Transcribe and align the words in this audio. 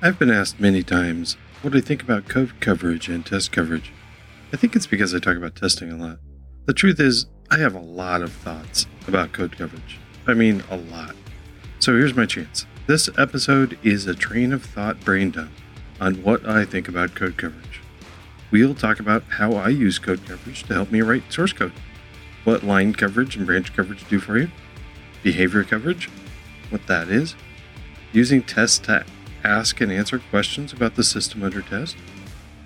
I've 0.00 0.16
been 0.16 0.30
asked 0.30 0.60
many 0.60 0.84
times 0.84 1.36
what 1.60 1.74
I 1.74 1.80
think 1.80 2.04
about 2.04 2.28
code 2.28 2.60
coverage 2.60 3.08
and 3.08 3.26
test 3.26 3.50
coverage. 3.50 3.92
I 4.52 4.56
think 4.56 4.76
it's 4.76 4.86
because 4.86 5.12
I 5.12 5.18
talk 5.18 5.36
about 5.36 5.56
testing 5.56 5.90
a 5.90 5.96
lot. 5.96 6.18
The 6.66 6.72
truth 6.72 7.00
is, 7.00 7.26
I 7.50 7.58
have 7.58 7.74
a 7.74 7.80
lot 7.80 8.22
of 8.22 8.32
thoughts 8.32 8.86
about 9.08 9.32
code 9.32 9.58
coverage. 9.58 9.98
I 10.28 10.34
mean, 10.34 10.62
a 10.70 10.76
lot. 10.76 11.16
So 11.80 11.94
here's 11.94 12.14
my 12.14 12.26
chance. 12.26 12.64
This 12.86 13.10
episode 13.18 13.76
is 13.82 14.06
a 14.06 14.14
train 14.14 14.52
of 14.52 14.62
thought 14.62 15.00
brain 15.00 15.32
dump 15.32 15.50
on 16.00 16.22
what 16.22 16.48
I 16.48 16.64
think 16.64 16.86
about 16.86 17.16
code 17.16 17.36
coverage. 17.36 17.80
We'll 18.52 18.76
talk 18.76 19.00
about 19.00 19.24
how 19.24 19.54
I 19.54 19.70
use 19.70 19.98
code 19.98 20.24
coverage 20.24 20.62
to 20.64 20.74
help 20.74 20.92
me 20.92 21.00
write 21.00 21.32
source 21.32 21.52
code, 21.52 21.72
what 22.44 22.62
line 22.62 22.92
coverage 22.92 23.34
and 23.34 23.46
branch 23.46 23.74
coverage 23.74 24.08
do 24.08 24.20
for 24.20 24.38
you, 24.38 24.48
behavior 25.24 25.64
coverage, 25.64 26.08
what 26.70 26.86
that 26.86 27.08
is, 27.08 27.34
using 28.12 28.44
test 28.44 28.84
to 28.84 29.04
ask 29.44 29.80
and 29.80 29.92
answer 29.92 30.18
questions 30.18 30.72
about 30.72 30.94
the 30.94 31.04
system 31.04 31.42
under 31.42 31.62
test, 31.62 31.96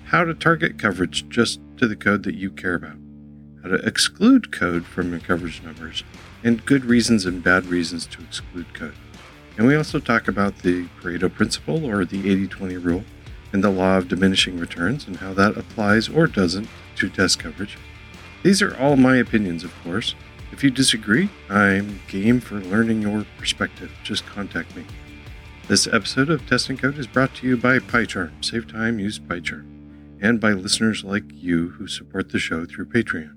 how 0.05 0.23
to 0.23 0.33
target 0.33 0.77
coverage 0.77 1.27
just 1.29 1.59
to 1.77 1.87
the 1.87 1.95
code 1.95 2.23
that 2.23 2.35
you 2.35 2.49
care 2.49 2.75
about, 2.75 2.97
how 3.61 3.69
to 3.69 3.75
exclude 3.85 4.51
code 4.51 4.85
from 4.85 5.11
your 5.11 5.19
coverage 5.19 5.61
numbers, 5.63 6.03
and 6.43 6.65
good 6.65 6.85
reasons 6.85 7.25
and 7.25 7.43
bad 7.43 7.65
reasons 7.65 8.05
to 8.07 8.21
exclude 8.21 8.73
code. 8.73 8.95
And 9.57 9.67
we 9.67 9.75
also 9.75 9.99
talk 9.99 10.27
about 10.27 10.59
the 10.59 10.87
Pareto 11.01 11.33
principle 11.33 11.85
or 11.85 12.05
the 12.05 12.29
80 12.29 12.47
20 12.47 12.77
rule 12.77 13.03
and 13.51 13.63
the 13.63 13.69
law 13.69 13.97
of 13.97 14.07
diminishing 14.07 14.59
returns 14.59 15.07
and 15.07 15.17
how 15.17 15.33
that 15.35 15.57
applies 15.57 16.09
or 16.09 16.25
doesn't 16.25 16.67
to 16.95 17.09
test 17.09 17.39
coverage. 17.39 17.77
These 18.41 18.61
are 18.61 18.75
all 18.77 18.95
my 18.97 19.15
opinions, 19.17 19.63
of 19.63 19.73
course. 19.83 20.15
If 20.51 20.63
you 20.63 20.69
disagree, 20.69 21.29
I'm 21.49 21.99
game 22.07 22.39
for 22.39 22.59
learning 22.59 23.01
your 23.01 23.25
perspective. 23.37 23.91
Just 24.03 24.25
contact 24.25 24.75
me. 24.75 24.85
This 25.69 25.87
episode 25.87 26.29
of 26.29 26.45
Test 26.45 26.69
and 26.69 26.77
Code 26.77 26.97
is 26.97 27.07
brought 27.07 27.33
to 27.35 27.47
you 27.47 27.55
by 27.55 27.79
PyCharm. 27.79 28.43
Save 28.43 28.69
time, 28.69 28.99
use 28.99 29.17
PyCharm. 29.17 29.65
And 30.21 30.37
by 30.41 30.51
listeners 30.51 31.05
like 31.05 31.23
you 31.29 31.69
who 31.69 31.87
support 31.87 32.33
the 32.33 32.37
show 32.37 32.65
through 32.65 32.87
Patreon. 32.87 33.33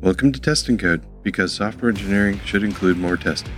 Welcome 0.00 0.30
to 0.30 0.40
Test 0.40 0.68
and 0.68 0.78
Code, 0.78 1.04
because 1.24 1.52
software 1.52 1.90
engineering 1.90 2.38
should 2.44 2.62
include 2.62 2.96
more 2.96 3.16
testing. 3.16 3.52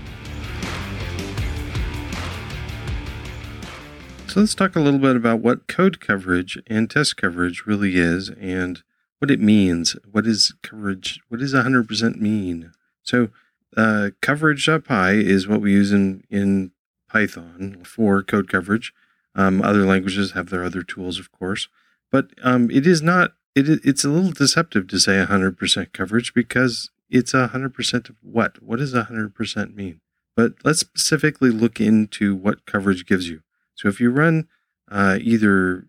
So 4.33 4.41
let's 4.41 4.55
talk 4.55 4.75
a 4.75 4.81
little 4.81 4.99
bit 4.99 5.15
about 5.15 5.41
what 5.41 5.69
code 5.69 6.01
coverage 6.01 6.57
and 6.67 6.89
test 6.89 7.19
coverage 7.19 7.67
really 7.67 7.97
is 7.97 8.31
and 8.41 8.83
what 9.19 9.31
it 9.31 9.41
means. 9.41 9.95
What 10.11 10.27
is 10.27 10.55
coverage? 10.63 11.21
What 11.29 11.41
does 11.41 11.53
100% 11.53 12.17
mean? 12.17 12.73
So 13.03 13.29
uh, 13.77 14.09
coverage.py 14.23 15.27
is 15.27 15.47
what 15.47 15.61
we 15.61 15.73
use 15.73 15.93
in, 15.93 16.25
in 16.31 16.71
Python 17.11 17.83
for 17.85 18.23
code 18.23 18.49
coverage. 18.49 18.95
Um, 19.35 19.61
other 19.61 19.85
languages 19.85 20.31
have 20.31 20.49
their 20.49 20.65
other 20.65 20.83
tools, 20.83 21.19
of 21.19 21.31
course, 21.31 21.69
but 22.11 22.31
um, 22.43 22.71
it 22.71 22.87
is 22.87 23.03
not 23.03 23.33
it, 23.55 23.69
it's 23.85 24.03
a 24.03 24.09
little 24.09 24.33
deceptive 24.33 24.89
to 24.89 24.99
say 24.99 25.23
100% 25.23 25.93
coverage 25.93 26.33
because 26.33 26.91
it's 27.11 27.35
100% 27.35 28.09
of 28.09 28.17
what? 28.23 28.63
What 28.63 28.79
does 28.79 28.95
100% 28.95 29.75
mean? 29.75 30.01
But 30.35 30.55
let's 30.65 30.81
specifically 30.81 31.51
look 31.51 31.83
into 31.83 32.35
what 32.35 32.65
coverage 32.65 33.05
gives 33.05 33.29
you. 33.29 33.43
So 33.83 33.89
if 33.89 33.99
you 33.99 34.11
run 34.11 34.47
uh, 34.89 35.19
either, 35.21 35.87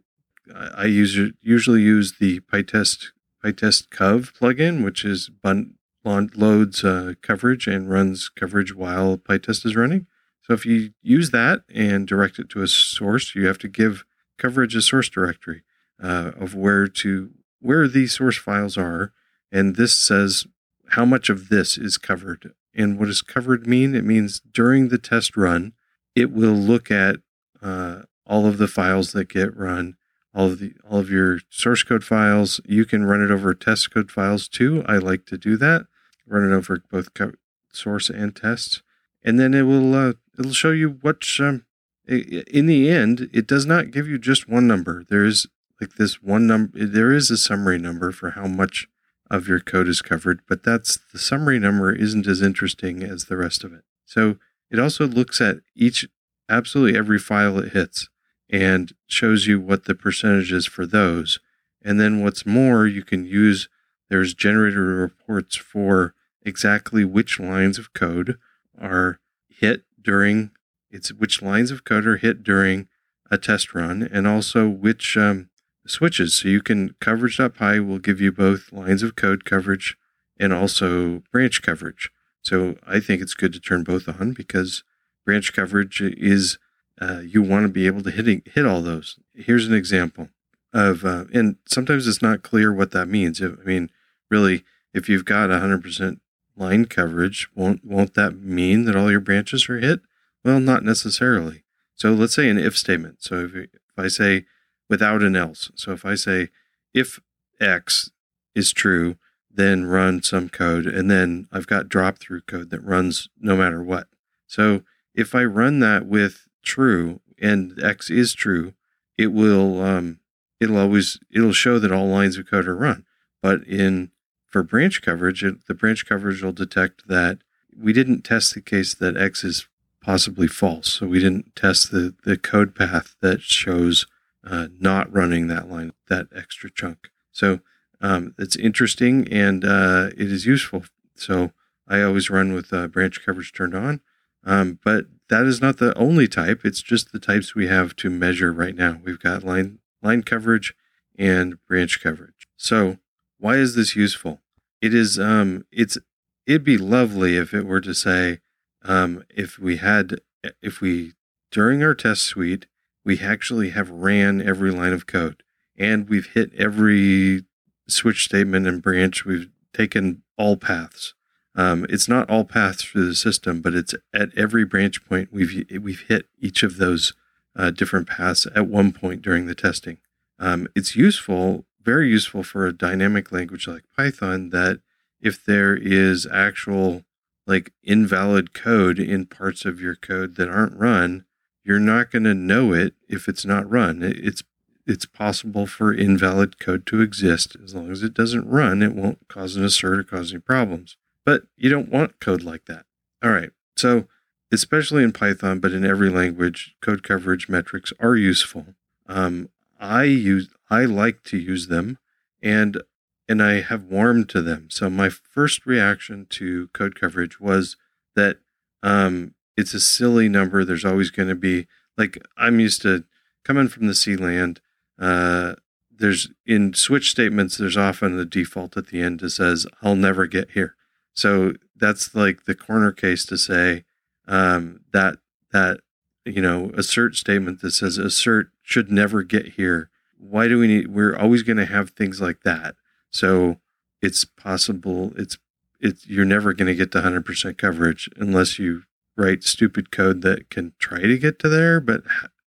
I 0.52 0.86
use 0.86 1.16
usually 1.42 1.84
use 1.84 2.16
the 2.20 2.40
PyTest 2.40 3.12
PyTest 3.46 3.92
Cov 3.92 4.34
plugin, 4.34 4.84
which 4.84 5.06
is 5.06 5.30
bun, 5.30 5.76
loads 6.04 6.84
uh, 6.84 7.14
coverage 7.22 7.68
and 7.68 7.92
runs 7.92 8.30
coverage 8.30 8.74
while 8.74 9.18
PyTest 9.18 9.64
is 9.68 9.76
running. 9.76 10.08
So 10.42 10.54
if 10.54 10.66
you 10.66 10.94
use 11.04 11.30
that 11.30 11.62
and 11.74 12.08
direct 12.08 12.40
it 12.40 12.50
to 12.50 12.64
a 12.64 12.68
source, 12.68 13.36
you 13.36 13.46
have 13.46 13.60
to 13.60 13.68
give 13.68 14.06
coverage 14.40 14.76
a 14.76 14.82
source 14.82 15.08
directory 15.08 15.62
uh, 16.02 16.32
of 16.36 16.56
where 16.56 16.88
to 16.88 17.30
where 17.60 17.88
these 17.88 18.14
source 18.14 18.38
files 18.38 18.76
are. 18.76 19.14
And 19.52 19.76
this 19.76 19.96
says 19.96 20.48
how 20.90 21.06
much 21.06 21.30
of 21.30 21.50
this 21.50 21.78
is 21.78 22.00
covered. 22.00 22.54
And 22.74 22.98
what 22.98 23.06
does 23.06 23.22
covered 23.22 23.68
mean? 23.68 23.94
It 23.94 24.04
means 24.04 24.42
during 24.52 24.88
the 24.90 24.98
test 24.98 25.38
run, 25.38 25.74
it 26.16 26.32
will 26.32 26.56
look 26.56 26.90
at 26.90 27.18
uh, 27.64 28.04
all 28.26 28.46
of 28.46 28.58
the 28.58 28.68
files 28.68 29.12
that 29.14 29.30
get 29.30 29.56
run, 29.56 29.96
all 30.34 30.48
of 30.48 30.60
the 30.60 30.74
all 30.90 31.00
of 31.00 31.10
your 31.10 31.40
source 31.50 31.84
code 31.84 32.04
files. 32.04 32.60
You 32.66 32.86
can 32.86 33.06
run 33.06 33.24
it 33.24 33.32
over 33.32 33.54
test 33.54 33.92
code 33.92 34.12
files 34.12 34.48
too. 34.48 34.84
I 34.88 34.98
like 34.98 35.26
to 35.28 35.38
do 35.38 35.58
that. 35.58 35.86
Run 36.28 36.52
it 36.52 36.56
over 36.56 36.84
both 36.92 37.14
co- 37.14 37.34
source 37.72 38.10
and 38.10 38.36
tests, 38.36 38.82
and 39.24 39.40
then 39.40 39.54
it 39.54 39.64
will 39.64 39.94
uh, 39.96 40.14
it'll 40.38 40.54
show 40.54 40.72
you 40.72 40.98
what. 41.02 41.24
Um, 41.40 41.66
in 42.06 42.66
the 42.66 42.90
end, 42.90 43.30
it 43.32 43.48
does 43.48 43.66
not 43.66 43.92
give 43.92 44.10
you 44.10 44.18
just 44.18 44.50
one 44.50 44.68
number. 44.68 45.06
There 45.08 45.24
is 45.24 45.48
like 45.84 45.96
this 45.96 46.24
one 46.24 46.48
number 46.48 46.86
there 46.86 47.12
is 47.12 47.30
a 47.30 47.38
summary 47.38 47.78
number 47.78 48.12
for 48.12 48.32
how 48.32 48.48
much 48.48 48.88
of 49.30 49.48
your 49.48 49.60
code 49.60 49.88
is 49.88 50.02
covered 50.02 50.42
but 50.48 50.64
that's 50.64 50.98
the 51.12 51.20
summary 51.20 51.60
number 51.60 51.94
isn't 51.94 52.28
as 52.28 52.42
interesting 52.42 53.04
as 53.04 53.26
the 53.26 53.38
rest 53.38 53.64
of 53.64 53.74
it 53.74 53.84
so 54.06 54.38
it 54.70 54.80
also 54.80 55.08
looks 55.08 55.42
at 55.42 55.58
each 55.76 56.08
absolutely 56.50 56.98
every 56.98 57.20
file 57.20 57.58
it 57.60 57.74
hits 57.74 58.10
and 58.50 58.94
shows 59.08 59.48
you 59.48 59.60
what 59.60 59.86
the 59.86 59.96
percentage 59.96 60.52
is 60.52 60.66
for 60.66 60.86
those 60.86 61.40
and 61.82 62.00
then 62.00 62.24
what's 62.24 62.46
more 62.46 62.86
you 62.86 63.04
can 63.04 63.26
use 63.26 63.70
there's 64.10 64.34
generator 64.34 64.84
reports 64.84 65.56
for 65.56 66.14
exactly 66.44 67.06
which 67.06 67.40
lines 67.40 67.78
of 67.78 67.94
code 67.94 68.38
are 68.80 69.20
hit 69.48 69.84
during 70.02 70.52
it's 70.92 71.12
which 71.12 71.42
lines 71.42 71.72
of 71.72 71.84
code 71.84 72.06
are 72.06 72.18
hit 72.18 72.44
during 72.44 72.88
a 73.32 73.38
test 73.38 73.74
run 73.74 74.08
and 74.12 74.28
also 74.28 74.70
which 74.70 75.18
um, 75.18 75.50
switches. 75.88 76.36
So 76.36 76.48
you 76.48 76.62
can 76.62 76.96
coverage.py 77.00 77.80
will 77.80 78.00
give 78.00 78.22
you 78.22 78.32
both 78.32 78.72
lines 78.72 79.04
of 79.04 79.16
code 79.16 79.46
coverage 79.46 79.98
and 80.40 80.54
also 80.54 81.24
branch 81.32 81.62
coverage. 81.62 82.10
So 82.42 82.76
I 82.86 83.00
think 83.00 83.22
it's 83.22 83.34
good 83.34 83.54
to 83.54 83.60
turn 83.60 83.84
both 83.84 84.08
on 84.08 84.34
because 84.34 84.84
branch 85.26 85.54
coverage 85.54 86.02
is 86.02 86.58
uh, 87.02 87.22
you 87.26 87.42
want 87.42 87.66
to 87.66 87.70
be 87.70 87.88
able 87.88 88.04
to 88.04 88.12
hit 88.12 88.48
hit 88.48 88.66
all 88.66 88.82
those. 88.82 89.18
Here's 89.34 89.68
an 89.68 89.74
example 89.74 90.30
of, 90.74 91.06
uh, 91.06 91.26
and 91.34 91.58
sometimes 91.66 92.08
it's 92.08 92.22
not 92.22 92.44
clear 92.44 92.74
what 92.74 92.92
that 92.92 93.08
means. 93.08 93.42
I 93.42 93.48
mean, 93.66 93.90
really, 94.30 94.64
if 94.94 95.10
you've 95.10 95.26
got 95.26 95.50
100% 95.50 96.20
line 96.56 96.86
coverage, 96.86 97.48
won't 97.56 97.84
won't 97.84 98.14
that 98.14 98.38
mean 98.38 98.86
that 98.86 98.96
all 98.96 99.12
your 99.12 99.20
branches 99.20 99.68
are 99.70 99.80
hit? 99.80 100.02
Well, 100.44 100.60
not 100.60 100.84
necessarily. 100.84 101.64
So 101.96 102.12
let's 102.12 102.36
say 102.36 102.50
an 102.50 102.58
if 102.58 102.78
statement. 102.78 103.24
So 103.24 103.46
if, 103.46 103.56
if 103.56 103.70
I 103.98 104.08
say 104.08 104.46
without 104.90 105.22
an 105.22 105.36
else. 105.36 105.72
So 105.76 105.92
if 105.92 106.06
I 106.06 106.16
say 106.16 106.50
if 106.94 107.20
X 107.60 108.12
is 108.56 108.72
true, 108.72 109.16
then 109.50 109.86
run 109.86 110.22
some 110.24 110.50
code, 110.50 110.86
and 110.86 111.10
then 111.10 111.48
I've 111.52 111.68
got 111.68 111.90
drop 111.90 112.18
through 112.18 112.42
code 112.42 112.70
that 112.72 112.84
runs 112.84 113.30
no 113.40 113.56
matter 113.56 113.84
what. 113.84 114.08
So 114.48 114.82
if 115.14 115.36
I 115.36 115.44
run 115.44 115.80
that 115.80 116.06
with 116.06 116.48
true 116.64 117.22
and 117.40 117.82
X 117.82 118.10
is 118.10 118.34
true, 118.34 118.74
it 119.18 119.28
will 119.28 119.82
um, 119.82 120.20
it'll 120.60 120.78
always 120.78 121.20
it'll 121.32 121.54
show 121.54 121.80
that 121.80 121.92
all 121.92 122.08
lines 122.08 122.38
of 122.38 122.50
code 122.50 122.68
are 122.68 122.76
run. 122.76 123.06
But 123.42 123.64
in 123.64 124.12
for 124.48 124.64
branch 124.64 125.02
coverage, 125.02 125.44
it, 125.44 125.68
the 125.68 125.74
branch 125.74 126.06
coverage 126.06 126.42
will 126.42 126.52
detect 126.52 127.08
that 127.08 127.40
we 127.80 127.92
didn't 127.92 128.22
test 128.22 128.54
the 128.54 128.62
case 128.62 128.94
that 128.94 129.18
X 129.18 129.44
is 129.44 129.68
possibly 130.02 130.48
false. 130.48 130.94
So 130.94 131.08
we 131.08 131.20
didn't 131.20 131.56
test 131.56 131.92
the, 131.92 132.14
the 132.24 132.38
code 132.38 132.76
path 132.76 133.16
that 133.22 133.42
shows 133.42 134.06
uh, 134.46 134.68
not 134.80 135.12
running 135.12 135.48
that 135.48 135.70
line, 135.70 135.94
that 136.10 136.28
extra 136.36 136.70
chunk. 136.70 137.10
So 137.32 137.62
um, 138.02 138.36
it's 138.38 138.56
interesting 138.56 139.28
and 139.32 139.64
uh, 139.64 140.10
it 140.18 140.32
is 140.32 140.46
useful. 140.46 140.84
So 141.16 141.52
I 141.88 142.02
always 142.02 142.30
run 142.30 142.54
with 142.54 142.74
uh, 142.74 142.88
branch 142.88 143.26
coverage 143.26 143.54
turned 143.54 143.76
on. 143.76 144.02
Um, 144.46 144.80
but 144.84 145.06
that 145.30 145.46
is 145.46 145.62
not 145.62 145.78
the 145.78 145.98
only 145.98 146.28
type. 146.28 146.62
It's 146.64 146.82
just 146.82 147.12
the 147.12 147.20
types 147.20 147.56
we 147.56 147.68
have 147.68 147.96
to 147.98 148.10
measure 148.10 148.52
right 148.52 148.76
now. 148.76 149.00
We've 149.04 149.20
got 149.20 149.44
line 149.44 149.80
line 150.02 150.24
coverage 150.24 150.74
and 151.18 151.58
branch 151.66 152.02
coverage. 152.02 152.48
So 152.58 152.98
why 153.40 153.56
is 153.56 153.76
this 153.76 153.96
useful? 153.96 154.42
It 154.82 154.94
is 154.94 155.20
um, 155.20 155.66
it's 155.72 155.98
it'd 156.46 156.64
be 156.64 156.78
lovely 156.78 157.38
if 157.38 157.54
it 157.54 157.66
were 157.66 157.82
to 157.82 157.94
say 157.94 158.40
um, 158.84 159.24
if 159.30 159.58
we 159.58 159.78
had 159.78 160.20
if 160.62 160.82
we 160.82 161.14
during 161.52 161.82
our 161.84 161.96
test 161.96 162.24
suite 162.24 162.66
we 163.06 163.20
actually 163.20 163.70
have 163.70 163.90
ran 163.90 164.42
every 164.42 164.72
line 164.72 164.94
of 164.94 165.06
code 165.06 165.44
and 165.78 166.10
we've 166.10 166.28
hit 166.28 166.54
every 166.56 167.44
switch 167.88 168.26
statement 168.26 168.68
and 168.68 168.82
branch. 168.82 169.26
We've 169.26 169.50
taken 169.74 170.24
all 170.38 170.58
paths. 170.58 171.14
Um, 171.56 171.86
it's 171.90 172.08
not 172.08 172.30
all 172.30 172.46
paths 172.46 172.84
through 172.84 173.06
the 173.06 173.16
system, 173.16 173.62
but 173.62 173.76
it's 173.76 173.94
at 174.14 174.36
every 174.36 174.66
branch 174.66 175.06
point 175.06 175.32
we've 175.32 175.66
we've 175.82 176.06
hit 176.08 176.26
each 176.40 176.64
of 176.64 176.78
those 176.78 177.14
uh, 177.56 177.70
different 177.72 178.08
paths 178.08 178.48
at 178.56 178.68
one 178.68 178.92
point 178.92 179.22
during 179.22 179.46
the 179.46 179.56
testing. 179.56 179.98
Um, 180.40 180.68
it's 180.76 180.96
useful, 180.96 181.66
very 181.82 182.10
useful 182.10 182.44
for 182.44 182.66
a 182.66 182.74
dynamic 182.74 183.32
language 183.32 183.68
like 183.68 183.84
Python 183.96 184.50
that 184.50 184.80
if 185.22 185.44
there 185.46 185.76
is 185.76 186.28
actual 186.32 187.04
like 187.46 187.72
invalid 187.84 188.54
code 188.54 189.00
in 189.00 189.26
parts 189.26 189.66
of 189.66 189.80
your 189.80 189.96
code 189.96 190.36
that 190.36 190.50
aren't 190.50 190.78
run, 190.78 191.26
you're 191.64 191.80
not 191.80 192.12
going 192.12 192.24
to 192.24 192.34
know 192.34 192.74
it 192.74 192.94
if 193.08 193.28
it's 193.28 193.46
not 193.46 193.70
run. 193.70 194.02
It's 194.02 194.44
it's 194.86 195.06
possible 195.06 195.66
for 195.66 195.94
invalid 195.94 196.60
code 196.60 196.86
to 196.88 197.02
exist 197.02 197.56
as 197.64 197.74
long 197.74 197.90
as 197.92 198.04
it 198.04 198.14
doesn't 198.14 198.50
run. 198.50 198.82
It 198.82 198.94
won't 198.94 199.28
cause 199.30 199.56
an 199.56 199.64
assert 199.64 200.00
or 200.00 200.04
cause 200.04 200.32
any 200.32 200.42
problems. 200.42 200.98
But 201.26 201.44
you 201.56 201.70
don't 201.70 201.90
want 201.90 202.20
code 202.20 202.44
like 202.44 202.66
that. 202.66 202.86
All 203.24 203.32
right. 203.32 203.52
So 203.76 204.08
especially 204.52 205.04
in 205.04 205.12
Python, 205.12 205.60
but 205.60 205.72
in 205.72 205.84
every 205.84 206.10
language, 206.10 206.76
code 206.82 207.02
coverage 207.02 207.50
metrics 207.50 207.92
are 208.00 208.16
useful. 208.16 208.76
Um, 209.08 209.50
I 209.80 210.04
use 210.04 210.50
I 210.70 210.86
like 210.86 211.24
to 211.26 211.38
use 211.38 211.68
them, 211.68 211.98
and 212.42 212.82
and 213.28 213.42
I 213.42 213.62
have 213.62 213.86
warmed 213.86 214.30
to 214.30 214.42
them. 214.42 214.68
So 214.70 214.90
my 214.90 215.10
first 215.10 215.66
reaction 215.66 216.28
to 216.32 216.68
code 216.74 217.00
coverage 217.00 217.40
was 217.40 217.78
that 218.16 218.38
um, 218.84 219.34
it's 219.58 219.74
a 219.74 219.80
silly 219.80 220.30
number. 220.30 220.64
There's 220.64 220.86
always 220.86 221.10
going 221.10 221.30
to 221.30 221.36
be 221.36 221.68
like 221.98 222.18
I'm 222.38 222.60
used 222.60 222.82
to 222.84 223.06
coming 223.44 223.68
from 223.68 223.88
the 223.88 223.96
C 223.96 224.16
land. 224.16 224.62
Uh, 225.00 225.56
there's 225.92 226.30
in 226.46 226.74
switch 226.74 227.10
statements. 227.10 227.58
There's 227.58 227.78
often 227.78 228.18
the 228.18 228.26
default 228.26 228.78
at 228.78 228.88
the 228.88 229.02
end 229.02 229.22
that 229.22 229.32
says 229.32 229.66
"I'll 229.82 229.96
never 229.96 230.28
get 230.28 230.52
here." 230.52 230.76
So 231.14 231.54
that's 231.76 232.16
like 232.16 232.46
the 232.46 232.56
corner 232.56 232.92
case 232.92 233.26
to 233.26 233.38
say 233.38 233.84
um, 234.28 234.82
that 234.92 235.18
that 235.52 235.82
you 236.26 236.42
know 236.42 236.72
assert 236.76 237.16
statement 237.16 237.62
that 237.62 237.72
says 237.72 237.98
assert 237.98 238.50
should 238.62 238.92
never 238.92 239.24
get 239.24 239.54
here. 239.54 239.90
Why 240.18 240.48
do 240.48 240.60
we 240.60 240.68
need? 240.68 240.88
We're 240.88 241.16
always 241.16 241.44
going 241.44 241.58
to 241.58 241.66
have 241.66 241.92
things 241.92 242.22
like 242.22 242.42
that. 242.44 242.76
So 243.10 243.58
it's 244.02 244.26
possible. 244.26 245.14
It's 245.16 245.38
it's 245.80 246.08
you're 246.08 246.26
never 246.26 246.54
going 246.54 246.68
to 246.68 246.76
get 246.76 246.92
to 246.94 247.02
100% 247.02 247.58
coverage 247.58 248.10
unless 248.16 248.58
you 248.58 248.84
write 249.18 249.44
stupid 249.44 249.92
code 249.92 250.22
that 250.22 250.50
can 250.50 250.74
try 250.80 251.02
to 251.02 251.18
get 251.18 251.40
to 251.40 251.50
there. 251.50 251.80
But 251.80 252.04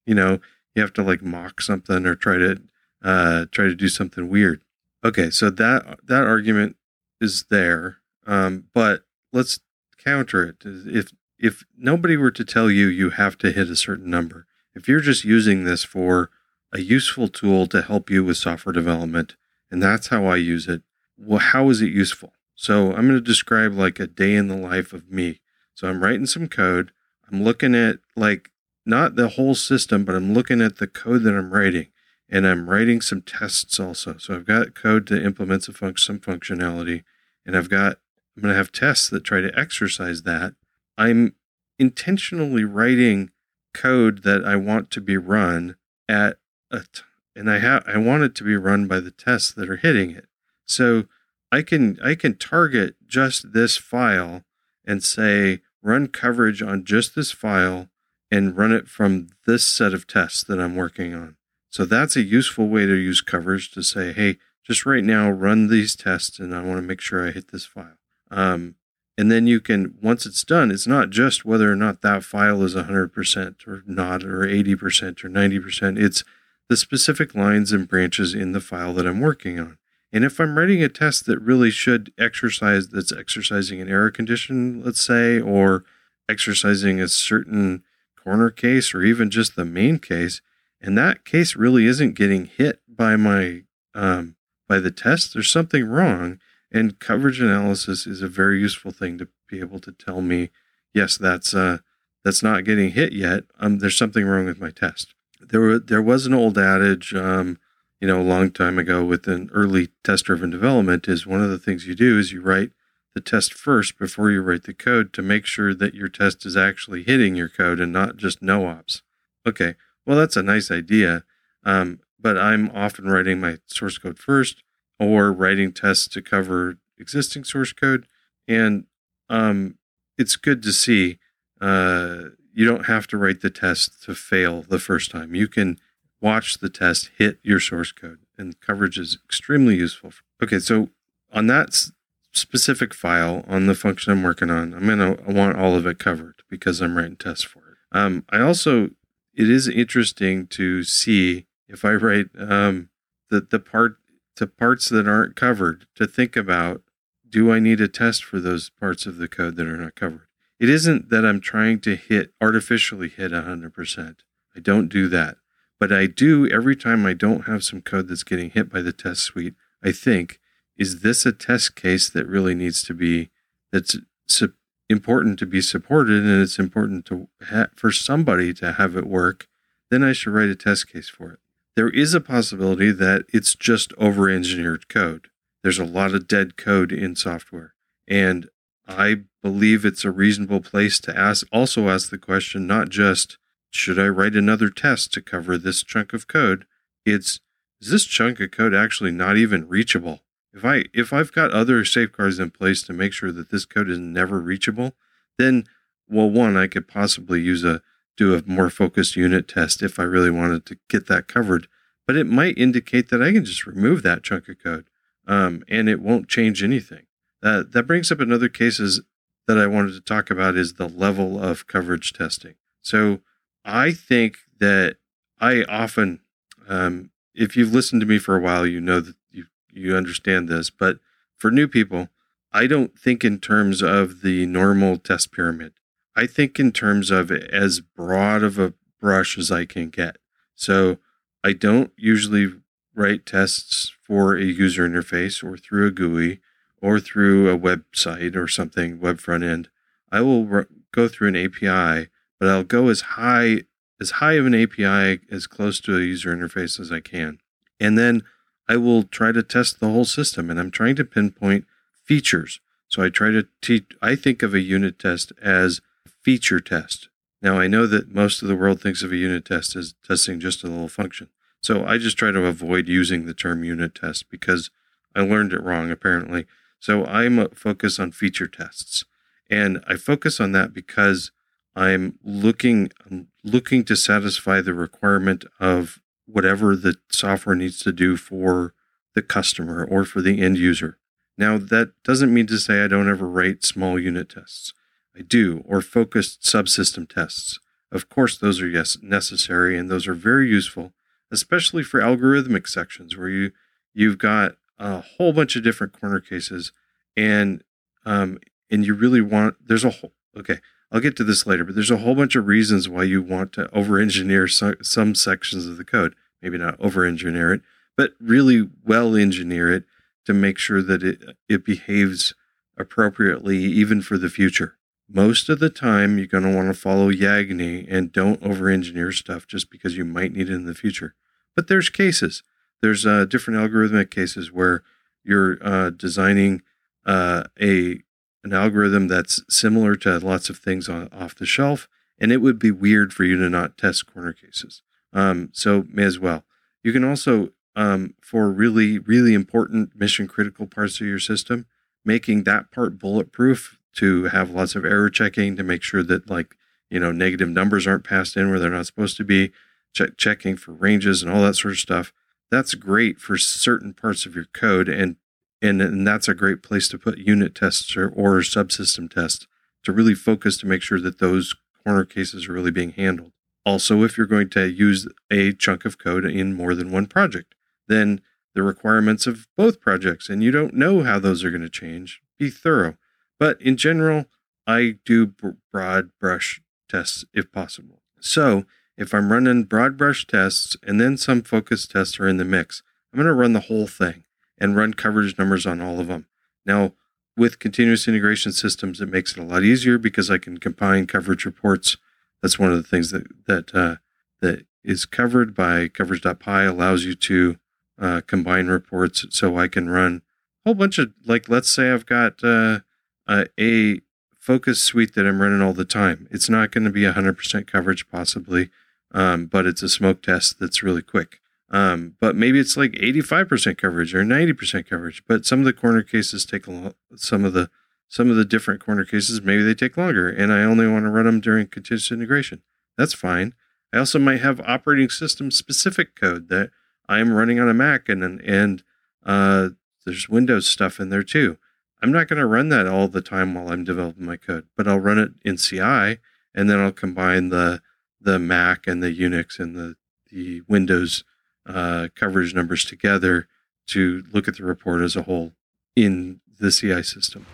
you 0.07 0.15
know 0.15 0.41
you 0.75 0.83
have 0.83 0.93
to 0.95 1.03
like 1.03 1.23
mock 1.23 1.61
something 1.61 2.07
or 2.07 2.15
try 2.15 2.37
to 2.37 2.63
uh, 3.03 3.47
try 3.51 3.65
to 3.67 3.75
do 3.75 3.89
something 3.89 4.29
weird. 4.29 4.63
Okay, 5.05 5.31
so 5.31 5.51
that 5.51 5.99
that 6.05 6.25
argument 6.25 6.77
is 7.21 7.47
there, 7.51 7.99
um, 8.27 8.65
but 8.75 9.03
let's 9.33 9.61
counter 10.03 10.45
it. 10.45 10.57
If 10.65 11.13
if 11.39 11.65
nobody 11.77 12.17
were 12.17 12.31
to 12.31 12.45
tell 12.45 12.71
you 12.71 12.87
you 12.87 13.11
have 13.11 13.37
to 13.39 13.53
hit 13.53 13.69
a 13.69 13.77
certain 13.77 14.11
number, 14.11 14.47
if 14.75 14.89
you're 14.89 15.01
just 15.01 15.25
using 15.25 15.65
this 15.65 15.85
for 15.85 16.31
a 16.73 16.81
useful 16.81 17.29
tool 17.29 17.67
to 17.69 17.83
help 17.83 18.11
you 18.11 18.25
with 18.25 18.37
software 18.37 18.73
development, 18.73 19.37
and 19.71 19.83
that's 19.83 20.09
how 20.09 20.27
I 20.27 20.37
use 20.37 20.67
it, 20.67 20.83
well, 21.19 21.39
how 21.39 21.69
is 21.71 21.81
it 21.83 21.93
useful? 21.93 22.33
So 22.55 22.89
I'm 22.89 23.07
going 23.07 23.19
to 23.19 23.21
describe 23.21 23.75
like 23.75 24.01
a 24.01 24.07
day 24.07 24.35
in 24.35 24.49
the 24.49 24.57
life 24.57 24.93
of 24.93 25.11
me. 25.11 25.41
So 25.75 25.89
I'm 25.89 26.03
writing 26.03 26.27
some 26.27 26.49
code. 26.49 26.91
I'm 27.31 27.43
looking 27.43 27.75
at 27.75 27.99
like 28.17 28.51
not 28.87 29.17
the 29.17 29.29
whole 29.29 29.55
system, 29.55 30.05
but 30.05 30.15
I'm 30.15 30.33
looking 30.33 30.63
at 30.63 30.79
the 30.79 30.87
code 30.87 31.23
that 31.25 31.35
I'm 31.35 31.53
writing. 31.53 31.89
And 32.29 32.47
I'm 32.47 32.69
writing 32.69 33.01
some 33.01 33.23
tests 33.23 33.79
also. 33.79 34.17
So 34.19 34.35
I've 34.35 34.47
got 34.47 34.75
code 34.75 35.07
to 35.09 35.23
implement 35.23 35.65
some, 35.65 35.75
fun- 35.75 35.97
some 35.97 36.19
functionality, 36.19 37.05
and 37.45 37.57
I've 37.57 37.71
got 37.71 37.99
I'm 38.37 38.43
going 38.43 38.53
to 38.53 38.59
have 38.59 38.73
tests 38.73 39.09
that 39.09 39.25
try 39.25 39.41
to 39.41 39.59
exercise 39.59 40.23
that. 40.23 40.55
I'm 40.99 41.35
intentionally 41.79 42.65
writing 42.65 43.31
code 43.73 44.23
that 44.23 44.45
I 44.45 44.57
want 44.57 44.91
to 44.93 45.01
be 45.01 45.17
run 45.17 45.77
at 46.09 46.39
a 46.71 46.81
t- 46.81 47.03
and 47.35 47.51
I 47.51 47.59
have 47.59 47.85
I 47.87 47.99
want 47.99 48.23
it 48.23 48.35
to 48.37 48.45
be 48.45 48.57
run 48.57 48.87
by 48.87 49.01
the 49.01 49.11
tests 49.11 49.53
that 49.53 49.69
are 49.69 49.77
hitting 49.77 50.11
it. 50.11 50.27
So 50.65 51.05
I 51.53 51.63
can 51.63 51.99
I 52.03 52.15
can 52.15 52.37
target 52.37 52.97
just 53.07 53.53
this 53.53 53.77
file 53.77 54.43
and 54.85 55.05
say 55.05 55.61
run 55.83 56.09
coverage 56.09 56.63
on 56.63 56.85
just 56.85 57.15
this 57.15 57.31
file 57.31 57.89
and 58.31 58.57
run 58.57 58.73
it 58.73 58.89
from 58.89 59.29
this 59.47 59.65
set 59.67 59.93
of 59.95 60.07
tests 60.07 60.43
that 60.45 60.59
I'm 60.59 60.77
working 60.77 61.15
on. 61.15 61.37
So 61.69 61.85
that's 61.85 62.17
a 62.17 62.23
useful 62.23 62.69
way 62.69 62.87
to 62.87 62.95
use 62.95 63.21
coverage 63.21 63.71
to 63.73 63.83
say, 63.83 64.13
hey, 64.13 64.39
just 64.65 64.87
right 64.87 65.05
now 65.05 65.31
run 65.31 65.69
these 65.69 65.95
tests 65.95 66.39
and 66.39 66.55
I 66.55 66.63
want 66.63 66.79
to 66.79 66.83
make 66.83 67.01
sure 67.01 67.27
I 67.27 67.31
hit 67.31 67.53
this 67.53 67.67
file. 67.67 67.99
Um, 68.31 68.75
and 69.19 69.31
then 69.31 69.47
you 69.47 69.61
can, 69.61 69.95
once 70.03 70.27
it's 70.27 70.45
done, 70.45 70.71
it's 70.71 70.87
not 70.87 71.11
just 71.11 71.45
whether 71.45 71.71
or 71.71 71.77
not 71.77 72.03
that 72.03 72.25
file 72.25 72.63
is 72.63 72.75
100% 72.75 73.67
or 73.67 73.83
not, 73.87 74.25
or 74.25 74.41
80% 74.41 75.25
or 75.25 75.29
90%. 75.29 75.99
It's 75.99 76.23
the 76.69 76.77
specific 76.77 77.35
lines 77.35 77.73
and 77.73 77.89
branches 77.89 78.35
in 78.35 78.53
the 78.53 78.61
file 78.61 78.93
that 78.95 79.07
I'm 79.07 79.21
working 79.21 79.59
on. 79.59 79.79
And 80.13 80.25
if 80.25 80.39
I'm 80.39 80.57
writing 80.57 80.83
a 80.83 80.89
test 80.89 81.27
that 81.27 81.39
really 81.41 81.71
should 81.71 82.13
exercise, 82.19 82.89
that's 82.89 83.13
exercising 83.13 83.81
an 83.81 83.89
error 83.89 84.11
condition, 84.11 84.83
let's 84.85 85.05
say, 85.05 85.41
or 85.41 85.85
exercising 86.29 87.01
a 87.01 87.09
certain 87.09 87.83
corner 88.23 88.51
case 88.51 88.95
or 88.95 89.03
even 89.03 89.31
just 89.31 89.57
the 89.57 89.65
main 89.65 89.99
case, 89.99 90.41
and 90.81 90.97
that 90.99 91.25
case 91.25 91.57
really 91.57 91.87
isn't 91.87 92.15
getting 92.15 92.47
hit 92.47 92.81
by 92.89 93.17
my 93.17 93.63
um, 93.95 94.37
by 94.69 94.79
the 94.79 94.91
test, 94.91 95.33
there's 95.33 95.51
something 95.51 95.85
wrong. 95.85 96.39
And 96.73 96.99
coverage 96.99 97.41
analysis 97.41 98.07
is 98.07 98.23
a 98.23 98.29
very 98.29 98.61
useful 98.61 98.91
thing 98.91 99.19
to 99.19 99.29
be 99.49 99.61
able 99.61 99.79
to 99.81 99.93
tell 99.93 100.21
me, 100.21 100.51
yes, 100.93 101.17
that's 101.17 101.55
uh, 101.55 101.79
that's 102.25 102.43
not 102.43 102.65
getting 102.65 102.91
hit 102.91 103.13
yet. 103.13 103.45
Um, 103.61 103.79
there's 103.79 103.97
something 103.97 104.27
wrong 104.27 104.47
with 104.47 104.61
my 104.61 104.71
test. 104.71 105.15
There 105.41 105.61
were 105.61 105.79
there 105.79 106.03
was 106.03 106.27
an 106.27 106.35
old 106.35 106.59
adage, 106.59 107.15
um, 107.15 107.59
you 108.01 108.09
know, 108.09 108.21
a 108.21 108.23
long 108.23 108.51
time 108.51 108.79
ago 108.79 109.05
with 109.05 109.29
an 109.29 109.49
early 109.53 109.91
test-driven 110.03 110.51
development 110.51 111.09
is 111.09 111.27
one 111.27 111.43
of 111.43 111.51
the 111.51 111.59
things 111.59 111.87
you 111.87 111.95
do 111.95 112.19
is 112.19 112.33
you 112.33 112.41
write 112.41 112.71
the 113.15 113.21
test 113.21 113.55
first 113.55 113.99
before 113.99 114.31
you 114.31 114.43
write 114.43 114.65
the 114.65 114.75
code 114.75 115.13
to 115.13 115.23
make 115.23 115.47
sure 115.47 115.73
that 115.73 115.95
your 115.95 116.09
test 116.09 116.45
is 116.45 116.57
actually 116.57 117.03
hitting 117.05 117.35
your 117.35 117.49
code 117.49 117.81
and 117.81 117.93
not 117.93 118.17
just 118.17 118.43
no 118.43 118.67
ops. 118.67 119.03
Okay, 119.47 119.77
well 120.05 120.19
that's 120.19 120.37
a 120.37 120.43
nice 120.43 120.71
idea, 120.71 121.25
um, 121.65 122.01
but 122.21 122.37
I'm 122.37 122.71
often 122.75 123.07
writing 123.07 123.41
my 123.41 123.59
source 123.67 123.99
code 123.99 124.19
first 124.19 124.63
or 124.99 125.33
writing 125.33 125.73
tests 125.73 126.09
to 126.09 126.23
cover 126.23 126.79
existing 126.99 127.45
source 127.45 127.73
code. 127.73 128.07
And 128.49 128.85
um, 129.29 129.77
it's 130.19 130.37
good 130.37 130.63
to 130.63 130.73
see 130.73 131.19
uh, 131.61 132.31
you 132.53 132.65
don't 132.65 132.87
have 132.87 133.07
to 133.09 133.17
write 133.17 133.41
the 133.41 133.51
test 133.51 134.03
to 134.05 134.15
fail 134.15 134.63
the 134.63 134.79
first 134.79 135.11
time. 135.11 135.35
You 135.35 135.49
can 135.49 135.79
watch 136.21 136.59
the 136.59 136.71
test 136.71 137.11
hit 137.19 137.39
your 137.43 137.61
source 137.61 137.93
code, 137.93 138.21
and 138.39 138.59
coverage 138.61 138.99
is 138.99 139.19
extremely 139.25 139.77
useful. 139.77 140.13
Okay, 140.43 140.59
so 140.59 140.89
on 141.33 141.47
that 141.49 141.89
specific 142.33 142.95
file 142.95 143.45
on 143.47 143.67
the 143.67 143.75
function 143.75 144.13
I'm 144.13 144.23
working 144.23 144.51
on, 144.51 144.75
I'm 144.75 144.87
gonna 144.87 145.17
want 145.27 145.59
all 145.59 145.75
of 145.75 145.87
it 145.87 145.99
covered 145.99 146.43
because 146.49 146.81
I'm 146.81 146.97
writing 146.97 147.17
tests 147.17 147.45
for 147.45 147.59
it. 147.61 147.77
Um, 147.93 148.25
I 148.31 148.41
also 148.41 148.91
it 149.35 149.51
is 149.51 149.69
interesting 149.69 150.47
to 150.49 150.83
see 150.83 151.47
if 151.69 151.85
I 151.85 151.93
write 151.93 152.29
um, 152.39 152.89
the 153.31 153.41
the 153.41 153.59
part 153.59 153.99
to 154.37 154.47
parts 154.47 154.89
that 154.89 155.09
aren't 155.09 155.37
covered 155.37 155.87
to 155.97 156.07
think 156.07 156.37
about 156.37 156.83
do 157.29 157.53
I 157.53 157.59
need 157.59 157.81
a 157.81 157.89
test 157.89 158.25
for 158.25 158.39
those 158.39 158.71
parts 158.71 159.07
of 159.07 159.17
the 159.17 159.29
code 159.29 159.57
that 159.57 159.67
are 159.67 159.77
not 159.77 159.97
covered? 159.97 160.29
It 160.61 160.71
isn't 160.71 161.11
that 161.11 161.25
I'm 161.27 161.41
trying 161.41 161.81
to 161.81 161.97
hit 161.97 162.33
artificially 162.41 163.09
hit 163.09 163.33
100%. 163.33 164.17
I 164.55 164.61
don't 164.61 164.89
do 164.89 165.09
that. 165.09 165.37
But 165.79 165.93
I 165.93 166.07
do 166.07 166.49
every 166.49 166.77
time 166.77 167.05
I 167.05 167.13
don't 167.13 167.47
have 167.47 167.65
some 167.65 167.83
code 167.83 168.09
that's 168.09 168.23
getting 168.23 168.51
hit 168.51 168.71
by 168.73 168.81
the 168.81 168.93
test 168.93 169.23
suite, 169.23 169.55
I 169.85 169.93
think, 169.93 170.41
is 170.79 171.01
this 171.01 171.27
a 171.27 171.33
test 171.33 171.77
case 171.77 172.09
that 172.09 172.27
really 172.27 172.55
needs 172.55 172.83
to 172.85 172.95
be, 172.95 173.31
that's 173.73 173.99
su- 174.27 174.55
important 174.89 175.39
to 175.41 175.47
be 175.47 175.61
supported 175.61 176.23
and 176.23 176.41
it's 176.41 176.59
important 176.59 177.05
to 177.07 177.29
ha- 177.51 177.69
for 177.77 177.93
somebody 177.93 178.55
to 178.55 178.73
have 178.73 178.97
it 178.97 179.07
work, 179.07 179.49
then 179.91 180.03
I 180.03 180.13
should 180.13 180.33
write 180.33 180.49
a 180.49 180.55
test 180.55 180.91
case 180.91 181.09
for 181.09 181.33
it 181.33 181.39
there 181.77 181.91
is 181.91 182.15
a 182.15 182.21
possibility 182.21 182.91
that 182.91 183.27
it's 183.33 183.55
just 183.55 183.93
over 183.99 184.29
engineered 184.29 184.89
code. 184.89 185.29
There's 185.63 185.79
a 185.79 185.85
lot 185.85 186.15
of 186.15 186.27
dead 186.27 186.57
code 186.57 186.91
in 186.91 187.15
software. 187.15 187.75
And 188.09 188.49
I 188.89 189.23
believe 189.43 189.85
it's 189.85 190.05
a 190.05 190.11
reasonable 190.11 190.61
place 190.61 190.99
to 191.01 191.17
ask, 191.17 191.47
also 191.53 191.89
ask 191.89 192.11
the 192.11 192.19
question, 192.19 192.67
not 192.67 192.89
just, 192.89 193.37
should 193.71 193.99
I 193.99 194.09
write 194.09 194.35
another 194.35 194.71
test 194.71 195.13
to 195.13 195.21
cover 195.21 195.59
this 195.59 195.83
chunk 195.83 196.13
of 196.13 196.27
code? 196.27 196.65
It's, 197.05 197.41
is 197.81 197.91
this 197.91 198.05
chunk 198.05 198.41
of 198.41 198.53
code 198.53 198.75
actually 198.75 199.11
not 199.11 199.37
even 199.37 199.69
reachable? 199.69 200.23
If 200.55 200.65
I, 200.65 200.85
if 200.95 201.13
I've 201.13 201.33
got 201.33 201.51
other 201.51 201.85
safeguards 201.85 202.39
in 202.39 202.51
place 202.51 202.83
to 202.85 202.95
make 202.95 203.13
sure 203.13 203.33
that 203.33 203.51
this 203.51 203.67
code 203.67 203.91
is 203.91 203.99
never 203.99 204.41
reachable, 204.41 204.95
then, 205.39 205.65
well, 206.09 206.31
one, 206.31 206.57
I 206.57 206.69
could 206.69 206.89
possibly 206.89 207.43
use 207.43 207.65
a, 207.65 207.83
do 208.17 208.35
a 208.35 208.43
more 208.47 208.71
focused 208.71 209.17
unit 209.17 209.49
test 209.49 209.83
if 209.83 209.99
I 209.99 210.05
really 210.05 210.31
wanted 210.31 210.67
to 210.67 210.79
get 210.89 211.07
that 211.07 211.29
covered. 211.29 211.69
But 212.07 212.17
it 212.17 212.27
might 212.27 212.57
indicate 212.57 213.11
that 213.11 213.23
I 213.23 213.33
can 213.33 213.45
just 213.45 213.67
remove 213.67 214.03
that 214.03 214.23
chunk 214.23 214.49
of 214.49 214.63
code 214.63 214.87
um, 215.27 215.65
and 215.69 215.89
it 215.89 216.01
won't 216.01 216.29
change 216.29 216.63
anything. 216.63 217.07
Uh, 217.43 217.65
that 217.69 217.87
brings 217.87 218.11
up 218.11 218.21
another 218.21 218.49
cases 218.49 219.03
that 219.47 219.59
I 219.59 219.67
wanted 219.67 219.93
to 219.93 220.01
talk 220.01 220.31
about 220.31 220.57
is 220.57 220.75
the 220.75 220.89
level 220.89 221.43
of 221.43 221.67
coverage 221.67 222.13
testing. 222.13 222.55
So 222.83 223.21
I 223.65 223.93
think 223.93 224.39
that 224.59 224.97
I 225.41 225.65
often, 225.65 226.21
um, 226.69 227.11
if 227.35 227.57
you've 227.57 227.73
listened 227.75 228.01
to 228.01 228.07
me 228.07 228.19
for 228.19 228.37
a 228.37 228.41
while, 228.41 228.67
you 228.67 228.81
know 228.81 229.01
that 229.01 229.17
you, 229.31 229.47
you 229.73 229.97
understand 229.97 230.49
this. 230.49 230.71
But 230.71 230.99
for 231.37 231.51
new 231.51 231.69
people, 231.69 232.09
I 232.53 232.67
don't 232.67 232.99
think 232.99 233.25
in 233.25 233.39
terms 233.39 233.83
of 233.83 234.23
the 234.23 234.47
normal 234.47 234.97
test 234.97 235.33
pyramid. 235.33 235.75
I 236.17 236.27
think 236.27 236.59
in 236.59 236.73
terms 236.73 237.11
of 237.11 237.31
as 237.31 237.81
broad 237.81 238.43
of 238.43 238.59
a 238.59 238.73
brush 239.01 239.37
as 239.37 239.53
I 239.53 239.67
can 239.67 239.91
get. 239.91 240.17
So 240.55 240.97
I 241.45 241.53
don't 241.53 241.93
usually 241.97 242.53
write 242.95 243.27
tests 243.27 243.93
for 244.03 244.35
a 244.35 244.43
user 244.43 244.89
interface 244.89 245.45
or 245.45 245.59
through 245.59 245.87
a 245.87 245.91
GUI 245.91 246.41
or 246.81 246.99
through 246.99 247.51
a 247.51 247.59
website 247.59 248.35
or 248.35 248.49
something, 248.49 248.99
web 248.99 249.21
front 249.21 249.45
end. 249.45 249.69
I 250.11 250.23
will 250.23 250.65
go 250.93 251.07
through 251.07 251.29
an 251.29 251.37
API, 251.37 252.09
but 252.41 252.49
I'll 252.49 252.65
go 252.65 252.89
as 252.89 253.03
high 253.03 253.63
as 254.01 254.13
high 254.13 254.35
of 254.35 254.47
an 254.47 254.55
API 254.55 255.21
as 255.31 255.47
close 255.47 255.81
to 255.81 255.97
a 255.97 256.01
user 256.01 256.35
interface 256.35 256.79
as 256.81 256.93
I 256.93 257.01
can. 257.01 257.39
And 257.79 257.99
then 257.99 258.23
I 258.69 258.77
will 258.77 259.05
try 259.05 259.33
to 259.33 259.43
test 259.43 259.81
the 259.81 259.89
whole 259.89 260.05
system 260.05 260.51
and 260.51 260.59
I'm 260.59 260.71
trying 260.71 260.97
to 260.97 261.05
pinpoint 261.05 261.67
features. 262.05 262.61
So 262.89 263.03
I 263.03 263.09
try 263.09 263.31
to 263.31 263.47
teach 263.61 263.85
I 264.01 264.17
think 264.17 264.43
of 264.43 264.55
a 264.55 264.61
unit 264.61 264.99
test 264.99 265.33
as 265.43 265.81
feature 266.07 266.61
test. 266.61 267.09
Now 267.43 267.59
I 267.59 267.67
know 267.67 267.87
that 267.87 268.15
most 268.15 268.43
of 268.43 268.49
the 268.49 268.57
world 268.57 268.81
thinks 268.81 269.03
of 269.03 269.13
a 269.13 269.17
unit 269.17 269.45
test 269.45 269.77
as 269.77 269.95
testing 270.07 270.41
just 270.41 270.65
a 270.65 270.69
little 270.69 270.89
function. 270.89 271.29
So 271.61 271.85
I 271.85 271.99
just 271.99 272.17
try 272.17 272.31
to 272.31 272.47
avoid 272.47 272.89
using 272.89 273.27
the 273.27 273.35
term 273.35 273.65
unit 273.65 273.95
test 273.95 274.31
because 274.31 274.71
I 275.15 275.21
learned 275.21 275.53
it 275.53 275.63
wrong 275.63 275.91
apparently. 275.91 276.47
So 276.79 277.05
I'm 277.07 277.49
focused 277.51 277.99
on 277.99 278.13
feature 278.13 278.47
tests. 278.47 279.05
And 279.49 279.83
I 279.87 279.97
focus 279.97 280.41
on 280.41 280.53
that 280.53 280.73
because 280.73 281.31
I'm 281.75 282.19
looking 282.25 282.91
I'm 283.05 283.29
looking 283.45 283.85
to 283.85 283.97
satisfy 283.97 284.61
the 284.61 284.75
requirement 284.75 285.45
of 285.61 286.01
whatever 286.27 286.75
the 286.75 286.97
software 287.11 287.55
needs 287.55 287.79
to 287.81 287.93
do 287.93 288.17
for 288.17 288.75
the 289.15 289.23
customer 289.23 289.85
or 289.85 290.05
for 290.05 290.21
the 290.21 290.41
end 290.41 290.59
user. 290.59 290.99
Now 291.39 291.59
that 291.59 291.93
doesn't 292.03 292.33
mean 292.33 292.47
to 292.49 292.59
say 292.59 292.83
I 292.83 292.89
don't 292.89 293.09
ever 293.09 293.29
write 293.29 293.65
small 293.65 293.99
unit 293.99 294.31
tests. 294.31 294.73
I 295.17 295.23
do 295.23 295.63
or 295.67 295.81
focused 295.81 296.43
subsystem 296.43 297.09
tests. 297.09 297.59
Of 297.91 298.09
course 298.09 298.37
those 298.37 298.61
are 298.61 298.69
yes 298.69 298.99
necessary 299.03 299.79
and 299.79 299.91
those 299.91 300.07
are 300.07 300.15
very 300.15 300.49
useful, 300.49 300.93
especially 301.31 301.83
for 301.83 302.01
algorithmic 302.01 302.67
sections 302.69 303.17
where 303.17 303.29
you 303.29 303.53
you've 303.95 304.19
got 304.19 304.57
a 304.79 305.01
whole 305.01 305.33
bunch 305.33 305.57
of 305.57 305.63
different 305.63 305.99
corner 305.99 306.21
cases 306.21 306.73
and 307.17 307.63
um, 308.05 308.39
and 308.71 308.85
you 308.85 308.95
really 308.95 309.21
want 309.21 309.57
there's 309.67 309.85
a 309.85 309.91
whole 309.91 310.13
okay 310.37 310.59
I'll 310.93 311.01
get 311.01 311.17
to 311.17 311.25
this 311.25 311.47
later, 311.47 311.65
but 311.65 311.75
there's 311.75 311.91
a 311.91 311.99
whole 311.99 312.15
bunch 312.15 312.37
of 312.37 312.47
reasons 312.47 312.89
why 312.89 313.03
you 313.03 313.21
want 313.21 313.53
to 313.55 313.69
over 313.75 313.99
engineer 313.99 314.47
some, 314.47 314.77
some 314.83 315.15
sections 315.15 315.67
of 315.67 315.79
the 315.79 315.85
code. 315.85 316.15
Maybe 316.41 316.59
not 316.59 316.79
over 316.81 317.05
engineer 317.05 317.53
it, 317.53 317.63
but 317.97 318.13
really 318.21 318.69
well 318.85 319.17
engineer 319.17 319.73
it 319.73 319.85
to 320.27 320.35
make 320.35 320.59
sure 320.59 320.83
that 320.83 321.03
it, 321.03 321.37
it 321.49 321.65
behaves 321.65 322.35
appropriately 322.77 323.59
even 323.59 324.01
for 324.01 324.17
the 324.17 324.29
future. 324.29 324.77
Most 325.09 325.49
of 325.49 325.61
the 325.61 325.71
time, 325.71 326.19
you're 326.19 326.27
going 326.27 326.43
to 326.43 326.55
want 326.55 326.69
to 326.69 326.75
follow 326.75 327.11
Yagni 327.11 327.87
and 327.89 328.13
don't 328.13 328.43
over 328.43 328.69
engineer 328.69 329.13
stuff 329.13 329.47
just 329.47 329.71
because 329.71 329.97
you 329.97 330.05
might 330.05 330.33
need 330.33 330.51
it 330.51 330.55
in 330.55 330.67
the 330.67 330.75
future. 330.75 331.15
But 331.55 331.69
there's 331.69 331.89
cases. 331.89 332.43
There's 332.83 333.07
uh, 333.07 333.25
different 333.25 333.61
algorithmic 333.61 334.11
cases 334.11 334.51
where 334.51 334.83
you're 335.25 335.59
uh, 335.63 335.91
designing 335.91 336.63
uh, 337.05 337.45
a 337.61 338.01
an 338.45 338.53
algorithm 338.53 339.09
that's 339.09 339.43
similar 339.49 339.97
to 339.97 340.19
lots 340.21 340.49
of 340.49 340.59
things 340.59 340.89
on, 340.89 341.09
off 341.11 341.35
the 341.35 341.47
shelf, 341.47 341.89
and 342.17 342.31
it 342.31 342.37
would 342.37 342.61
be 342.61 342.71
weird 342.71 343.13
for 343.13 343.25
you 343.25 343.37
to 343.37 343.51
not 343.51 343.77
test 343.77 344.07
corner 344.07 344.33
cases. 344.33 344.83
Um, 345.13 345.51
so 345.53 345.85
may 345.91 346.05
as 346.05 346.21
well. 346.21 346.45
You 346.85 346.93
can 346.93 347.03
also, 347.03 347.51
um, 347.75 348.15
for 348.21 348.49
really, 348.51 349.01
really 349.01 349.35
important 349.35 349.97
mission 349.97 350.29
critical 350.29 350.67
parts 350.69 351.01
of 351.01 351.09
your 351.09 351.19
system, 351.19 351.67
making 352.05 352.45
that 352.45 352.71
part 352.71 352.99
bulletproof 353.01 353.79
to 353.97 354.25
have 354.25 354.51
lots 354.51 354.75
of 354.75 354.85
error 354.85 355.11
checking 355.11 355.57
to 355.57 355.63
make 355.63 355.83
sure 355.83 356.03
that 356.03 356.31
like 356.31 356.55
you 356.91 357.01
know 357.01 357.13
negative 357.13 357.49
numbers 357.49 357.87
aren't 357.87 358.05
passed 358.05 358.37
in 358.37 358.51
where 358.51 358.59
they're 358.59 358.71
not 358.71 358.87
supposed 358.87 359.17
to 359.17 359.25
be, 359.25 359.53
check, 359.93 360.17
checking 360.17 360.57
for 360.57 360.73
ranges 360.73 361.23
and 361.23 361.31
all 361.31 361.43
that 361.43 361.57
sort 361.57 361.73
of 361.73 361.79
stuff. 361.79 362.13
That's 362.51 362.75
great 362.75 363.19
for 363.19 363.37
certain 363.37 363.93
parts 363.93 364.27
of 364.27 364.35
your 364.35 364.47
code 364.53 364.89
and 364.89 365.17
and, 365.63 365.81
and 365.81 366.07
that's 366.07 366.29
a 366.29 366.35
great 366.35 366.63
place 366.63 366.87
to 366.89 366.99
put 366.99 367.19
unit 367.19 367.55
tests 367.55 367.97
or, 367.97 368.09
or 368.09 368.41
subsystem 368.41 369.11
tests 369.11 369.47
to 369.85 369.93
really 369.93 370.15
focus 370.15 370.59
to 370.59 370.67
make 370.67 370.83
sure 370.83 371.01
that 371.01 371.19
those 371.19 371.55
corner 371.85 372.05
cases 372.05 372.49
are 372.49 372.53
really 372.53 372.71
being 372.71 372.93
handled. 372.93 373.33
Also, 373.65 374.03
if 374.03 374.17
you're 374.17 374.27
going 374.27 374.51
to 374.51 374.69
use 374.69 375.09
a 375.31 375.53
chunk 375.53 375.85
of 375.85 375.99
code 375.99 376.25
in 376.25 376.55
more 376.55 376.75
than 376.75 376.93
one 376.93 377.07
project, 377.07 377.55
then 377.89 378.21
the 378.55 378.63
requirements 378.63 379.27
of 379.27 379.47
both 379.57 379.81
projects, 379.81 380.29
and 380.29 380.43
you 380.43 380.51
don't 380.51 380.75
know 380.75 381.03
how 381.03 381.19
those 381.19 381.45
are 381.45 381.51
going 381.51 381.63
to 381.63 381.69
change, 381.69 382.21
be 382.39 382.51
thorough. 382.51 382.97
But 383.39 383.61
in 383.61 383.77
general, 383.77 384.27
I 384.67 384.97
do 385.05 385.33
broad 385.73 386.11
brush 386.19 386.61
tests 386.89 387.25
if 387.33 387.53
possible. 387.53 388.03
So 388.21 388.65
if 388.97 389.13
I'm 389.13 389.33
running 389.33 389.65
broad 389.65 389.97
brush 389.97 390.27
tests 390.27 390.77
and 390.83 391.01
then 391.01 391.17
some 391.17 391.43
focus 391.43 391.87
tests 391.87 392.19
are 392.19 392.29
in 392.29 392.39
the 392.39 392.45
mix, 392.45 392.83
I'm 393.13 393.19
going 393.19 393.27
to 393.27 393.33
run 393.35 393.53
the 393.53 393.61
whole 393.61 393.87
thing 393.87 394.25
and 394.59 394.77
run 394.77 394.95
coverage 394.95 395.39
numbers 395.39 395.67
on 395.67 395.81
all 395.81 396.01
of 396.01 396.09
them. 396.09 396.27
Now, 396.65 396.93
with 397.37 397.59
continuous 397.59 398.09
integration 398.09 398.53
systems, 398.53 399.01
it 399.01 399.11
makes 399.11 399.33
it 399.33 399.41
a 399.41 399.45
lot 399.45 399.63
easier 399.63 399.99
because 399.99 400.31
I 400.31 400.39
can 400.39 400.59
combine 400.59 401.07
coverage 401.07 401.45
reports. 401.45 401.99
That's 402.43 402.59
one 402.59 402.73
of 402.73 402.79
the 402.79 402.89
things 402.89 403.11
that 403.11 403.27
that 403.47 403.75
uh, 403.75 403.97
that 404.41 404.67
is 404.83 405.05
covered 405.05 405.55
by 405.55 405.89
coverage.py 405.89 406.65
allows 406.65 407.05
you 407.05 407.15
to 407.15 407.57
uh, 408.01 408.21
combine 408.27 408.69
reports. 408.69 409.27
So 409.31 409.59
I 409.59 409.69
can 409.69 409.91
run 409.91 410.23
a 410.65 410.71
whole 410.71 410.75
bunch 410.75 410.99
of 410.99 411.13
like, 411.27 411.49
let's 411.49 411.71
say 411.71 411.91
I've 411.91 412.07
got 412.07 412.43
uh, 412.43 412.81
a 413.29 414.01
focus 414.39 414.81
suite 414.81 415.15
that 415.15 415.27
I'm 415.27 415.43
running 415.43 415.61
all 415.61 415.73
the 415.73 415.85
time. 415.85 416.29
It's 416.31 416.49
not 416.49 416.71
going 416.71 416.85
to 416.85 416.91
be 416.91 417.03
100% 417.03 417.67
coverage 417.67 418.09
possibly, 418.09 418.71
um, 419.13 419.47
but 419.47 419.67
it's 419.67 419.83
a 419.83 419.89
smoke 419.89 420.23
test 420.23 420.61
that's 420.61 420.83
really 420.83 421.03
quick. 421.03 421.41
Um, 421.71 422.15
but 422.21 422.37
maybe 422.37 422.61
it's 422.61 422.77
like 422.77 422.93
85% 422.93 423.77
coverage 423.79 424.15
or 424.15 424.23
90% 424.23 424.89
coverage. 424.89 425.25
But 425.27 425.45
some 425.45 425.59
of 425.59 425.65
the 425.65 425.73
corner 425.73 426.03
cases 426.03 426.47
take 426.47 426.69
a 426.69 426.95
some 427.17 427.45
of 427.45 427.53
the 427.55 427.71
some 428.09 428.31
of 428.31 428.37
the 428.37 428.45
different 428.45 428.81
corner 428.81 429.05
cases, 429.05 429.43
maybe 429.43 429.65
they 429.65 429.75
take 429.75 429.97
longer, 429.97 430.29
and 430.29 430.53
I 430.53 430.63
only 430.63 430.87
want 430.87 431.05
to 431.07 431.11
run 431.11 431.27
them 431.27 431.41
during 431.41 431.67
continuous 431.67 432.13
integration. 432.13 432.63
That's 432.97 433.15
fine. 433.15 433.53
I 433.93 433.99
also 433.99 434.21
might 434.21 434.41
have 434.43 434.61
operating 434.61 435.09
system 435.09 435.51
specific 435.51 436.15
code 436.15 436.49
that 436.49 436.71
I'm 437.09 437.33
running 437.33 437.59
on 437.59 437.69
a 437.69 437.75
Mac, 437.75 438.09
and 438.09 438.23
and 438.23 438.83
uh, 439.25 439.71
there's 440.05 440.29
Windows 440.29 440.69
stuff 440.69 441.01
in 441.01 441.09
there 441.09 441.25
too. 441.25 441.59
I'm 442.03 442.13
not 442.13 442.29
going 442.29 442.39
to 442.39 442.47
run 442.47 442.69
that 442.69 442.87
all 442.87 443.09
the 443.09 443.23
time 443.23 443.55
while 443.55 443.71
I'm 443.71 443.85
developing 443.85 444.27
my 444.27 444.37
code, 444.37 444.67
but 444.77 444.87
I'll 444.87 445.01
run 445.01 445.19
it 445.19 445.31
in 445.45 445.57
CI, 445.57 446.19
and 446.55 446.69
then 446.69 446.79
I'll 446.79 446.93
combine 446.93 447.49
the 447.49 447.81
the 448.21 448.39
Mac 448.39 448.87
and 448.87 449.03
the 449.03 449.15
Unix 449.15 449.59
and 449.59 449.75
the 449.75 449.97
the 450.31 450.63
Windows 450.69 451.25
uh, 451.67 452.09
coverage 452.15 452.55
numbers 452.55 452.85
together 452.85 453.49
to 453.89 454.25
look 454.33 454.49
at 454.49 454.57
the 454.57 454.65
report 454.65 455.01
as 455.01 455.17
a 455.17 455.23
whole 455.23 455.53
in 455.95 456.41
the 456.59 456.71
CI 456.71 457.03
system. 457.03 457.47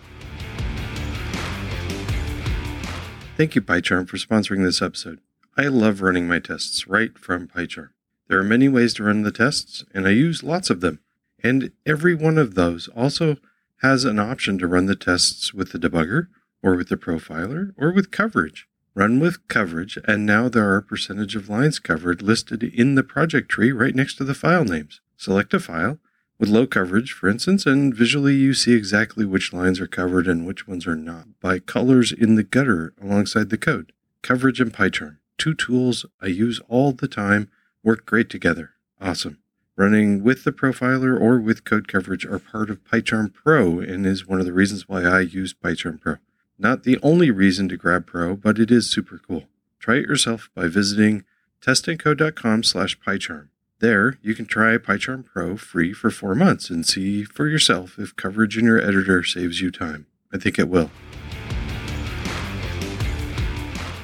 Thank 3.37 3.55
you, 3.55 3.61
PyCharm, 3.61 4.07
for 4.07 4.17
sponsoring 4.17 4.63
this 4.63 4.81
episode. 4.81 5.19
I 5.55 5.67
love 5.67 6.01
running 6.01 6.27
my 6.27 6.39
tests 6.39 6.87
right 6.87 7.17
from 7.17 7.47
PyCharm. 7.47 7.89
There 8.27 8.39
are 8.39 8.43
many 8.43 8.67
ways 8.67 8.93
to 8.95 9.03
run 9.03 9.23
the 9.23 9.31
tests, 9.31 9.85
and 9.93 10.07
I 10.07 10.11
use 10.11 10.43
lots 10.43 10.69
of 10.69 10.81
them. 10.81 10.99
And 11.43 11.71
every 11.85 12.15
one 12.15 12.37
of 12.37 12.55
those 12.55 12.87
also 12.89 13.37
has 13.83 14.05
an 14.05 14.17
option 14.17 14.57
to 14.57 14.67
run 14.67 14.87
the 14.87 14.95
tests 14.95 15.53
with 15.53 15.71
the 15.71 15.77
debugger, 15.77 16.29
or 16.63 16.75
with 16.75 16.89
the 16.89 16.97
profiler, 16.97 17.73
or 17.77 17.93
with 17.93 18.09
coverage 18.09 18.67
run 18.95 19.19
with 19.19 19.47
coverage, 19.47 19.97
and 20.05 20.25
now 20.25 20.49
there 20.49 20.69
are 20.69 20.77
a 20.77 20.83
percentage 20.83 21.35
of 21.35 21.49
lines 21.49 21.79
covered 21.79 22.21
listed 22.21 22.63
in 22.63 22.95
the 22.95 23.03
project 23.03 23.49
tree 23.49 23.71
right 23.71 23.95
next 23.95 24.15
to 24.15 24.23
the 24.23 24.33
file 24.33 24.65
names. 24.65 25.01
Select 25.17 25.53
a 25.53 25.59
file 25.59 25.99
with 26.39 26.49
low 26.49 26.67
coverage, 26.67 27.11
for 27.11 27.29
instance, 27.29 27.65
and 27.65 27.95
visually 27.95 28.35
you 28.35 28.53
see 28.53 28.73
exactly 28.73 29.25
which 29.25 29.53
lines 29.53 29.79
are 29.79 29.87
covered 29.87 30.27
and 30.27 30.45
which 30.45 30.67
ones 30.67 30.85
are 30.85 30.95
not 30.95 31.27
by 31.39 31.59
colors 31.59 32.11
in 32.11 32.35
the 32.35 32.43
gutter 32.43 32.93
alongside 33.01 33.49
the 33.49 33.57
code. 33.57 33.93
Coverage 34.21 34.59
and 34.59 34.73
PyCharm, 34.73 35.17
two 35.37 35.53
tools 35.53 36.05
I 36.21 36.27
use 36.27 36.59
all 36.67 36.91
the 36.91 37.07
time, 37.07 37.49
work 37.83 38.05
great 38.05 38.29
together. 38.29 38.71
Awesome. 39.01 39.42
Running 39.75 40.23
with 40.23 40.43
the 40.43 40.51
profiler 40.51 41.19
or 41.19 41.39
with 41.39 41.63
code 41.63 41.87
coverage 41.87 42.27
are 42.27 42.37
part 42.37 42.69
of 42.69 42.83
PyCharm 42.83 43.33
Pro 43.33 43.79
and 43.79 44.05
is 44.05 44.27
one 44.27 44.39
of 44.39 44.45
the 44.45 44.53
reasons 44.53 44.87
why 44.87 45.01
I 45.01 45.21
use 45.21 45.55
PyCharm 45.55 45.99
Pro. 45.99 46.17
Not 46.59 46.83
the 46.83 46.99
only 47.01 47.31
reason 47.31 47.67
to 47.69 47.77
grab 47.77 48.05
Pro, 48.05 48.35
but 48.35 48.59
it 48.59 48.69
is 48.69 48.91
super 48.91 49.19
cool. 49.27 49.45
Try 49.79 49.95
it 49.95 50.05
yourself 50.05 50.51
by 50.53 50.67
visiting 50.67 51.23
testandcode.com 51.59 52.61
slash 52.61 52.99
PyCharm. 52.99 53.47
There, 53.79 54.19
you 54.21 54.35
can 54.35 54.45
try 54.45 54.77
PyCharm 54.77 55.25
Pro 55.25 55.57
free 55.57 55.91
for 55.91 56.11
four 56.11 56.35
months 56.35 56.69
and 56.69 56.85
see 56.85 57.23
for 57.23 57.47
yourself 57.47 57.97
if 57.97 58.15
coverage 58.15 58.55
in 58.55 58.65
your 58.65 58.79
editor 58.79 59.23
saves 59.23 59.59
you 59.59 59.71
time. 59.71 60.05
I 60.31 60.37
think 60.37 60.59
it 60.59 60.69
will. 60.69 60.91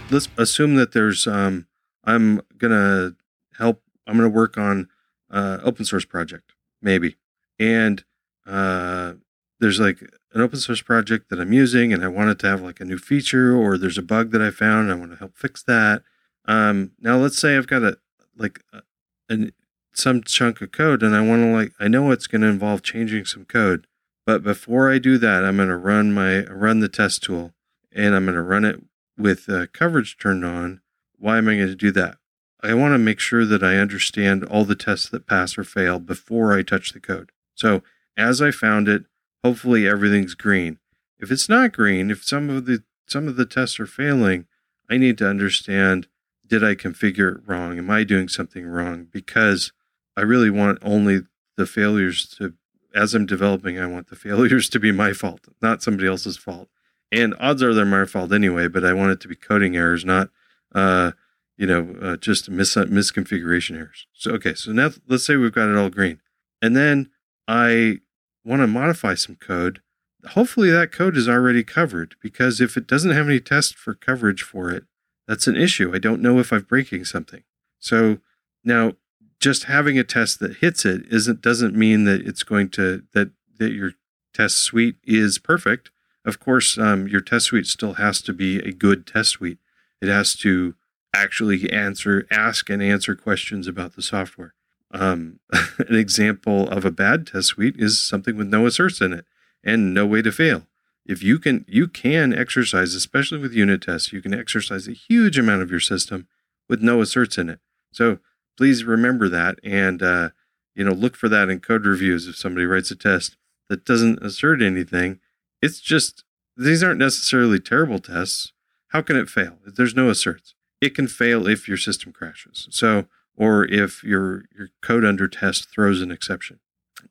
Let's 0.09 0.29
assume 0.35 0.75
that 0.77 0.93
there's 0.93 1.27
um, 1.27 1.67
I'm 2.03 2.41
gonna 2.57 3.13
help. 3.59 3.83
I'm 4.07 4.17
gonna 4.17 4.29
work 4.29 4.57
on 4.57 4.89
uh, 5.31 5.59
open 5.63 5.85
source 5.85 6.05
project 6.05 6.53
maybe, 6.81 7.17
and 7.59 8.03
uh, 8.45 9.13
there's 9.59 9.79
like 9.79 10.01
an 10.33 10.41
open 10.41 10.59
source 10.59 10.81
project 10.81 11.29
that 11.29 11.39
I'm 11.39 11.53
using, 11.53 11.91
and 11.93 12.03
I 12.03 12.07
wanted 12.07 12.39
to 12.39 12.47
have 12.47 12.61
like 12.61 12.79
a 12.79 12.85
new 12.85 12.97
feature, 12.97 13.55
or 13.55 13.77
there's 13.77 13.97
a 13.97 14.03
bug 14.03 14.31
that 14.31 14.41
I 14.41 14.51
found. 14.51 14.91
I 14.91 14.95
want 14.95 15.11
to 15.11 15.17
help 15.17 15.37
fix 15.37 15.63
that. 15.63 16.03
Um, 16.45 16.91
now 16.99 17.17
let's 17.17 17.37
say 17.37 17.57
I've 17.57 17.67
got 17.67 17.83
a 17.83 17.97
like 18.37 18.61
a, 18.73 18.81
an 19.29 19.51
some 19.93 20.23
chunk 20.23 20.61
of 20.61 20.71
code, 20.71 21.03
and 21.03 21.15
I 21.15 21.21
want 21.21 21.43
to 21.43 21.51
like 21.51 21.73
I 21.79 21.87
know 21.87 22.11
it's 22.11 22.27
going 22.27 22.41
to 22.41 22.47
involve 22.47 22.81
changing 22.81 23.25
some 23.25 23.45
code, 23.45 23.87
but 24.25 24.43
before 24.43 24.91
I 24.91 24.99
do 24.99 25.17
that, 25.17 25.43
I'm 25.43 25.57
going 25.57 25.69
to 25.69 25.77
run 25.77 26.13
my 26.13 26.43
run 26.45 26.79
the 26.79 26.89
test 26.89 27.23
tool, 27.23 27.53
and 27.91 28.15
I'm 28.15 28.25
going 28.25 28.35
to 28.35 28.41
run 28.41 28.65
it 28.65 28.81
with 29.17 29.49
uh, 29.49 29.67
coverage 29.73 30.17
turned 30.17 30.45
on. 30.45 30.81
Why 31.17 31.37
am 31.37 31.49
I 31.49 31.55
going 31.55 31.67
to 31.67 31.75
do 31.75 31.91
that? 31.91 32.18
I 32.61 32.73
want 32.73 32.93
to 32.93 32.97
make 32.97 33.19
sure 33.19 33.45
that 33.45 33.63
I 33.63 33.77
understand 33.77 34.43
all 34.43 34.65
the 34.65 34.75
tests 34.75 35.09
that 35.09 35.27
pass 35.27 35.57
or 35.57 35.63
fail 35.63 35.99
before 35.99 36.53
I 36.53 36.61
touch 36.61 36.91
the 36.91 36.99
code. 36.99 37.31
So 37.55 37.83
as 38.17 38.41
I 38.41 38.51
found 38.51 38.87
it, 38.87 39.05
hopefully 39.43 39.87
everything's 39.87 40.35
green. 40.35 40.77
If 41.19 41.31
it's 41.31 41.49
not 41.49 41.73
green, 41.73 42.11
if 42.11 42.23
some 42.23 42.49
of 42.49 42.65
the 42.65 42.83
some 43.05 43.27
of 43.27 43.37
the 43.37 43.45
tests 43.45 43.79
are 43.79 43.87
failing, 43.87 44.45
I 44.89 44.97
need 44.97 45.17
to 45.19 45.29
understand 45.29 46.07
did 46.45 46.63
I 46.63 46.75
configure 46.75 47.35
it 47.35 47.41
wrong? 47.47 47.77
Am 47.77 47.89
I 47.89 48.03
doing 48.03 48.27
something 48.27 48.65
wrong? 48.65 49.07
Because 49.11 49.71
I 50.17 50.21
really 50.21 50.49
want 50.49 50.79
only 50.81 51.21
the 51.55 51.65
failures 51.65 52.27
to 52.37 52.53
as 52.93 53.13
I'm 53.13 53.25
developing, 53.25 53.79
I 53.79 53.85
want 53.85 54.09
the 54.09 54.15
failures 54.27 54.67
to 54.69 54.79
be 54.79 54.91
my 54.91 55.13
fault, 55.13 55.47
not 55.61 55.83
somebody 55.83 56.07
else's 56.07 56.37
fault. 56.37 56.69
And 57.11 57.35
odds 57.39 57.63
are 57.63 57.73
they're 57.73 57.85
my 57.85 58.05
fault 58.05 58.31
anyway, 58.31 58.67
but 58.67 58.85
I 58.85 58.93
want 58.93 59.11
it 59.11 59.19
to 59.21 59.27
be 59.27 59.35
coding 59.35 59.75
errors, 59.75 60.05
not 60.05 60.29
uh, 60.75 61.11
you 61.59 61.67
know, 61.67 61.93
uh, 62.01 62.15
just 62.15 62.49
mis- 62.49 62.75
misconfiguration 62.75 63.75
errors. 63.75 64.07
So 64.13 64.31
okay, 64.31 64.53
so 64.53 64.71
now 64.71 64.91
let's 65.09 65.25
say 65.25 65.35
we've 65.35 65.51
got 65.51 65.67
it 65.67 65.75
all 65.75 65.89
green. 65.89 66.21
And 66.61 66.73
then 66.73 67.09
I 67.49 67.97
want 68.45 68.61
to 68.61 68.67
modify 68.67 69.15
some 69.15 69.35
code, 69.35 69.81
hopefully 70.29 70.71
that 70.71 70.93
code 70.93 71.17
is 71.17 71.27
already 71.27 71.65
covered 71.65 72.15
because 72.21 72.61
if 72.61 72.77
it 72.77 72.87
doesn't 72.87 73.11
have 73.11 73.27
any 73.27 73.41
test 73.41 73.75
for 73.75 73.93
coverage 73.93 74.41
for 74.41 74.71
it, 74.71 74.85
that's 75.27 75.47
an 75.47 75.57
issue. 75.57 75.91
I 75.93 75.99
don't 75.99 76.21
know 76.21 76.39
if 76.39 76.53
I'm 76.53 76.61
breaking 76.61 77.03
something. 77.03 77.43
So 77.77 78.19
now 78.63 78.93
just 79.41 79.65
having 79.65 79.99
a 79.99 80.05
test 80.05 80.39
that 80.39 80.57
hits 80.57 80.85
it 80.85 81.03
isn't 81.11 81.41
doesn't 81.41 81.75
mean 81.75 82.05
that 82.05 82.21
it's 82.21 82.43
going 82.43 82.69
to 82.69 83.03
that 83.13 83.31
that 83.57 83.71
your 83.71 83.91
test 84.33 84.57
suite 84.59 84.95
is 85.03 85.39
perfect. 85.39 85.91
Of 86.23 86.39
course, 86.39 86.77
um, 86.77 87.07
your 87.09 87.21
test 87.21 87.47
suite 87.47 87.67
still 87.67 87.93
has 87.95 88.21
to 88.21 88.31
be 88.31 88.59
a 88.59 88.71
good 88.71 89.05
test 89.05 89.31
suite. 89.31 89.57
It 90.01 90.07
has 90.07 90.35
to 90.37 90.75
actually 91.13 91.71
answer, 91.71 92.27
ask, 92.31 92.69
and 92.69 92.81
answer 92.81 93.15
questions 93.15 93.67
about 93.67 93.95
the 93.95 94.01
software. 94.01 94.53
Um, 94.91 95.39
an 95.51 95.95
example 95.95 96.67
of 96.69 96.85
a 96.85 96.91
bad 96.91 97.27
test 97.27 97.49
suite 97.49 97.75
is 97.77 98.01
something 98.01 98.35
with 98.35 98.47
no 98.47 98.65
asserts 98.65 99.01
in 99.01 99.13
it 99.13 99.25
and 99.63 99.93
no 99.93 100.05
way 100.05 100.21
to 100.21 100.31
fail. 100.31 100.67
If 101.05 101.23
you 101.23 101.39
can, 101.39 101.65
you 101.67 101.87
can 101.87 102.33
exercise, 102.33 102.93
especially 102.93 103.39
with 103.39 103.53
unit 103.53 103.81
tests, 103.81 104.13
you 104.13 104.21
can 104.21 104.33
exercise 104.33 104.87
a 104.87 104.93
huge 104.93 105.37
amount 105.37 105.63
of 105.63 105.71
your 105.71 105.79
system 105.79 106.27
with 106.67 106.81
no 106.81 107.01
asserts 107.01 107.37
in 107.37 107.49
it. 107.49 107.59
So 107.91 108.19
please 108.57 108.83
remember 108.83 109.27
that 109.29 109.59
and, 109.63 110.03
uh, 110.03 110.29
you 110.75 110.83
know, 110.83 110.91
look 110.91 111.15
for 111.15 111.27
that 111.29 111.49
in 111.49 111.59
code 111.59 111.85
reviews. 111.85 112.27
If 112.27 112.35
somebody 112.35 112.65
writes 112.65 112.91
a 112.91 112.95
test 112.95 113.37
that 113.69 113.85
doesn't 113.85 114.23
assert 114.23 114.61
anything, 114.61 115.19
it's 115.61 115.79
just, 115.79 116.23
these 116.55 116.83
aren't 116.83 116.99
necessarily 116.99 117.59
terrible 117.59 117.99
tests. 117.99 118.53
How 118.89 119.01
can 119.01 119.15
it 119.15 119.29
fail? 119.29 119.57
There's 119.65 119.95
no 119.95 120.09
asserts, 120.09 120.55
it 120.81 120.95
can 120.95 121.07
fail 121.07 121.47
if 121.47 121.67
your 121.67 121.77
system 121.77 122.11
crashes. 122.11 122.67
So, 122.71 123.05
or 123.35 123.65
if 123.65 124.03
your 124.03 124.45
your 124.57 124.69
code 124.81 125.05
under 125.05 125.27
test 125.27 125.69
throws 125.69 126.01
an 126.01 126.11
exception. 126.11 126.59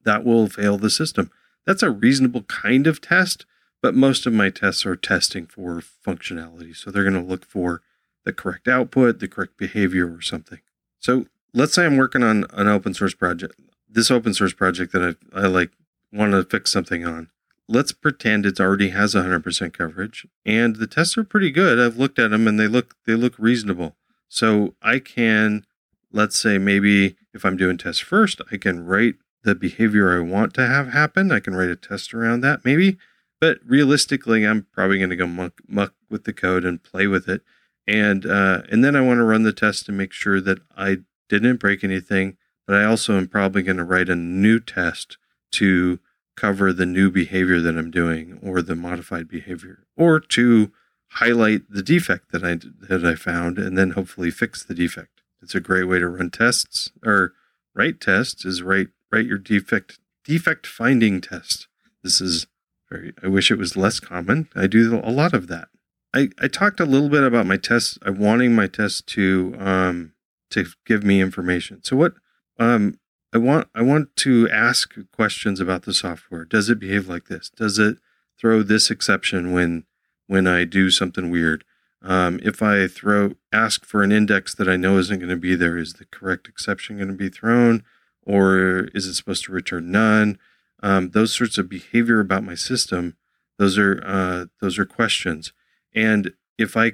That 0.04 0.24
will 0.24 0.48
fail 0.48 0.78
the 0.78 0.90
system. 0.90 1.30
That's 1.66 1.82
a 1.82 1.90
reasonable 1.90 2.42
kind 2.42 2.86
of 2.86 3.00
test, 3.00 3.44
but 3.82 3.94
most 3.94 4.26
of 4.26 4.32
my 4.32 4.50
tests 4.50 4.86
are 4.86 4.96
testing 4.96 5.46
for 5.46 5.82
functionality. 6.06 6.76
So 6.76 6.90
they're 6.90 7.08
going 7.08 7.22
to 7.22 7.28
look 7.28 7.44
for 7.44 7.82
the 8.24 8.32
correct 8.32 8.68
output, 8.68 9.20
the 9.20 9.28
correct 9.28 9.56
behavior, 9.56 10.12
or 10.12 10.20
something. 10.20 10.60
So 10.98 11.26
let's 11.54 11.74
say 11.74 11.86
I'm 11.86 11.96
working 11.96 12.22
on 12.22 12.44
an 12.52 12.68
open 12.68 12.94
source 12.94 13.14
project. 13.14 13.58
This 13.88 14.10
open 14.10 14.34
source 14.34 14.52
project 14.52 14.92
that 14.92 15.16
I, 15.34 15.40
I 15.40 15.46
like 15.46 15.70
want 16.12 16.32
to 16.32 16.44
fix 16.44 16.70
something 16.70 17.06
on. 17.06 17.30
Let's 17.68 17.92
pretend 17.92 18.46
it 18.46 18.60
already 18.60 18.90
has 18.90 19.14
100% 19.14 19.72
coverage, 19.74 20.26
and 20.46 20.76
the 20.76 20.86
tests 20.86 21.18
are 21.18 21.24
pretty 21.24 21.50
good. 21.50 21.78
I've 21.78 21.98
looked 21.98 22.18
at 22.18 22.30
them 22.30 22.48
and 22.48 22.58
they 22.58 22.66
look 22.66 22.94
they 23.06 23.14
look 23.14 23.34
reasonable. 23.38 23.96
So 24.28 24.74
I 24.82 24.98
can 24.98 25.64
let's 26.12 26.38
say 26.38 26.58
maybe 26.58 27.16
if 27.34 27.44
I'm 27.44 27.56
doing 27.56 27.78
tests 27.78 28.00
first, 28.00 28.40
I 28.50 28.56
can 28.56 28.84
write 28.84 29.16
the 29.42 29.54
behavior 29.54 30.16
I 30.16 30.20
want 30.20 30.54
to 30.54 30.66
have 30.66 30.88
happen. 30.88 31.30
I 31.30 31.40
can 31.40 31.54
write 31.54 31.68
a 31.68 31.76
test 31.76 32.14
around 32.14 32.40
that 32.40 32.64
maybe. 32.64 32.98
But 33.40 33.58
realistically, 33.64 34.44
I'm 34.44 34.66
probably 34.72 34.98
going 34.98 35.10
to 35.10 35.16
go 35.16 35.26
muck, 35.26 35.60
muck 35.68 35.94
with 36.10 36.24
the 36.24 36.32
code 36.32 36.64
and 36.64 36.82
play 36.82 37.06
with 37.06 37.28
it. 37.28 37.42
And, 37.86 38.26
uh, 38.26 38.62
and 38.70 38.82
then 38.84 38.96
I 38.96 39.00
want 39.00 39.18
to 39.18 39.24
run 39.24 39.44
the 39.44 39.52
test 39.52 39.86
to 39.86 39.92
make 39.92 40.12
sure 40.12 40.40
that 40.40 40.58
I 40.76 40.98
didn't 41.28 41.58
break 41.58 41.84
anything. 41.84 42.36
But 42.66 42.76
I 42.76 42.84
also 42.84 43.16
am 43.16 43.28
probably 43.28 43.62
going 43.62 43.76
to 43.76 43.84
write 43.84 44.08
a 44.08 44.16
new 44.16 44.58
test 44.58 45.18
to 45.52 46.00
cover 46.38 46.72
the 46.72 46.86
new 46.86 47.10
behavior 47.10 47.60
that 47.60 47.76
I'm 47.76 47.90
doing 47.90 48.38
or 48.42 48.62
the 48.62 48.76
modified 48.76 49.28
behavior 49.28 49.84
or 49.96 50.20
to 50.20 50.72
highlight 51.12 51.62
the 51.68 51.82
defect 51.82 52.32
that 52.32 52.44
I, 52.44 52.58
that 52.88 53.04
I 53.04 53.14
found 53.14 53.58
and 53.58 53.76
then 53.76 53.90
hopefully 53.90 54.30
fix 54.30 54.62
the 54.62 54.74
defect. 54.74 55.22
It's 55.42 55.54
a 55.54 55.60
great 55.60 55.84
way 55.84 55.98
to 55.98 56.08
run 56.08 56.30
tests 56.30 56.90
or 57.04 57.32
write 57.74 58.00
tests 58.00 58.44
is 58.44 58.62
write 58.62 58.88
write 59.10 59.26
your 59.26 59.38
defect 59.38 59.98
defect 60.24 60.66
finding 60.66 61.20
test. 61.20 61.68
This 62.02 62.20
is 62.20 62.46
very 62.90 63.12
I 63.22 63.28
wish 63.28 63.50
it 63.50 63.58
was 63.58 63.76
less 63.76 64.00
common. 64.00 64.48
I 64.54 64.66
do 64.66 65.00
a 65.02 65.10
lot 65.10 65.34
of 65.34 65.46
that. 65.48 65.68
I, 66.14 66.30
I 66.40 66.48
talked 66.48 66.80
a 66.80 66.86
little 66.86 67.08
bit 67.08 67.22
about 67.22 67.46
my 67.46 67.56
tests. 67.56 67.98
I'm 68.02 68.18
wanting 68.18 68.54
my 68.54 68.66
test 68.66 69.06
to 69.08 69.54
um 69.58 70.12
to 70.50 70.66
give 70.86 71.04
me 71.04 71.20
information. 71.20 71.82
So 71.84 71.96
what 71.96 72.14
um 72.58 72.98
I 73.32 73.38
want 73.38 73.68
I 73.74 73.82
want 73.82 74.16
to 74.16 74.48
ask 74.48 74.94
questions 75.12 75.60
about 75.60 75.82
the 75.82 75.92
software. 75.92 76.44
Does 76.44 76.70
it 76.70 76.78
behave 76.78 77.08
like 77.08 77.26
this? 77.26 77.50
Does 77.50 77.78
it 77.78 77.98
throw 78.38 78.62
this 78.62 78.90
exception 78.90 79.52
when 79.52 79.84
when 80.26 80.46
I 80.46 80.64
do 80.64 80.90
something 80.90 81.30
weird? 81.30 81.64
Um, 82.00 82.38
if 82.42 82.62
I 82.62 82.86
throw 82.86 83.34
ask 83.52 83.84
for 83.84 84.02
an 84.02 84.12
index 84.12 84.54
that 84.54 84.68
I 84.68 84.76
know 84.76 84.98
isn't 84.98 85.18
going 85.18 85.30
to 85.30 85.36
be 85.36 85.54
there, 85.56 85.76
is 85.76 85.94
the 85.94 86.06
correct 86.06 86.48
exception 86.48 86.96
going 86.96 87.08
to 87.08 87.14
be 87.14 87.28
thrown, 87.28 87.82
or 88.24 88.88
is 88.94 89.06
it 89.06 89.14
supposed 89.14 89.44
to 89.44 89.52
return 89.52 89.90
none? 89.90 90.38
Um, 90.80 91.10
those 91.10 91.34
sorts 91.34 91.58
of 91.58 91.68
behavior 91.68 92.20
about 92.20 92.44
my 92.44 92.54
system, 92.54 93.16
those 93.58 93.76
are 93.76 94.00
uh, 94.06 94.46
those 94.60 94.78
are 94.78 94.86
questions, 94.86 95.52
and 95.94 96.32
if 96.56 96.76
I 96.76 96.92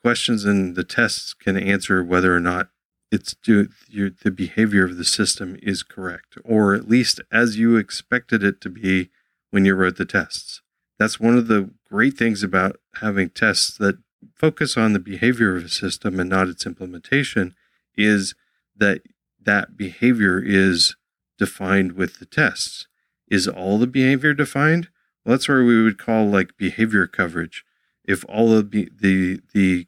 questions 0.00 0.44
in 0.44 0.74
the 0.74 0.84
tests 0.84 1.34
can 1.34 1.56
answer 1.56 2.02
whether 2.04 2.34
or 2.34 2.40
not 2.40 2.68
it's 3.14 3.36
your, 3.44 4.10
the 4.10 4.30
behavior 4.30 4.84
of 4.84 4.96
the 4.96 5.04
system 5.04 5.56
is 5.62 5.84
correct, 5.84 6.36
or 6.44 6.74
at 6.74 6.88
least 6.88 7.20
as 7.30 7.56
you 7.56 7.76
expected 7.76 8.42
it 8.42 8.60
to 8.62 8.68
be 8.68 9.10
when 9.50 9.64
you 9.64 9.74
wrote 9.74 9.96
the 9.96 10.04
tests. 10.04 10.62
That's 10.98 11.20
one 11.20 11.38
of 11.38 11.46
the 11.46 11.70
great 11.88 12.16
things 12.16 12.42
about 12.42 12.80
having 13.00 13.30
tests 13.30 13.78
that 13.78 13.98
focus 14.34 14.76
on 14.76 14.92
the 14.92 14.98
behavior 14.98 15.56
of 15.56 15.64
a 15.64 15.68
system 15.68 16.18
and 16.18 16.28
not 16.28 16.48
its 16.48 16.66
implementation 16.66 17.54
is 17.96 18.34
that 18.76 19.02
that 19.40 19.76
behavior 19.76 20.42
is 20.44 20.96
defined 21.38 21.92
with 21.92 22.18
the 22.18 22.26
tests. 22.26 22.88
Is 23.28 23.46
all 23.46 23.78
the 23.78 23.86
behavior 23.86 24.34
defined? 24.34 24.88
Well, 25.24 25.36
that's 25.36 25.48
where 25.48 25.64
we 25.64 25.82
would 25.82 25.98
call 25.98 26.26
like 26.26 26.56
behavior 26.56 27.06
coverage. 27.06 27.64
If 28.04 28.24
all 28.28 28.52
of 28.52 28.70
the, 28.70 28.90
the 29.00 29.40
the 29.52 29.86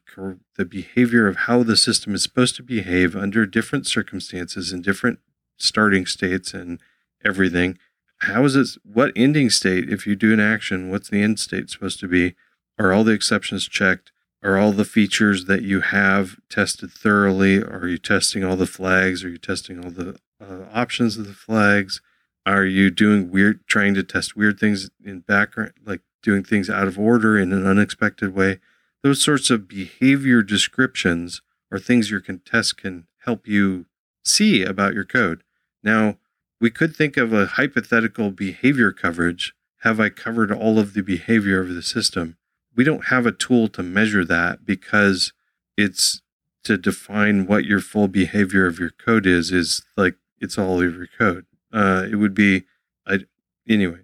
the 0.56 0.64
behavior 0.64 1.26
of 1.26 1.36
how 1.36 1.62
the 1.62 1.76
system 1.76 2.14
is 2.14 2.22
supposed 2.22 2.56
to 2.56 2.62
behave 2.62 3.14
under 3.14 3.44
different 3.44 3.86
circumstances 3.86 4.72
and 4.72 4.82
different 4.82 5.18
starting 5.58 6.06
states 6.06 6.54
and 6.54 6.80
everything, 7.24 7.78
how 8.20 8.44
is 8.44 8.56
it? 8.56 8.68
What 8.84 9.12
ending 9.14 9.50
state? 9.50 9.90
If 9.90 10.06
you 10.06 10.16
do 10.16 10.32
an 10.32 10.40
action, 10.40 10.90
what's 10.90 11.10
the 11.10 11.22
end 11.22 11.38
state 11.38 11.70
supposed 11.70 12.00
to 12.00 12.08
be? 12.08 12.34
Are 12.78 12.92
all 12.92 13.04
the 13.04 13.12
exceptions 13.12 13.68
checked? 13.68 14.12
Are 14.42 14.56
all 14.56 14.72
the 14.72 14.84
features 14.84 15.46
that 15.46 15.62
you 15.62 15.80
have 15.80 16.36
tested 16.48 16.92
thoroughly? 16.92 17.62
Are 17.62 17.88
you 17.88 17.98
testing 17.98 18.44
all 18.44 18.56
the 18.56 18.66
flags? 18.66 19.24
Are 19.24 19.28
you 19.28 19.38
testing 19.38 19.84
all 19.84 19.90
the 19.90 20.18
uh, 20.40 20.66
options 20.72 21.16
of 21.16 21.26
the 21.26 21.34
flags? 21.34 22.00
Are 22.44 22.64
you 22.64 22.90
doing 22.90 23.30
weird, 23.30 23.66
trying 23.66 23.94
to 23.94 24.02
test 24.02 24.36
weird 24.36 24.60
things 24.60 24.88
in 25.04 25.20
background, 25.20 25.72
like 25.84 26.00
doing 26.26 26.44
things 26.44 26.68
out 26.68 26.86
of 26.86 26.98
order 26.98 27.38
in 27.38 27.52
an 27.52 27.66
unexpected 27.66 28.34
way? 28.34 28.58
Those 29.02 29.22
sorts 29.22 29.48
of 29.48 29.66
behavior 29.66 30.42
descriptions 30.42 31.40
are 31.72 31.78
things 31.78 32.10
your 32.10 32.20
test 32.20 32.76
can 32.76 33.06
help 33.24 33.48
you 33.48 33.86
see 34.24 34.62
about 34.62 34.92
your 34.92 35.04
code. 35.04 35.42
Now, 35.82 36.18
we 36.60 36.70
could 36.70 36.94
think 36.94 37.16
of 37.16 37.32
a 37.32 37.46
hypothetical 37.46 38.30
behavior 38.30 38.92
coverage. 38.92 39.54
Have 39.80 39.98
I 39.98 40.10
covered 40.10 40.52
all 40.52 40.78
of 40.78 40.92
the 40.92 41.02
behavior 41.02 41.60
of 41.60 41.68
the 41.68 41.82
system? 41.82 42.36
we 42.76 42.84
don't 42.84 43.06
have 43.06 43.26
a 43.26 43.32
tool 43.32 43.68
to 43.68 43.82
measure 43.82 44.24
that 44.24 44.64
because 44.64 45.32
it's 45.76 46.20
to 46.62 46.76
define 46.76 47.46
what 47.46 47.64
your 47.64 47.80
full 47.80 48.06
behavior 48.06 48.66
of 48.66 48.78
your 48.78 48.90
code 48.90 49.26
is 49.26 49.50
is 49.50 49.82
like 49.96 50.16
it's 50.38 50.58
all 50.58 50.80
of 50.82 50.94
your 50.94 51.08
code. 51.18 51.46
Uh, 51.72 52.06
it 52.10 52.16
would 52.16 52.34
be, 52.34 52.64
I 53.06 53.20
anyway. 53.68 54.00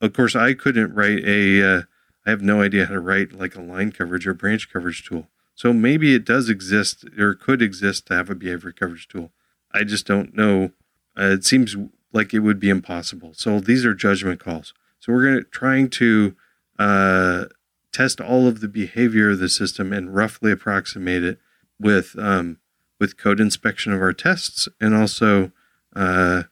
Of 0.00 0.12
course, 0.12 0.36
I 0.36 0.54
couldn't 0.54 0.94
write 0.94 1.24
a. 1.24 1.62
Uh, 1.62 1.82
I 2.26 2.30
have 2.30 2.42
no 2.42 2.62
idea 2.62 2.86
how 2.86 2.94
to 2.94 3.00
write 3.00 3.32
like 3.32 3.54
a 3.54 3.60
line 3.60 3.92
coverage 3.92 4.26
or 4.26 4.34
branch 4.34 4.72
coverage 4.72 5.06
tool. 5.06 5.28
So 5.54 5.72
maybe 5.72 6.14
it 6.14 6.24
does 6.24 6.48
exist 6.48 7.04
or 7.18 7.34
could 7.34 7.62
exist 7.62 8.06
to 8.06 8.14
have 8.14 8.30
a 8.30 8.34
behavior 8.34 8.72
coverage 8.72 9.08
tool. 9.08 9.30
I 9.72 9.84
just 9.84 10.06
don't 10.06 10.34
know. 10.34 10.72
Uh, 11.18 11.30
it 11.32 11.44
seems 11.44 11.76
like 12.12 12.32
it 12.32 12.40
would 12.40 12.58
be 12.58 12.70
impossible. 12.70 13.32
So 13.34 13.60
these 13.60 13.84
are 13.84 13.94
judgment 13.94 14.40
calls. 14.40 14.72
So 15.00 15.12
we're 15.12 15.24
going 15.24 15.36
to 15.36 15.44
trying 15.44 15.90
to 15.90 16.34
uh, 16.78 17.44
test 17.92 18.20
all 18.20 18.46
of 18.46 18.60
the 18.60 18.68
behavior 18.68 19.30
of 19.30 19.38
the 19.38 19.48
system 19.48 19.92
and 19.92 20.14
roughly 20.14 20.50
approximate 20.50 21.22
it 21.22 21.38
with 21.78 22.16
um, 22.18 22.58
with 22.98 23.16
code 23.16 23.40
inspection 23.40 23.92
of 23.92 24.00
our 24.00 24.12
tests 24.12 24.68
and 24.80 24.94
also 24.94 25.52
uh, 25.94 26.44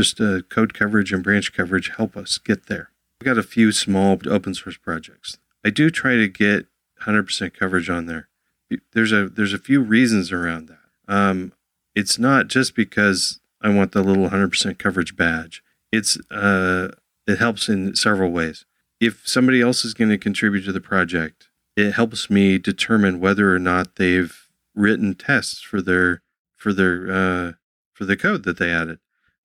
just 0.00 0.20
uh, 0.20 0.40
code 0.48 0.72
coverage 0.72 1.12
and 1.12 1.22
branch 1.22 1.52
coverage 1.52 1.90
help 1.96 2.16
us 2.16 2.38
get 2.38 2.66
there. 2.66 2.90
We've 3.20 3.26
got 3.26 3.36
a 3.36 3.42
few 3.42 3.70
small 3.70 4.18
open 4.26 4.54
source 4.54 4.78
projects. 4.78 5.36
I 5.62 5.68
do 5.68 5.90
try 5.90 6.16
to 6.16 6.26
get 6.26 6.66
100% 7.02 7.52
coverage 7.52 7.90
on 7.90 8.06
there. 8.06 8.28
There's 8.94 9.12
a 9.12 9.28
there's 9.28 9.52
a 9.52 9.58
few 9.58 9.82
reasons 9.82 10.32
around 10.32 10.68
that. 10.68 11.12
Um, 11.12 11.52
it's 11.94 12.18
not 12.18 12.48
just 12.48 12.74
because 12.74 13.40
I 13.60 13.68
want 13.68 13.92
the 13.92 14.02
little 14.02 14.30
100% 14.30 14.78
coverage 14.78 15.16
badge. 15.16 15.62
It's 15.92 16.16
uh, 16.30 16.92
it 17.26 17.38
helps 17.38 17.68
in 17.68 17.94
several 17.94 18.30
ways. 18.30 18.64
If 19.00 19.26
somebody 19.26 19.60
else 19.60 19.84
is 19.84 19.92
going 19.92 20.10
to 20.10 20.18
contribute 20.18 20.64
to 20.64 20.72
the 20.72 20.80
project, 20.80 21.48
it 21.76 21.92
helps 21.92 22.30
me 22.30 22.58
determine 22.58 23.20
whether 23.20 23.54
or 23.54 23.58
not 23.58 23.96
they've 23.96 24.48
written 24.74 25.14
tests 25.14 25.60
for 25.60 25.82
their 25.82 26.22
for 26.56 26.72
their 26.72 27.10
uh, 27.10 27.52
for 27.92 28.06
the 28.06 28.16
code 28.16 28.44
that 28.44 28.56
they 28.56 28.70
added. 28.70 28.98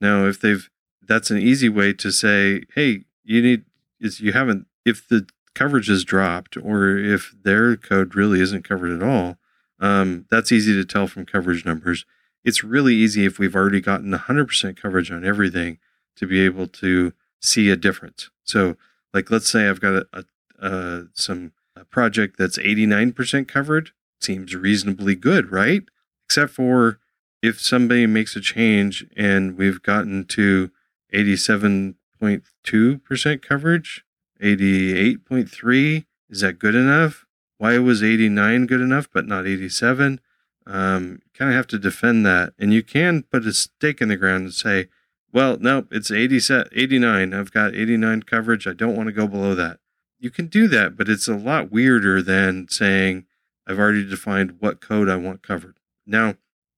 Now, 0.06 0.28
if 0.28 0.40
they've 0.40 0.70
that's 1.02 1.32
an 1.32 1.40
easy 1.40 1.68
way 1.68 1.94
to 1.94 2.12
say, 2.12 2.62
hey, 2.76 3.06
you 3.24 3.42
need 3.42 3.66
is 4.00 4.20
you 4.20 4.34
haven't 4.34 4.68
if 4.86 5.08
the 5.08 5.28
coverage 5.56 5.90
is 5.90 6.04
dropped 6.04 6.58
or 6.58 6.96
if 6.98 7.34
their 7.44 7.76
code 7.76 8.14
really 8.14 8.40
isn't 8.40 8.68
covered 8.68 8.92
at 8.92 9.08
all. 9.08 9.38
Um, 9.80 10.26
that's 10.30 10.52
easy 10.52 10.74
to 10.74 10.86
tell 10.86 11.08
from 11.08 11.26
coverage 11.26 11.66
numbers. 11.66 12.06
It's 12.44 12.64
really 12.64 12.94
easy 12.94 13.26
if 13.26 13.40
we've 13.40 13.56
already 13.56 13.82
gotten 13.82 14.12
100% 14.12 14.78
coverage 14.80 15.12
on 15.12 15.26
everything 15.26 15.80
to 16.18 16.28
be 16.28 16.42
able 16.42 16.68
to 16.68 17.14
see 17.42 17.72
a 17.72 17.76
difference. 17.76 18.30
So, 18.44 18.76
like, 19.14 19.32
let's 19.32 19.50
say 19.50 19.68
I've 19.68 19.82
got 19.82 20.04
a, 20.14 20.26
a, 20.60 21.06
some 21.14 21.54
a 21.76 21.84
project 21.84 22.38
that's 22.38 22.60
89% 22.60 23.48
covered 23.48 23.92
seems 24.22 24.54
reasonably 24.54 25.16
good, 25.16 25.52
right? 25.52 25.84
Except 26.26 26.52
for 26.52 27.00
if 27.46 27.62
somebody 27.62 28.08
makes 28.08 28.36
a 28.36 28.42
change 28.42 29.06
and 29.16 29.56
we've 29.56 29.84
gotten 29.84 30.26
to 30.26 30.72
87.2% 31.14 33.42
coverage, 33.42 34.04
88.3, 34.42 36.06
is 36.30 36.42
that 36.42 36.60
good 36.60 36.74
enough? 36.74 37.26
Why 37.60 37.78
was 37.78 38.02
89 38.04 38.66
good 38.66 38.82
enough 38.82 39.08
but 39.14 39.28
not 39.28 39.46
87? 39.46 40.20
Um, 40.66 41.22
kind 41.36 41.52
of 41.52 41.56
have 41.56 41.68
to 41.68 41.78
defend 41.78 42.26
that. 42.26 42.54
And 42.58 42.74
you 42.74 42.82
can 42.82 43.22
put 43.22 43.46
a 43.46 43.54
stake 43.54 44.02
in 44.02 44.10
the 44.10 44.18
ground 44.18 44.46
and 44.46 44.54
say, 44.54 44.88
well, 45.32 45.58
nope, 45.60 45.90
it's 45.92 46.10
80 46.10 46.40
89. 46.74 47.34
I've 47.34 47.52
got 47.52 47.76
89 47.76 48.24
coverage. 48.24 48.66
I 48.66 48.74
don't 48.74 48.96
want 48.96 49.06
to 49.08 49.14
go 49.14 49.28
below 49.28 49.54
that. 49.54 49.78
You 50.18 50.32
can 50.32 50.48
do 50.48 50.68
that, 50.70 50.98
but 50.98 51.10
it's 51.10 51.28
a 51.28 51.36
lot 51.36 51.72
weirder 51.72 52.24
than 52.24 52.68
saying, 52.70 53.26
I've 53.68 53.78
already 53.78 54.08
defined 54.08 54.56
what 54.60 54.82
code 54.82 55.10
I 55.10 55.18
want 55.18 55.44
covered. 55.44 55.78
Now, 56.08 56.36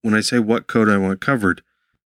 when 0.08 0.16
I 0.16 0.22
say 0.22 0.40
what 0.40 0.68
code 0.68 0.88
I 0.88 0.98
want 0.98 1.20
covered, 1.20 1.64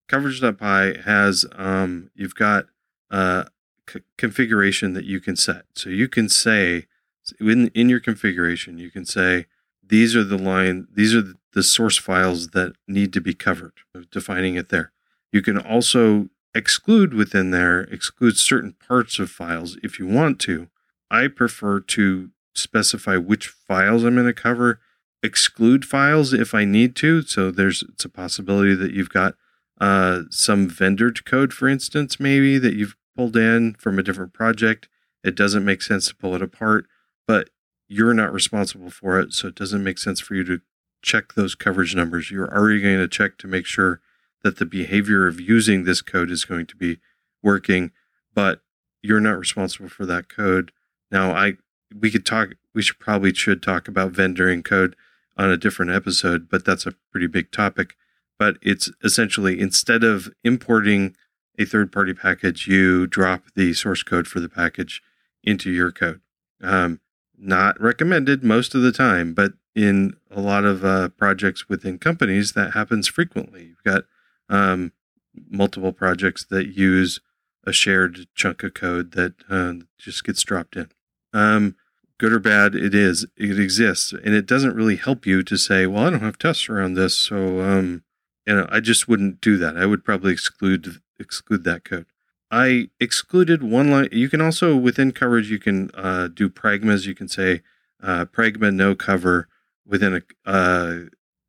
coverage.py 0.08 1.02
has, 1.02 1.44
um, 1.54 2.10
you've 2.14 2.34
got 2.34 2.64
c- 3.12 4.00
configuration 4.16 4.94
that 4.94 5.04
you 5.04 5.20
can 5.20 5.36
set. 5.36 5.66
So 5.74 5.90
you 5.90 6.08
can 6.08 6.30
say, 6.30 6.86
in, 7.38 7.68
in 7.74 7.90
your 7.90 8.00
configuration, 8.00 8.78
you 8.78 8.90
can 8.90 9.04
say, 9.04 9.44
these 9.86 10.16
are 10.16 10.24
the 10.24 10.38
line, 10.38 10.88
these 10.90 11.14
are 11.14 11.34
the 11.52 11.62
source 11.62 11.98
files 11.98 12.48
that 12.48 12.72
need 12.88 13.12
to 13.12 13.20
be 13.20 13.34
covered, 13.34 13.74
defining 14.10 14.54
it 14.54 14.70
there. 14.70 14.92
You 15.30 15.42
can 15.42 15.58
also 15.58 16.30
exclude 16.54 17.12
within 17.12 17.50
there, 17.50 17.82
exclude 17.82 18.38
certain 18.38 18.76
parts 18.88 19.18
of 19.18 19.30
files 19.30 19.76
if 19.82 19.98
you 19.98 20.06
want 20.06 20.40
to. 20.40 20.68
I 21.10 21.28
prefer 21.28 21.80
to 21.80 22.30
specify 22.54 23.18
which 23.18 23.48
files 23.48 24.04
I'm 24.04 24.14
going 24.14 24.26
to 24.26 24.32
cover, 24.32 24.80
exclude 25.22 25.84
files 25.84 26.32
if 26.32 26.54
I 26.54 26.64
need 26.64 26.96
to. 26.96 27.22
So 27.22 27.50
there's 27.50 27.82
it's 27.82 28.04
a 28.04 28.08
possibility 28.08 28.74
that 28.74 28.92
you've 28.92 29.10
got 29.10 29.34
uh, 29.80 30.22
some 30.30 30.68
vendor 30.68 31.12
code, 31.12 31.52
for 31.52 31.68
instance, 31.68 32.20
maybe 32.20 32.58
that 32.58 32.74
you've 32.74 32.96
pulled 33.16 33.36
in 33.36 33.74
from 33.74 33.98
a 33.98 34.02
different 34.02 34.32
project. 34.32 34.88
It 35.24 35.34
doesn't 35.34 35.64
make 35.64 35.82
sense 35.82 36.08
to 36.08 36.14
pull 36.14 36.34
it 36.34 36.42
apart, 36.42 36.86
but 37.26 37.50
you're 37.88 38.14
not 38.14 38.32
responsible 38.32 38.90
for 38.90 39.18
it. 39.18 39.32
So 39.32 39.48
it 39.48 39.54
doesn't 39.54 39.84
make 39.84 39.98
sense 39.98 40.20
for 40.20 40.34
you 40.34 40.44
to 40.44 40.60
check 41.02 41.34
those 41.34 41.54
coverage 41.54 41.94
numbers. 41.94 42.30
You're 42.30 42.52
already 42.54 42.80
going 42.80 42.98
to 42.98 43.08
check 43.08 43.38
to 43.38 43.46
make 43.46 43.66
sure 43.66 44.00
that 44.42 44.58
the 44.58 44.66
behavior 44.66 45.26
of 45.26 45.40
using 45.40 45.84
this 45.84 46.02
code 46.02 46.30
is 46.30 46.44
going 46.44 46.66
to 46.66 46.76
be 46.76 46.98
working, 47.42 47.90
but 48.34 48.60
you're 49.02 49.20
not 49.20 49.38
responsible 49.38 49.88
for 49.88 50.06
that 50.06 50.28
code. 50.28 50.72
Now, 51.10 51.32
I 51.32 51.54
we 51.98 52.10
could 52.10 52.24
talk 52.24 52.50
we 52.74 52.82
should 52.82 52.98
probably 52.98 53.34
should 53.34 53.62
talk 53.62 53.88
about 53.88 54.12
vendoring 54.12 54.64
code 54.64 54.94
on 55.40 55.50
a 55.50 55.56
different 55.56 55.90
episode 55.90 56.48
but 56.50 56.64
that's 56.64 56.86
a 56.86 56.94
pretty 57.10 57.26
big 57.26 57.50
topic. 57.50 57.94
But 58.38 58.56
it's 58.62 58.90
essentially 59.02 59.58
instead 59.58 60.04
of 60.04 60.28
importing 60.44 61.16
a 61.58 61.64
third 61.64 61.90
party 61.90 62.12
package 62.14 62.66
you 62.66 63.06
drop 63.06 63.44
the 63.56 63.72
source 63.72 64.02
code 64.02 64.26
for 64.26 64.40
the 64.40 64.48
package 64.48 65.02
into 65.42 65.70
your 65.70 65.90
code. 65.90 66.20
Um, 66.62 67.00
not 67.38 67.80
recommended 67.80 68.44
most 68.44 68.74
of 68.74 68.82
the 68.82 68.92
time 68.92 69.32
but 69.32 69.54
in 69.74 70.14
a 70.30 70.40
lot 70.40 70.64
of 70.64 70.84
uh, 70.84 71.08
projects 71.08 71.68
within 71.68 71.98
companies 71.98 72.52
that 72.52 72.74
happens 72.74 73.08
frequently. 73.08 73.64
You've 73.64 73.84
got 73.84 74.04
um, 74.50 74.92
multiple 75.48 75.92
projects 75.92 76.44
that 76.50 76.76
use 76.76 77.20
a 77.64 77.72
shared 77.72 78.26
chunk 78.34 78.62
of 78.62 78.74
code 78.74 79.12
that 79.12 79.34
uh, 79.48 79.84
just 79.98 80.24
gets 80.24 80.42
dropped 80.42 80.76
in. 80.76 80.90
Um, 81.32 81.76
good 82.20 82.32
or 82.34 82.38
bad, 82.38 82.74
it 82.74 82.94
is. 82.94 83.26
It 83.38 83.58
exists, 83.58 84.12
and 84.12 84.34
it 84.34 84.44
doesn't 84.44 84.76
really 84.76 84.96
help 84.96 85.26
you 85.26 85.42
to 85.42 85.56
say, 85.56 85.86
"Well, 85.86 86.04
I 86.04 86.10
don't 86.10 86.20
have 86.20 86.38
tests 86.38 86.68
around 86.68 86.94
this, 86.94 87.16
so 87.18 87.60
um, 87.60 88.04
you 88.46 88.54
know, 88.54 88.68
I 88.70 88.80
just 88.80 89.08
wouldn't 89.08 89.40
do 89.40 89.56
that. 89.56 89.78
I 89.78 89.86
would 89.86 90.04
probably 90.04 90.32
exclude 90.32 91.00
exclude 91.18 91.64
that 91.64 91.82
code." 91.82 92.04
I 92.50 92.90
excluded 93.00 93.62
one 93.62 93.90
line. 93.90 94.10
You 94.12 94.28
can 94.28 94.42
also 94.42 94.76
within 94.76 95.12
coverage, 95.12 95.50
you 95.50 95.58
can 95.58 95.90
uh, 95.94 96.28
do 96.28 96.50
pragmas. 96.50 97.06
You 97.06 97.14
can 97.14 97.28
say 97.28 97.62
uh, 98.02 98.26
pragma 98.26 98.74
no 98.74 98.94
cover 98.94 99.48
within 99.86 100.16
a, 100.16 100.50
uh, 100.50 100.96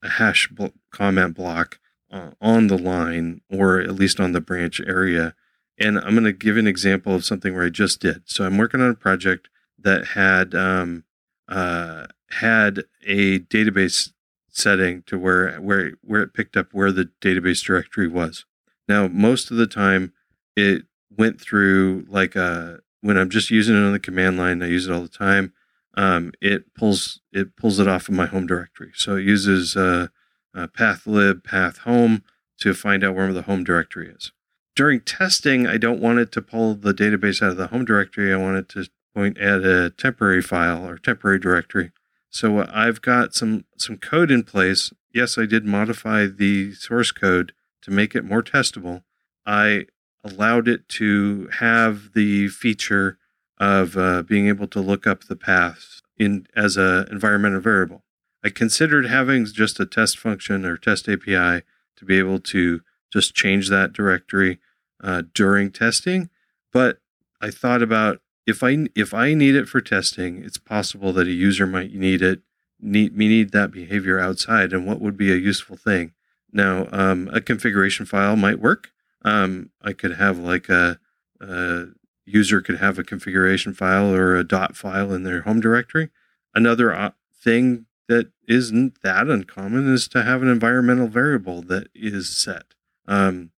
a 0.02 0.10
hash 0.10 0.48
bl- 0.48 0.68
comment 0.90 1.36
block 1.36 1.80
uh, 2.10 2.32
on 2.40 2.68
the 2.68 2.78
line, 2.78 3.42
or 3.50 3.82
at 3.82 3.96
least 3.96 4.22
on 4.22 4.32
the 4.32 4.42
branch 4.42 4.80
area. 4.88 5.34
And 5.78 5.98
I'm 5.98 6.12
going 6.12 6.24
to 6.24 6.34
give 6.34 6.56
an 6.56 6.68
example 6.68 7.14
of 7.14 7.26
something 7.26 7.54
where 7.54 7.66
I 7.66 7.70
just 7.70 8.00
did. 8.00 8.22
So 8.26 8.46
I'm 8.46 8.58
working 8.58 8.80
on 8.80 8.92
a 8.92 8.96
project 8.96 9.50
that 9.84 10.08
had 10.10 10.56
um, 10.56 11.04
uh, 11.48 12.08
had 12.32 12.84
a 13.06 13.40
database 13.40 14.12
setting 14.50 15.04
to 15.04 15.18
where 15.18 15.56
where 15.58 15.94
where 16.02 16.22
it 16.22 16.34
picked 16.34 16.58
up 16.58 16.68
where 16.72 16.92
the 16.92 17.10
database 17.22 17.64
directory 17.64 18.08
was. 18.08 18.46
Now, 18.88 19.08
most 19.08 19.52
of 19.52 19.58
the 19.58 19.68
time, 19.68 20.14
it 20.56 20.84
went 21.16 21.40
through 21.40 22.06
like 22.10 22.36
a 22.36 22.42
uh, 22.42 22.78
when 23.02 23.18
I'm 23.18 23.30
just 23.30 23.50
using 23.50 23.76
it 23.76 23.86
on 23.86 23.94
the 23.94 24.00
command 24.00 24.38
line. 24.38 24.62
I 24.62 24.68
use 24.68 24.88
it 24.88 24.94
all 24.94 25.02
the 25.02 25.08
time. 25.08 25.54
Um, 25.96 26.32
it 26.42 26.74
pulls 26.74 27.20
it 27.32 27.56
pulls 27.56 27.80
it 27.80 27.88
off 27.88 28.08
of 28.08 28.16
my 28.16 28.26
home 28.26 28.48
directory. 28.48 28.92
So 28.96 29.16
it 29.16 29.24
uses 29.24 29.76
uh, 29.76 30.08
uh, 30.56 30.68
pathlib 30.68 31.44
path 31.44 31.80
home 31.80 32.24
to 32.60 32.74
find 32.74 33.04
out 33.04 33.16
where 33.16 33.34
the 33.34 33.44
home 33.44 33.64
directory 33.64 34.10
is. 34.10 34.32
During 34.76 35.02
testing, 35.02 35.68
I 35.68 35.78
don't 35.78 36.00
want 36.00 36.20
it 36.20 36.32
to 36.34 36.42
pull 36.42 36.76
the 36.76 36.94
database 36.94 37.42
out 37.42 37.52
of 37.52 37.58
the 37.58 37.68
home 37.68 37.84
directory. 37.84 38.34
I 38.34 38.38
want 38.38 38.58
it 38.58 38.70
to 38.70 38.90
point 39.14 39.38
at 39.38 39.64
a 39.64 39.90
temporary 39.92 40.42
file 40.42 40.88
or 40.88 40.98
temporary 40.98 41.40
directory. 41.40 41.92
So 42.30 42.60
uh, 42.60 42.72
I've 42.74 43.02
got 43.02 43.34
some 43.34 43.66
some 43.78 43.98
code 43.98 44.32
in 44.32 44.44
place. 44.44 44.92
Yes, 45.14 45.38
I 45.38 45.46
did 45.46 45.66
modify 45.66 46.28
the 46.28 46.74
source 46.74 47.12
code 47.12 47.54
to 47.82 47.92
make 47.92 48.16
it 48.16 48.24
more 48.24 48.42
testable. 48.42 49.04
I 49.46 49.86
allowed 50.24 50.68
it 50.68 50.88
to 50.88 51.50
have 51.60 52.14
the 52.14 52.48
feature 52.48 53.18
of 53.60 53.98
uh, 53.98 54.24
being 54.24 54.48
able 54.48 54.68
to 54.68 54.80
look 54.80 55.06
up 55.06 55.26
the 55.26 55.36
paths 55.36 56.02
in 56.18 56.48
as 56.56 56.78
a 56.78 57.06
environmental 57.12 57.60
variable. 57.60 58.04
I 58.44 58.50
considered 58.50 59.06
having 59.06 59.46
just 59.46 59.80
a 59.80 59.86
test 59.86 60.18
function 60.18 60.66
or 60.66 60.78
test 60.78 61.08
API 61.08 61.64
to 61.98 62.06
be 62.06 62.18
able 62.18 62.40
to 62.40 62.82
just 63.12 63.36
change 63.36 63.70
that 63.70 63.94
directory 63.94 64.60
uh, 65.04 65.24
during 65.34 65.72
testing, 65.72 66.30
but 66.72 67.00
I 67.42 67.52
thought 67.52 67.82
about 67.82 68.22
if 68.52 68.62
I 68.64 68.88
if 68.96 69.14
I 69.14 69.34
need 69.34 69.56
it 69.56 69.68
for 69.68 69.82
testing, 69.82 70.44
it's 70.44 70.58
possible 70.60 71.12
that 71.14 71.28
a 71.28 71.32
user 71.32 71.66
might 71.66 71.94
need 71.94 72.22
it 72.22 72.42
need 72.80 73.18
we 73.18 73.28
need 73.28 73.52
that 73.52 73.72
behavior 73.72 74.20
outside, 74.20 74.74
and 74.74 74.86
what 74.86 75.02
would 75.02 75.18
be 75.18 75.32
a 75.32 75.36
useful 75.52 75.78
thing? 75.78 76.14
Now, 76.52 76.88
um, 76.92 77.30
a 77.32 77.42
configuration 77.42 78.06
file 78.06 78.36
might 78.36 78.60
work. 78.60 78.92
Um, 79.24 79.70
I 79.82 79.94
could 79.94 80.16
have 80.18 80.38
like 80.38 80.68
a, 80.70 81.00
a 81.40 81.86
user 82.26 82.62
could 82.62 82.78
have 82.78 83.00
a 83.00 83.04
configuration 83.04 83.74
file 83.74 84.14
or 84.14 84.36
a 84.36 84.44
dot 84.44 84.76
file 84.76 85.14
in 85.14 85.24
their 85.24 85.42
home 85.42 85.62
directory. 85.62 86.10
Another 86.54 87.14
thing 87.34 87.86
that 88.08 88.32
isn't 88.48 89.02
that 89.04 89.28
uncommon 89.28 89.94
is 89.94 90.08
to 90.10 90.24
have 90.24 90.42
an 90.42 90.50
environmental 90.50 91.08
variable 91.08 91.62
that 91.64 91.88
is 91.96 92.36
set. 92.36 92.74
Um, 93.08 93.52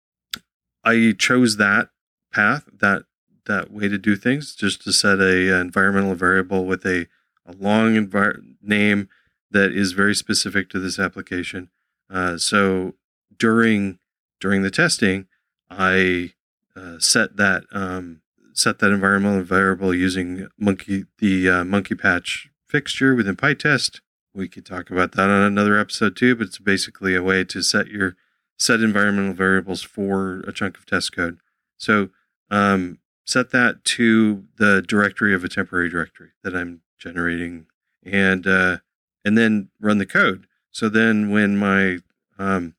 I 0.84 1.16
chose 1.18 1.58
that 1.58 1.90
path, 2.32 2.66
that 2.72 3.04
that 3.46 3.72
way 3.72 3.88
to 3.88 3.98
do 3.98 4.16
things, 4.16 4.56
just 4.56 4.84
to 4.84 4.94
set 4.94 5.20
a, 5.20 5.60
environmental 5.60 6.16
variable 6.16 6.66
with 6.66 6.86
a, 6.86 7.08
a 7.46 7.54
long 7.54 7.96
envir- 7.96 8.42
name 8.62 9.10
that 9.52 9.72
is 9.72 9.92
very 9.92 10.16
specific 10.16 10.70
to 10.70 10.80
this 10.80 11.00
application. 11.00 11.70
Uh, 12.10 12.38
so 12.38 12.94
during 13.38 14.00
during 14.40 14.62
the 14.62 14.72
testing, 14.72 15.28
I 15.70 16.34
uh, 16.76 17.00
set 17.00 17.38
that 17.38 17.64
um, 17.72 18.22
set 18.54 18.80
that 18.80 18.92
environmental 18.92 19.44
variable 19.44 19.94
using 19.94 20.48
monkey 20.58 21.06
the 21.20 21.50
uh, 21.50 21.64
monkey 21.64 21.96
patch 21.96 22.50
fixture 22.66 23.16
within 23.16 23.36
PyTest. 23.36 24.02
We 24.34 24.48
could 24.48 24.66
talk 24.66 24.90
about 24.90 25.12
that 25.14 25.30
on 25.30 25.44
another 25.44 25.78
episode 25.78 26.16
too, 26.16 26.36
but 26.36 26.48
it's 26.48 26.58
basically 26.58 27.16
a 27.16 27.24
way 27.24 27.44
to 27.44 27.62
set 27.62 27.88
your 27.88 28.16
set 28.58 28.82
environmental 28.82 29.34
variables 29.34 29.82
for 29.82 30.40
a 30.48 30.52
chunk 30.52 30.78
of 30.78 30.86
test 30.86 31.16
code. 31.16 31.38
So 31.78 32.10
um, 32.50 33.00
set 33.26 33.52
that 33.52 33.84
to 33.84 34.44
the 34.58 34.82
directory 34.82 35.34
of 35.34 35.44
a 35.44 35.50
temporary 35.50 35.90
directory 35.90 36.32
that 36.44 36.56
I'm 36.56 36.82
generating, 36.98 37.68
and 38.04 38.46
uh, 38.48 38.78
and 39.24 39.38
then 39.38 39.70
run 39.80 39.98
the 39.98 40.06
code. 40.06 40.48
So 40.72 40.90
then 40.90 41.30
when 41.30 41.58
my 41.58 42.00
um, 42.38 42.76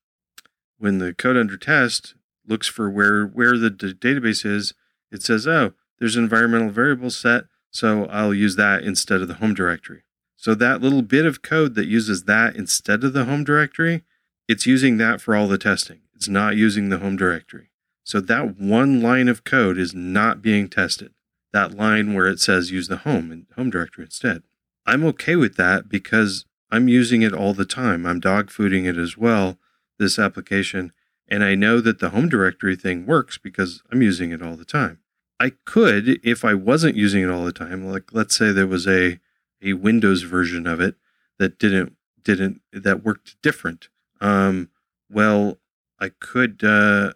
when 0.78 0.98
the 0.98 1.14
code 1.14 1.37
under 1.37 1.57
test 1.57 2.14
looks 2.46 2.66
for 2.66 2.90
where 2.90 3.24
where 3.26 3.57
the 3.57 3.70
d- 3.70 3.94
database 3.94 4.44
is, 4.44 4.74
it 5.11 5.22
says, 5.22 5.46
oh, 5.46 5.72
there's 5.98 6.16
an 6.16 6.24
environmental 6.24 6.70
variable 6.70 7.11
set, 7.11 7.44
so 7.70 8.07
I'll 8.07 8.35
use 8.35 8.57
that 8.57 8.83
instead 8.83 9.20
of 9.20 9.28
the 9.28 9.35
home 9.35 9.54
directory. 9.54 10.02
So 10.37 10.54
that 10.54 10.83
little 10.83 11.02
bit 11.02 11.24
of 11.24 11.40
code 11.40 11.74
that 11.76 11.87
uses 11.87 12.24
that 12.24 12.57
instead 12.57 13.02
of 13.04 13.12
the 13.12 13.24
home 13.24 13.44
directory, 13.44 14.02
it's 14.46 14.66
using 14.66 14.98
that 14.98 15.20
for 15.20 15.35
all 15.35 15.48
the 15.48 15.57
testing. 15.57 16.00
It's 16.14 16.28
not 16.28 16.57
using 16.57 16.88
the 16.88 16.98
home 16.98 17.16
directory. 17.16 17.70
So 18.04 18.20
that 18.20 18.58
one 18.58 19.00
line 19.00 19.28
of 19.28 19.44
code 19.44 19.78
is 19.78 19.94
not 19.94 20.42
being 20.42 20.68
tested. 20.68 21.12
That 21.52 21.76
line 21.76 22.14
where 22.14 22.28
it 22.28 22.40
says 22.40 22.70
use 22.70 22.88
the 22.88 22.98
home 22.98 23.32
and 23.32 23.46
home 23.56 23.70
directory 23.70 24.04
instead. 24.04 24.42
I'm 24.86 25.04
okay 25.06 25.36
with 25.36 25.56
that 25.56 25.88
because 25.88 26.44
I'm 26.70 26.88
using 26.88 27.22
it 27.22 27.32
all 27.32 27.54
the 27.54 27.64
time. 27.64 28.04
I'm 28.04 28.20
dog 28.20 28.50
fooding 28.50 28.86
it 28.86 28.98
as 28.98 29.16
well, 29.16 29.58
this 29.98 30.18
application. 30.18 30.92
And 31.28 31.42
I 31.42 31.54
know 31.54 31.80
that 31.80 32.00
the 32.00 32.10
home 32.10 32.28
directory 32.28 32.76
thing 32.76 33.06
works 33.06 33.38
because 33.38 33.82
I'm 33.90 34.02
using 34.02 34.30
it 34.30 34.42
all 34.42 34.56
the 34.56 34.64
time. 34.64 34.98
I 35.40 35.52
could, 35.64 36.20
if 36.22 36.44
I 36.44 36.54
wasn't 36.54 36.96
using 36.96 37.22
it 37.22 37.30
all 37.30 37.44
the 37.44 37.52
time, 37.52 37.86
like 37.86 38.12
let's 38.12 38.36
say 38.36 38.52
there 38.52 38.66
was 38.66 38.86
a, 38.86 39.18
a 39.62 39.72
Windows 39.72 40.22
version 40.22 40.66
of 40.66 40.80
it 40.80 40.96
that 41.38 41.58
didn't 41.58 41.96
didn't 42.22 42.60
that 42.72 43.04
worked 43.04 43.40
different. 43.42 43.88
Um, 44.20 44.70
well, 45.10 45.58
I 46.00 46.08
could 46.08 46.62
uh, 46.64 47.12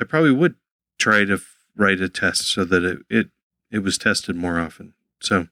I 0.00 0.04
probably 0.04 0.32
would 0.32 0.54
try 0.98 1.24
to 1.24 1.38
write 1.76 2.00
a 2.00 2.08
test 2.08 2.48
so 2.48 2.64
that 2.64 2.84
it 2.84 2.98
it, 3.08 3.28
it 3.70 3.78
was 3.80 3.98
tested 3.98 4.36
more 4.36 4.58
often. 4.58 4.94
So 5.20 5.48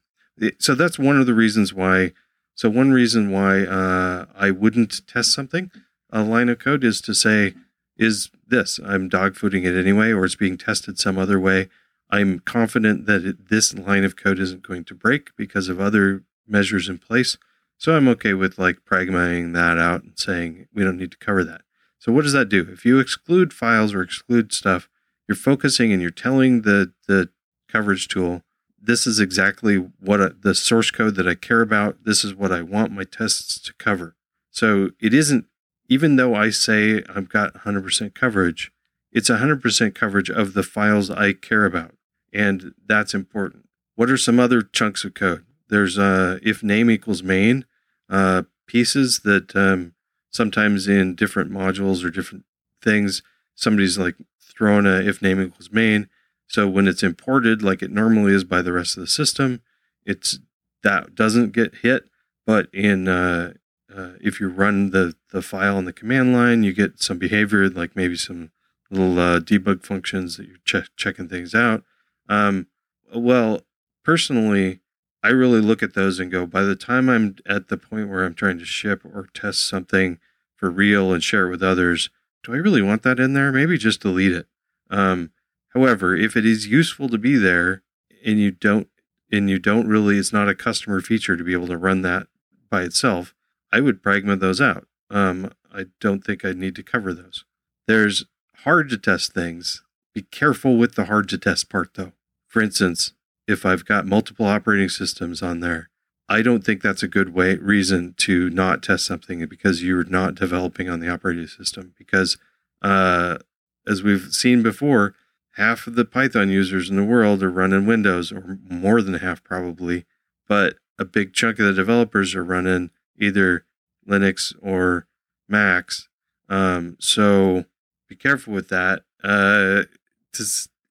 so 0.58 0.74
that's 0.74 0.98
one 0.98 1.18
of 1.18 1.26
the 1.26 1.34
reasons 1.34 1.74
why. 1.74 2.12
So 2.54 2.68
one 2.68 2.92
reason 2.92 3.30
why 3.30 3.62
uh, 3.64 4.26
I 4.34 4.50
wouldn't 4.50 5.06
test 5.06 5.32
something 5.32 5.70
a 6.12 6.22
line 6.22 6.48
of 6.48 6.58
code 6.58 6.84
is 6.84 7.00
to 7.02 7.14
say 7.14 7.54
is 7.96 8.30
this 8.46 8.80
I'm 8.84 9.10
dogfooding 9.10 9.64
it 9.64 9.78
anyway, 9.78 10.12
or 10.12 10.24
it's 10.24 10.36
being 10.36 10.56
tested 10.56 10.98
some 10.98 11.18
other 11.18 11.38
way. 11.38 11.68
I'm 12.10 12.40
confident 12.40 13.06
that 13.06 13.24
it, 13.24 13.48
this 13.48 13.74
line 13.74 14.04
of 14.04 14.16
code 14.16 14.40
isn't 14.40 14.66
going 14.66 14.84
to 14.84 14.94
break 14.94 15.36
because 15.36 15.68
of 15.68 15.80
other 15.80 16.24
measures 16.46 16.88
in 16.88 16.98
place. 16.98 17.38
So 17.78 17.96
I'm 17.96 18.08
okay 18.08 18.34
with 18.34 18.58
like 18.58 18.84
pragmating 18.84 19.52
that 19.52 19.78
out 19.78 20.02
and 20.02 20.18
saying 20.18 20.66
we 20.74 20.82
don't 20.82 20.96
need 20.96 21.12
to 21.12 21.18
cover 21.18 21.44
that. 21.44 21.62
So 22.00 22.10
what 22.12 22.24
does 22.24 22.32
that 22.32 22.48
do? 22.48 22.66
If 22.72 22.84
you 22.84 22.98
exclude 22.98 23.52
files 23.52 23.94
or 23.94 24.02
exclude 24.02 24.52
stuff, 24.52 24.88
you're 25.28 25.36
focusing 25.36 25.92
and 25.92 26.02
you're 26.02 26.10
telling 26.10 26.62
the 26.62 26.92
the 27.06 27.28
coverage 27.68 28.08
tool, 28.08 28.42
this 28.80 29.06
is 29.06 29.20
exactly 29.20 29.76
what 30.00 30.42
the 30.42 30.54
source 30.54 30.90
code 30.90 31.14
that 31.16 31.28
I 31.28 31.36
care 31.36 31.60
about. 31.60 31.98
This 32.04 32.24
is 32.24 32.34
what 32.34 32.50
I 32.50 32.62
want 32.62 32.90
my 32.90 33.04
tests 33.04 33.60
to 33.60 33.74
cover. 33.74 34.16
So 34.50 34.90
it 34.98 35.14
isn't 35.14 35.44
even 35.88 36.16
though 36.16 36.34
I 36.34 36.50
say 36.50 37.02
I've 37.14 37.28
got 37.28 37.52
100% 37.54 38.14
coverage, 38.14 38.72
it's 39.12 39.28
100% 39.28 39.94
coverage 39.94 40.30
of 40.30 40.54
the 40.54 40.62
files 40.62 41.10
I 41.10 41.32
care 41.32 41.64
about. 41.64 41.94
And 42.32 42.72
that's 42.86 43.12
important. 43.12 43.68
What 43.96 44.08
are 44.08 44.16
some 44.16 44.40
other 44.40 44.62
chunks 44.62 45.04
of 45.04 45.14
code? 45.14 45.44
There's 45.68 45.98
uh, 45.98 46.38
if 46.42 46.62
name 46.62 46.90
equals 46.90 47.22
main 47.22 47.66
uh, 48.08 48.44
pieces 48.66 49.20
that 49.20 49.54
um, 49.54 49.94
sometimes 50.30 50.88
in 50.88 51.14
different 51.14 51.50
modules 51.50 52.04
or 52.04 52.10
different 52.10 52.44
things, 52.82 53.22
somebody's 53.54 53.98
like 53.98 54.16
throwing 54.40 54.86
a 54.86 55.00
if 55.00 55.22
name 55.22 55.40
equals 55.40 55.70
main. 55.70 56.08
So 56.46 56.68
when 56.68 56.88
it's 56.88 57.02
imported, 57.02 57.62
like 57.62 57.82
it 57.82 57.92
normally 57.92 58.32
is 58.32 58.44
by 58.44 58.62
the 58.62 58.72
rest 58.72 58.96
of 58.96 59.02
the 59.02 59.06
system, 59.06 59.60
it's 60.04 60.38
that 60.82 61.14
doesn't 61.14 61.52
get 61.52 61.76
hit. 61.82 62.08
But 62.46 62.68
in 62.72 63.06
uh, 63.06 63.54
uh, 63.94 64.12
if 64.20 64.40
you 64.40 64.48
run 64.48 64.90
the 64.90 65.14
the 65.30 65.42
file 65.42 65.76
on 65.76 65.84
the 65.84 65.92
command 65.92 66.32
line, 66.32 66.62
you 66.62 66.72
get 66.72 67.00
some 67.00 67.18
behavior 67.18 67.68
like 67.68 67.94
maybe 67.94 68.16
some 68.16 68.50
little 68.90 69.18
uh, 69.18 69.40
debug 69.40 69.84
functions 69.84 70.36
that 70.36 70.46
you're 70.46 70.56
check, 70.64 70.86
checking 70.96 71.28
things 71.28 71.54
out. 71.54 71.84
Um, 72.28 72.66
well, 73.14 73.62
personally, 74.04 74.80
I 75.22 75.28
really 75.28 75.60
look 75.60 75.82
at 75.82 75.94
those 75.94 76.18
and 76.18 76.30
go, 76.30 76.46
by 76.46 76.62
the 76.62 76.76
time 76.76 77.08
I'm 77.08 77.36
at 77.46 77.68
the 77.68 77.76
point 77.76 78.08
where 78.08 78.24
I'm 78.24 78.34
trying 78.34 78.58
to 78.58 78.64
ship 78.64 79.04
or 79.04 79.28
test 79.34 79.68
something 79.68 80.18
for 80.56 80.70
real 80.70 81.12
and 81.12 81.22
share 81.22 81.46
it 81.46 81.50
with 81.50 81.62
others, 81.62 82.10
do 82.42 82.54
I 82.54 82.56
really 82.56 82.82
want 82.82 83.02
that 83.02 83.20
in 83.20 83.34
there? 83.34 83.52
Maybe 83.52 83.76
just 83.76 84.00
delete 84.00 84.32
it. 84.32 84.46
Um, 84.90 85.30
however, 85.74 86.16
if 86.16 86.36
it 86.36 86.46
is 86.46 86.66
useful 86.66 87.08
to 87.10 87.18
be 87.18 87.36
there 87.36 87.82
and 88.24 88.38
you 88.38 88.50
don't, 88.50 88.88
and 89.30 89.48
you 89.48 89.58
don't 89.58 89.86
really, 89.86 90.18
it's 90.18 90.32
not 90.32 90.48
a 90.48 90.54
customer 90.54 91.00
feature 91.00 91.36
to 91.36 91.44
be 91.44 91.52
able 91.52 91.68
to 91.68 91.76
run 91.76 92.02
that 92.02 92.26
by 92.70 92.82
itself, 92.82 93.34
I 93.72 93.80
would 93.80 94.02
pragma 94.02 94.38
those 94.40 94.60
out. 94.60 94.86
Um, 95.10 95.52
I 95.72 95.86
don't 96.00 96.24
think 96.24 96.44
I 96.44 96.52
need 96.52 96.74
to 96.76 96.82
cover 96.82 97.12
those. 97.12 97.44
There's 97.86 98.24
hard 98.64 98.88
to 98.90 98.98
test 98.98 99.32
things. 99.32 99.82
Be 100.14 100.22
careful 100.22 100.76
with 100.76 100.94
the 100.94 101.04
hard 101.04 101.28
to 101.28 101.38
test 101.38 101.68
part 101.68 101.94
though. 101.94 102.12
For 102.48 102.60
instance, 102.60 103.12
if 103.50 103.66
I've 103.66 103.84
got 103.84 104.06
multiple 104.06 104.46
operating 104.46 104.88
systems 104.88 105.42
on 105.42 105.60
there, 105.60 105.90
I 106.28 106.42
don't 106.42 106.64
think 106.64 106.80
that's 106.80 107.02
a 107.02 107.08
good 107.08 107.34
way 107.34 107.56
reason 107.56 108.14
to 108.18 108.48
not 108.50 108.82
test 108.82 109.04
something 109.04 109.44
because 109.46 109.82
you're 109.82 110.04
not 110.04 110.36
developing 110.36 110.88
on 110.88 111.00
the 111.00 111.10
operating 111.12 111.48
system. 111.48 111.92
Because 111.98 112.38
uh, 112.82 113.38
as 113.86 114.02
we've 114.02 114.32
seen 114.32 114.62
before, 114.62 115.14
half 115.56 115.86
of 115.86 115.96
the 115.96 116.04
Python 116.04 116.48
users 116.48 116.88
in 116.88 116.96
the 116.96 117.04
world 117.04 117.42
are 117.42 117.50
running 117.50 117.84
Windows, 117.84 118.30
or 118.30 118.58
more 118.62 119.02
than 119.02 119.14
half 119.14 119.42
probably, 119.42 120.06
but 120.46 120.76
a 120.98 121.04
big 121.04 121.32
chunk 121.32 121.58
of 121.58 121.66
the 121.66 121.72
developers 121.72 122.34
are 122.34 122.44
running 122.44 122.90
either 123.18 123.64
Linux 124.08 124.54
or 124.62 125.06
Macs. 125.48 126.08
Um, 126.48 126.96
so 127.00 127.64
be 128.08 128.14
careful 128.14 128.52
with 128.52 128.68
that. 128.68 129.02
Uh, 129.22 129.84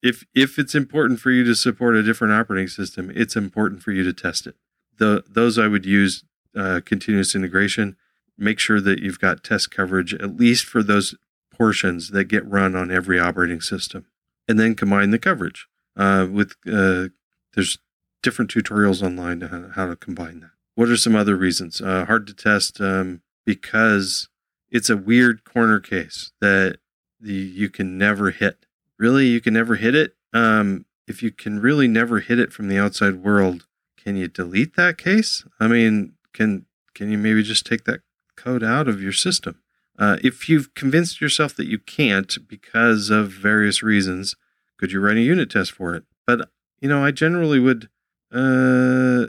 if 0.01 0.25
if 0.33 0.57
it's 0.57 0.75
important 0.75 1.19
for 1.19 1.31
you 1.31 1.43
to 1.43 1.55
support 1.55 1.95
a 1.95 2.03
different 2.03 2.33
operating 2.33 2.67
system, 2.67 3.11
it's 3.15 3.35
important 3.35 3.81
for 3.83 3.91
you 3.91 4.03
to 4.03 4.13
test 4.13 4.47
it. 4.47 4.55
The 4.97 5.23
those 5.27 5.57
I 5.57 5.67
would 5.67 5.85
use 5.85 6.23
uh, 6.55 6.81
continuous 6.85 7.35
integration. 7.35 7.95
Make 8.37 8.59
sure 8.59 8.79
that 8.79 8.99
you've 8.99 9.19
got 9.19 9.43
test 9.43 9.71
coverage 9.71 10.13
at 10.13 10.37
least 10.37 10.65
for 10.65 10.81
those 10.81 11.15
portions 11.53 12.11
that 12.11 12.25
get 12.25 12.49
run 12.49 12.75
on 12.75 12.89
every 12.89 13.19
operating 13.19 13.59
system, 13.59 14.05
and 14.47 14.57
then 14.57 14.75
combine 14.75 15.11
the 15.11 15.19
coverage 15.19 15.67
uh, 15.97 16.27
with. 16.29 16.55
Uh, 16.65 17.09
there's 17.53 17.79
different 18.21 18.51
tutorials 18.51 19.01
online 19.01 19.39
to 19.41 19.71
how 19.75 19.87
to 19.87 19.95
combine 19.95 20.39
that. 20.41 20.51
What 20.75 20.89
are 20.89 20.97
some 20.97 21.15
other 21.15 21.35
reasons? 21.35 21.81
Uh, 21.81 22.05
hard 22.05 22.27
to 22.27 22.33
test 22.33 22.79
um, 22.79 23.21
because 23.45 24.29
it's 24.69 24.89
a 24.89 24.97
weird 24.97 25.43
corner 25.43 25.79
case 25.79 26.31
that 26.39 26.77
the, 27.19 27.33
you 27.33 27.69
can 27.69 27.97
never 27.97 28.31
hit 28.31 28.65
really 28.99 29.27
you 29.27 29.41
can 29.41 29.53
never 29.53 29.75
hit 29.75 29.95
it. 29.95 30.15
Um, 30.33 30.85
if 31.07 31.23
you 31.23 31.31
can 31.31 31.59
really 31.59 31.87
never 31.87 32.19
hit 32.19 32.37
it 32.37 32.53
from 32.53 32.67
the 32.67 32.77
outside 32.77 33.15
world, 33.15 33.65
can 33.97 34.15
you 34.15 34.27
delete 34.27 34.75
that 34.75 34.97
case? 34.97 35.43
I 35.59 35.67
mean, 35.67 36.13
can 36.33 36.65
can 36.93 37.11
you 37.11 37.17
maybe 37.17 37.41
just 37.41 37.65
take 37.65 37.85
that 37.85 38.01
code 38.35 38.63
out 38.63 38.87
of 38.87 39.01
your 39.01 39.13
system? 39.13 39.61
Uh, 39.97 40.17
if 40.23 40.47
you've 40.47 40.73
convinced 40.75 41.19
yourself 41.19 41.55
that 41.55 41.67
you 41.67 41.79
can't 41.79 42.37
because 42.47 43.09
of 43.09 43.31
various 43.31 43.81
reasons, 43.81 44.35
could 44.77 44.91
you 44.91 44.99
write 44.99 45.17
a 45.17 45.21
unit 45.21 45.49
test 45.49 45.71
for 45.71 45.95
it? 45.95 46.03
But 46.27 46.49
you 46.79 46.87
know, 46.87 47.03
I 47.03 47.11
generally 47.11 47.59
would. 47.59 47.89
Uh, 48.31 49.27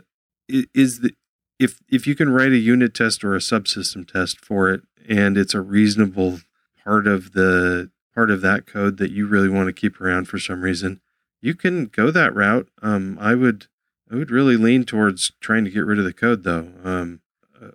is 0.49 1.01
the 1.01 1.13
if 1.59 1.81
if 1.89 2.07
you 2.07 2.15
can 2.15 2.31
write 2.31 2.53
a 2.53 2.59
unit 2.59 2.95
test 2.95 3.25
or 3.25 3.35
a 3.35 3.39
subsystem 3.39 4.07
test 4.11 4.45
for 4.45 4.71
it, 4.71 4.83
and 5.09 5.37
it's 5.37 5.55
a 5.55 5.61
reasonable 5.61 6.41
part 6.85 7.07
of 7.07 7.33
the 7.33 7.91
part 8.15 8.31
of 8.31 8.41
that 8.43 8.67
code 8.67 8.97
that 8.99 9.11
you 9.11 9.27
really 9.27 9.49
want 9.49 9.69
to 9.69 9.73
keep 9.73 10.01
around 10.01 10.27
for 10.27 10.39
some 10.39 10.63
reason, 10.63 11.01
you 11.41 11.55
can 11.55 11.87
go 11.87 12.11
that 12.11 12.35
route. 12.35 12.69
Um, 12.83 13.19
I 13.21 13.35
would 13.35 13.67
I 14.11 14.17
would 14.17 14.31
really 14.31 14.57
lean 14.57 14.85
towards 14.85 15.33
trying 15.41 15.65
to 15.65 15.71
get 15.71 15.87
rid 15.87 15.99
of 15.99 16.05
the 16.05 16.13
code 16.13 16.43
though, 16.43 16.73
um, 16.85 17.21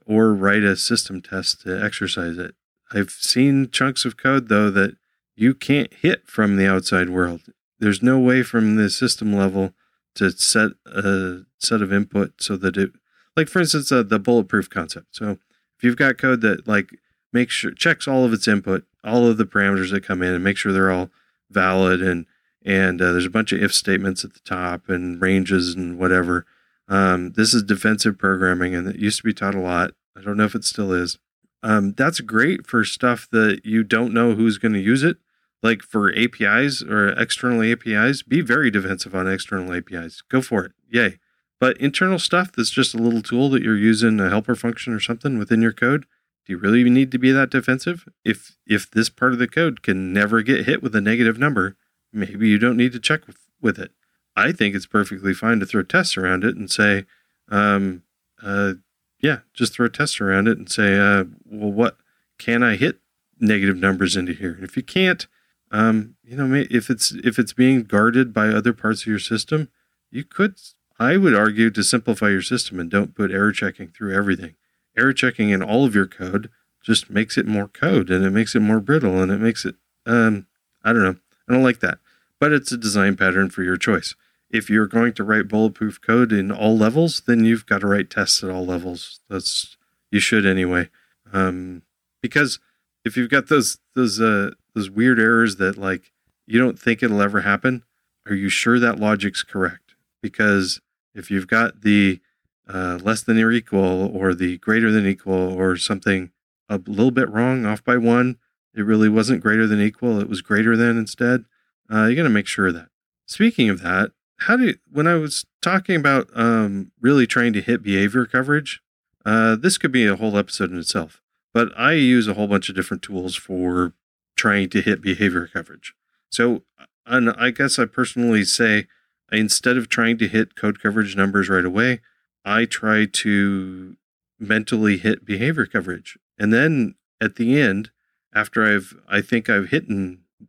or 0.05 0.33
write 0.33 0.63
a 0.63 0.75
system 0.75 1.21
test 1.21 1.61
to 1.61 1.83
exercise 1.83 2.37
it. 2.37 2.55
I've 2.91 3.11
seen 3.11 3.69
chunks 3.71 4.05
of 4.05 4.17
code 4.17 4.49
though 4.49 4.69
that 4.71 4.95
you 5.35 5.53
can't 5.53 5.93
hit 5.93 6.27
from 6.27 6.57
the 6.57 6.67
outside 6.67 7.09
world. 7.09 7.41
There's 7.79 8.01
no 8.01 8.19
way 8.19 8.43
from 8.43 8.75
the 8.75 8.89
system 8.89 9.33
level 9.33 9.73
to 10.15 10.31
set 10.31 10.71
a 10.85 11.41
set 11.59 11.81
of 11.81 11.91
input 11.91 12.41
so 12.41 12.55
that 12.57 12.77
it, 12.77 12.91
like 13.35 13.49
for 13.49 13.59
instance, 13.59 13.91
uh, 13.91 14.03
the 14.03 14.19
bulletproof 14.19 14.69
concept. 14.69 15.07
So 15.11 15.31
if 15.77 15.83
you've 15.83 15.97
got 15.97 16.17
code 16.17 16.41
that 16.41 16.67
like 16.67 16.89
makes 17.33 17.53
sure 17.53 17.71
checks 17.71 18.07
all 18.07 18.23
of 18.23 18.33
its 18.33 18.47
input, 18.47 18.85
all 19.05 19.27
of 19.27 19.37
the 19.37 19.45
parameters 19.45 19.91
that 19.91 20.03
come 20.03 20.21
in, 20.21 20.33
and 20.33 20.43
make 20.43 20.57
sure 20.57 20.71
they're 20.71 20.91
all 20.91 21.09
valid, 21.49 22.01
and 22.01 22.25
and 22.63 23.01
uh, 23.01 23.11
there's 23.11 23.25
a 23.25 23.29
bunch 23.29 23.51
of 23.51 23.61
if 23.61 23.73
statements 23.73 24.25
at 24.25 24.33
the 24.33 24.39
top 24.39 24.89
and 24.89 25.21
ranges 25.21 25.75
and 25.75 25.97
whatever. 25.99 26.45
Um, 26.87 27.31
this 27.33 27.53
is 27.53 27.63
defensive 27.63 28.17
programming, 28.17 28.75
and 28.75 28.87
it 28.87 28.97
used 28.97 29.17
to 29.17 29.23
be 29.23 29.33
taught 29.33 29.55
a 29.55 29.59
lot. 29.59 29.91
I 30.17 30.21
don't 30.21 30.37
know 30.37 30.45
if 30.45 30.55
it 30.55 30.63
still 30.63 30.91
is. 30.91 31.17
Um, 31.63 31.93
that's 31.93 32.19
great 32.19 32.67
for 32.67 32.83
stuff 32.83 33.27
that 33.31 33.61
you 33.63 33.83
don't 33.83 34.13
know 34.13 34.33
who's 34.35 34.57
going 34.57 34.73
to 34.73 34.79
use 34.79 35.03
it 35.03 35.17
like 35.65 35.81
for 35.81 36.15
APIs 36.15 36.83
or 36.83 37.09
external 37.09 37.63
APIs, 37.63 38.21
be 38.21 38.39
very 38.39 38.69
defensive 38.69 39.15
on 39.15 39.27
external 39.27 39.73
APIs. 39.73 40.21
Go 40.29 40.41
for 40.41 40.63
it. 40.63 40.71
Yay. 40.89 41.17
But 41.59 41.77
internal 41.77 42.19
stuff 42.19 42.51
that's 42.51 42.69
just 42.69 42.93
a 42.93 42.99
little 42.99 43.23
tool 43.23 43.49
that 43.49 43.63
you're 43.63 43.75
using, 43.75 44.19
a 44.19 44.29
helper 44.29 44.55
function 44.55 44.93
or 44.93 44.99
something 44.99 45.39
within 45.39 45.61
your 45.61 45.73
code, 45.73 46.05
do 46.45 46.53
you 46.53 46.57
really 46.57 46.87
need 46.89 47.11
to 47.11 47.17
be 47.17 47.31
that 47.31 47.49
defensive? 47.49 48.07
If 48.23 48.57
if 48.67 48.89
this 48.89 49.09
part 49.09 49.33
of 49.33 49.39
the 49.39 49.47
code 49.47 49.81
can 49.81 50.13
never 50.13 50.41
get 50.41 50.65
hit 50.65 50.83
with 50.83 50.95
a 50.95 51.01
negative 51.01 51.39
number, 51.39 51.75
maybe 52.13 52.47
you 52.47 52.59
don't 52.59 52.77
need 52.77 52.93
to 52.93 52.99
check 52.99 53.25
with, 53.25 53.37
with 53.61 53.79
it. 53.79 53.91
I 54.35 54.51
think 54.51 54.75
it's 54.75 54.85
perfectly 54.85 55.33
fine 55.33 55.59
to 55.59 55.65
throw 55.65 55.83
tests 55.83 56.17
around 56.17 56.43
it 56.43 56.55
and 56.55 56.69
say, 56.69 57.05
um, 57.49 58.03
uh, 58.43 58.73
yeah, 59.21 59.39
just 59.53 59.73
throw 59.73 59.87
tests 59.87 60.19
around 60.19 60.47
it 60.47 60.57
and 60.57 60.69
say, 60.69 60.97
uh, 60.97 61.23
well, 61.45 61.71
what 61.71 61.97
can 62.37 62.61
I 62.61 62.75
hit 62.75 62.99
negative 63.39 63.77
numbers 63.77 64.15
into 64.15 64.33
here? 64.33 64.51
And 64.51 64.63
if 64.63 64.75
you 64.75 64.83
can't, 64.83 65.25
um, 65.71 66.15
you 66.23 66.37
know, 66.37 66.53
if 66.69 66.89
it's 66.89 67.11
if 67.11 67.39
it's 67.39 67.53
being 67.53 67.83
guarded 67.83 68.33
by 68.33 68.49
other 68.49 68.73
parts 68.73 69.01
of 69.01 69.07
your 69.07 69.19
system, 69.19 69.69
you 70.11 70.23
could. 70.23 70.59
I 70.97 71.17
would 71.17 71.35
argue 71.35 71.69
to 71.71 71.83
simplify 71.83 72.29
your 72.29 72.41
system 72.41 72.79
and 72.79 72.89
don't 72.89 73.15
put 73.15 73.31
error 73.31 73.51
checking 73.51 73.89
through 73.89 74.15
everything. 74.15 74.55
Error 74.97 75.13
checking 75.13 75.49
in 75.49 75.61
all 75.61 75.85
of 75.85 75.95
your 75.95 76.07
code 76.07 76.49
just 76.83 77.09
makes 77.09 77.37
it 77.37 77.47
more 77.47 77.67
code 77.67 78.09
and 78.09 78.23
it 78.23 78.29
makes 78.29 78.55
it 78.55 78.59
more 78.59 78.79
brittle 78.79 79.21
and 79.21 79.31
it 79.31 79.39
makes 79.39 79.65
it. 79.65 79.75
Um, 80.05 80.47
I 80.83 80.93
don't 80.93 81.03
know. 81.03 81.15
I 81.47 81.53
don't 81.53 81.63
like 81.63 81.79
that, 81.79 81.99
but 82.39 82.53
it's 82.53 82.71
a 82.71 82.77
design 82.77 83.15
pattern 83.15 83.49
for 83.49 83.63
your 83.63 83.77
choice. 83.77 84.15
If 84.49 84.69
you're 84.69 84.87
going 84.87 85.13
to 85.13 85.23
write 85.23 85.47
bulletproof 85.47 85.99
code 85.99 86.31
in 86.31 86.51
all 86.51 86.77
levels, 86.77 87.23
then 87.25 87.43
you've 87.43 87.65
got 87.65 87.81
to 87.81 87.87
write 87.87 88.09
tests 88.09 88.43
at 88.43 88.49
all 88.49 88.65
levels. 88.65 89.19
That's 89.29 89.75
you 90.11 90.19
should 90.19 90.45
anyway, 90.45 90.89
um, 91.33 91.81
because 92.21 92.59
if 93.03 93.17
you've 93.17 93.29
got 93.29 93.49
those 93.49 93.79
those 93.95 94.21
uh, 94.21 94.51
those 94.73 94.89
weird 94.89 95.19
errors 95.19 95.57
that 95.57 95.77
like 95.77 96.11
you 96.45 96.59
don't 96.59 96.79
think 96.79 97.01
it'll 97.01 97.21
ever 97.21 97.41
happen, 97.41 97.83
are 98.27 98.35
you 98.35 98.49
sure 98.49 98.79
that 98.79 98.99
logic's 98.99 99.43
correct? 99.43 99.95
Because 100.21 100.79
if 101.13 101.31
you've 101.31 101.47
got 101.47 101.81
the 101.81 102.19
uh, 102.67 102.99
less 103.01 103.21
than 103.21 103.39
or 103.39 103.51
equal 103.51 104.15
or 104.15 104.33
the 104.33 104.57
greater 104.57 104.91
than 104.91 105.05
equal 105.05 105.53
or 105.53 105.77
something 105.77 106.31
a 106.69 106.77
little 106.77 107.11
bit 107.11 107.29
wrong, 107.29 107.65
off 107.65 107.83
by 107.83 107.97
one, 107.97 108.37
it 108.75 108.81
really 108.81 109.09
wasn't 109.09 109.41
greater 109.41 109.67
than 109.67 109.81
equal, 109.81 110.19
it 110.19 110.29
was 110.29 110.41
greater 110.41 110.75
than 110.75 110.97
instead. 110.97 111.45
Uh, 111.91 112.05
you 112.05 112.15
got 112.15 112.23
to 112.23 112.29
make 112.29 112.47
sure 112.47 112.71
that. 112.71 112.89
Speaking 113.25 113.69
of 113.69 113.81
that, 113.81 114.11
how 114.39 114.57
do 114.57 114.65
you, 114.65 114.75
when 114.91 115.07
I 115.07 115.15
was 115.15 115.45
talking 115.61 115.95
about 115.95 116.29
um, 116.33 116.91
really 116.99 117.25
trying 117.25 117.53
to 117.53 117.61
hit 117.61 117.83
behavior 117.83 118.25
coverage, 118.25 118.81
uh, 119.25 119.55
this 119.55 119.77
could 119.77 119.91
be 119.91 120.05
a 120.05 120.15
whole 120.15 120.37
episode 120.37 120.71
in 120.71 120.77
itself. 120.77 121.21
But 121.53 121.71
I 121.77 121.93
use 121.93 122.27
a 122.27 122.33
whole 122.33 122.47
bunch 122.47 122.69
of 122.69 122.75
different 122.75 123.01
tools 123.01 123.35
for 123.35 123.93
trying 124.35 124.69
to 124.69 124.81
hit 124.81 125.01
behavior 125.01 125.47
coverage. 125.47 125.93
So, 126.29 126.63
and 127.05 127.29
I 127.31 127.51
guess 127.51 127.79
I 127.79 127.85
personally 127.85 128.43
say 128.43 128.87
instead 129.31 129.77
of 129.77 129.87
trying 129.87 130.17
to 130.17 130.27
hit 130.27 130.55
code 130.55 130.81
coverage 130.81 131.15
numbers 131.15 131.49
right 131.49 131.65
away, 131.65 132.01
I 132.45 132.65
try 132.65 133.05
to 133.05 133.97
mentally 134.39 134.97
hit 134.97 135.25
behavior 135.25 135.65
coverage. 135.65 136.17
And 136.37 136.53
then 136.53 136.95
at 137.19 137.35
the 137.35 137.59
end, 137.59 137.89
after 138.33 138.63
I've, 138.63 138.95
I 139.07 139.21
think 139.21 139.49
I've 139.49 139.69
hit 139.69 139.85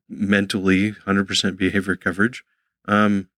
mentally 0.09 0.93
100% 0.93 1.57
behavior 1.57 1.97
coverage, 1.97 2.45
um, 2.87 3.29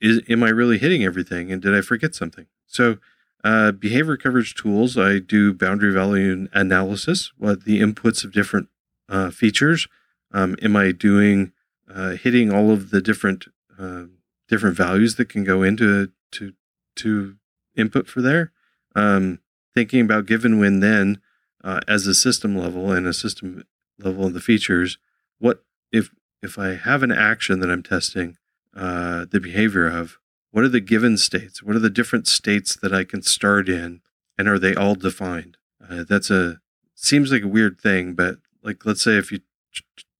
is, 0.00 0.22
am 0.28 0.42
I 0.42 0.48
really 0.48 0.78
hitting 0.78 1.04
everything? 1.04 1.52
And 1.52 1.60
did 1.60 1.74
I 1.74 1.80
forget 1.80 2.14
something? 2.14 2.46
So, 2.66 2.98
uh, 3.42 3.72
behavior 3.72 4.16
coverage 4.16 4.54
tools, 4.54 4.98
I 4.98 5.18
do 5.18 5.54
boundary 5.54 5.92
value 5.92 6.48
analysis, 6.52 7.32
what 7.38 7.64
the 7.64 7.80
inputs 7.80 8.22
of 8.22 8.32
different 8.32 8.68
uh, 9.08 9.30
features? 9.30 9.88
Um, 10.32 10.56
am 10.62 10.76
I 10.76 10.92
doing 10.92 11.52
uh, 11.92 12.10
hitting 12.10 12.52
all 12.52 12.70
of 12.70 12.90
the 12.90 13.00
different 13.00 13.46
uh, 13.78 14.04
different 14.48 14.76
values 14.76 15.16
that 15.16 15.28
can 15.28 15.42
go 15.42 15.62
into 15.62 16.10
to 16.32 16.52
to 16.96 17.36
input 17.76 18.06
for 18.08 18.20
there? 18.22 18.52
Um, 18.94 19.40
thinking 19.74 20.00
about 20.00 20.26
given 20.26 20.58
when 20.58 20.80
then 20.80 21.20
uh, 21.62 21.80
as 21.86 22.06
a 22.06 22.14
system 22.14 22.56
level 22.56 22.92
and 22.92 23.06
a 23.06 23.12
system 23.12 23.64
level 23.98 24.26
of 24.26 24.34
the 24.34 24.40
features. 24.40 24.98
What 25.38 25.64
if 25.92 26.10
if 26.42 26.58
I 26.58 26.74
have 26.74 27.02
an 27.02 27.12
action 27.12 27.60
that 27.60 27.70
I'm 27.70 27.82
testing 27.82 28.36
uh, 28.74 29.26
the 29.30 29.40
behavior 29.40 29.86
of? 29.86 30.18
What 30.52 30.64
are 30.64 30.68
the 30.68 30.80
given 30.80 31.16
states? 31.16 31.62
What 31.62 31.76
are 31.76 31.80
the 31.80 31.90
different 31.90 32.26
states 32.26 32.74
that 32.76 32.92
I 32.92 33.04
can 33.04 33.22
start 33.22 33.68
in, 33.68 34.00
and 34.36 34.48
are 34.48 34.58
they 34.58 34.74
all 34.74 34.96
defined? 34.96 35.56
Uh, 35.88 36.04
that's 36.08 36.30
a 36.30 36.60
seems 36.94 37.30
like 37.30 37.42
a 37.42 37.48
weird 37.48 37.80
thing, 37.80 38.14
but 38.14 38.38
like 38.62 38.84
let's 38.84 39.02
say 39.02 39.16
if 39.16 39.30
you 39.30 39.40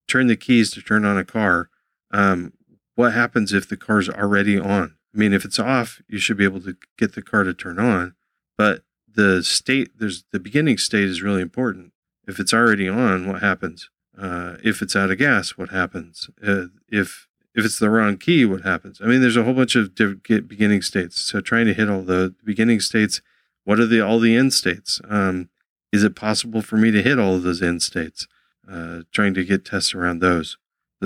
turn 0.09 0.29
the 0.29 0.37
keys 0.37 0.71
to 0.73 0.83
turn 0.83 1.05
on 1.05 1.19
a 1.19 1.25
car, 1.25 1.69
um, 2.11 2.53
what 2.95 3.13
happens 3.13 3.53
if 3.53 3.69
the 3.69 3.77
car's 3.77 4.09
already 4.09 4.59
on? 4.59 4.97
I 5.15 5.19
mean, 5.19 5.33
if 5.33 5.45
it's 5.45 5.59
off, 5.59 6.01
you 6.09 6.19
should 6.19 6.37
be 6.37 6.45
able 6.45 6.61
to 6.63 6.77
get 6.99 7.15
the 7.15 7.23
car 7.23 7.43
to 7.45 7.55
turn 7.55 7.79
on, 7.79 8.15
but 8.57 8.83
the 9.13 9.43
state 9.43 9.99
there's 9.99 10.25
the 10.33 10.41
beginning 10.41 10.79
state 10.79 11.05
is 11.05 11.23
really 11.23 11.43
important. 11.43 11.93
If 12.27 12.39
it's 12.39 12.55
already 12.55 12.89
on, 12.89 13.27
what 13.27 13.43
happens? 13.43 13.91
Uh, 14.17 14.57
if 14.63 14.83
it's 14.83 14.95
out 14.95 15.11
of 15.11 15.19
gas, 15.19 15.57
what 15.57 15.71
happens? 15.71 16.31
Uh, 16.47 16.67
if 16.89 17.27
if 17.55 17.65
it's 17.65 17.79
the 17.79 17.91
wrong 17.91 18.17
key, 18.17 18.45
what 18.45 18.63
happens? 18.63 19.01
I 19.03 19.07
mean, 19.07 19.21
there's 19.21 19.37
a 19.37 19.43
whole 19.43 19.55
bunch 19.55 19.75
of 19.75 19.95
beginning 19.95 20.83
states. 20.83 21.21
So 21.21 21.41
trying 21.41 21.67
to 21.67 21.75
hit 21.75 21.91
all 21.91 22.03
the 22.03 22.35
beginning 22.45 22.81
states, 22.81 23.21
what 23.65 23.81
are 23.81 23.87
the 23.87 24.01
all 24.01 24.21
the 24.21 24.37
end 24.37 24.53
states? 24.53 25.01
Um, 25.09 25.49
is 25.93 26.05
it 26.05 26.15
possible 26.15 26.63
for 26.63 26.77
me 26.77 26.91
to 26.93 27.03
hit 27.03 27.19
all 27.19 27.35
of 27.35 27.43
those 27.43 27.63
end 27.63 27.83
states? 27.83 28.29
Uh, 28.71 29.01
trying 29.11 29.35
to 29.35 29.45
get 29.45 29.65
tests 29.65 29.95
around 29.95 30.21
those. 30.21 30.57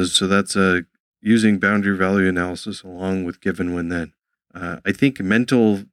So 0.05 0.27
that's 0.27 0.57
uh, 0.57 0.83
using 1.25 1.59
boundary 1.59 1.97
value 1.97 2.29
analysis 2.29 2.83
along 2.83 3.25
with 3.25 3.41
given 3.41 3.75
when 3.75 3.89
then. 3.89 4.13
Uh, 4.55 4.77
I 4.85 4.93
think 4.93 5.19
mental 5.21 5.85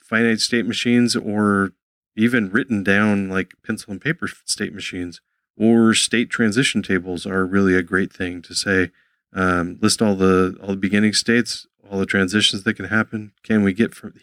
finite 0.00 0.40
state 0.40 0.66
machines 0.66 1.16
or 1.16 1.72
even 2.16 2.50
written 2.50 2.82
down 2.82 3.28
like 3.28 3.52
pencil 3.66 3.92
and 3.92 4.00
paper 4.00 4.28
state 4.44 4.72
machines 4.72 5.20
or 5.56 5.92
state 5.92 6.30
transition 6.30 6.82
tables 6.82 7.26
are 7.26 7.44
really 7.44 7.74
a 7.74 7.82
great 7.82 8.12
thing 8.12 8.40
to 8.42 8.54
say 8.54 8.90
um, 9.34 9.78
list 9.82 10.00
all 10.00 10.14
the 10.14 10.56
all 10.62 10.70
the 10.70 10.76
beginning 10.76 11.12
states 11.12 11.66
all 11.90 11.98
the 11.98 12.06
transitions 12.06 12.62
that 12.62 12.74
can 12.74 12.86
happen 12.86 13.32
can 13.42 13.62
we 13.62 13.74
get 13.74 13.94
from 13.94 14.14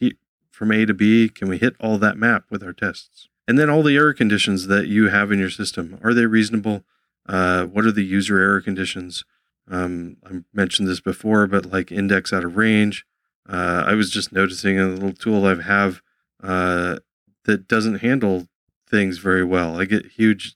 from 0.49 0.71
a 0.71 0.85
to 0.85 0.93
b 0.93 1.29
can 1.29 1.47
we 1.47 1.59
hit 1.59 1.75
all 1.79 1.99
that 1.99 2.17
map 2.17 2.45
with 2.49 2.63
our 2.63 2.73
tests 2.73 3.27
and 3.47 3.59
then 3.59 3.69
all 3.69 3.83
the 3.83 3.95
error 3.95 4.13
conditions 4.13 4.67
that 4.67 4.87
you 4.87 5.09
have 5.09 5.31
in 5.31 5.39
your 5.39 5.49
system 5.49 5.99
are 6.03 6.13
they 6.13 6.25
reasonable? 6.25 6.83
Uh, 7.27 7.65
what 7.65 7.85
are 7.85 7.91
the 7.91 8.03
user 8.03 8.39
error 8.39 8.61
conditions? 8.61 9.23
Um, 9.67 10.17
I 10.25 10.43
mentioned 10.53 10.87
this 10.87 10.99
before, 10.99 11.47
but 11.47 11.65
like 11.65 11.91
index 11.91 12.31
out 12.31 12.43
of 12.43 12.55
range. 12.57 13.05
Uh, 13.47 13.83
I 13.85 13.93
was 13.93 14.09
just 14.09 14.31
noticing 14.31 14.79
a 14.79 14.87
little 14.87 15.13
tool 15.13 15.45
I 15.45 15.61
have 15.61 16.01
uh, 16.43 16.97
that 17.45 17.67
doesn't 17.67 17.99
handle 17.99 18.47
things 18.89 19.17
very 19.17 19.43
well. 19.43 19.79
I 19.79 19.85
get 19.85 20.13
huge 20.13 20.55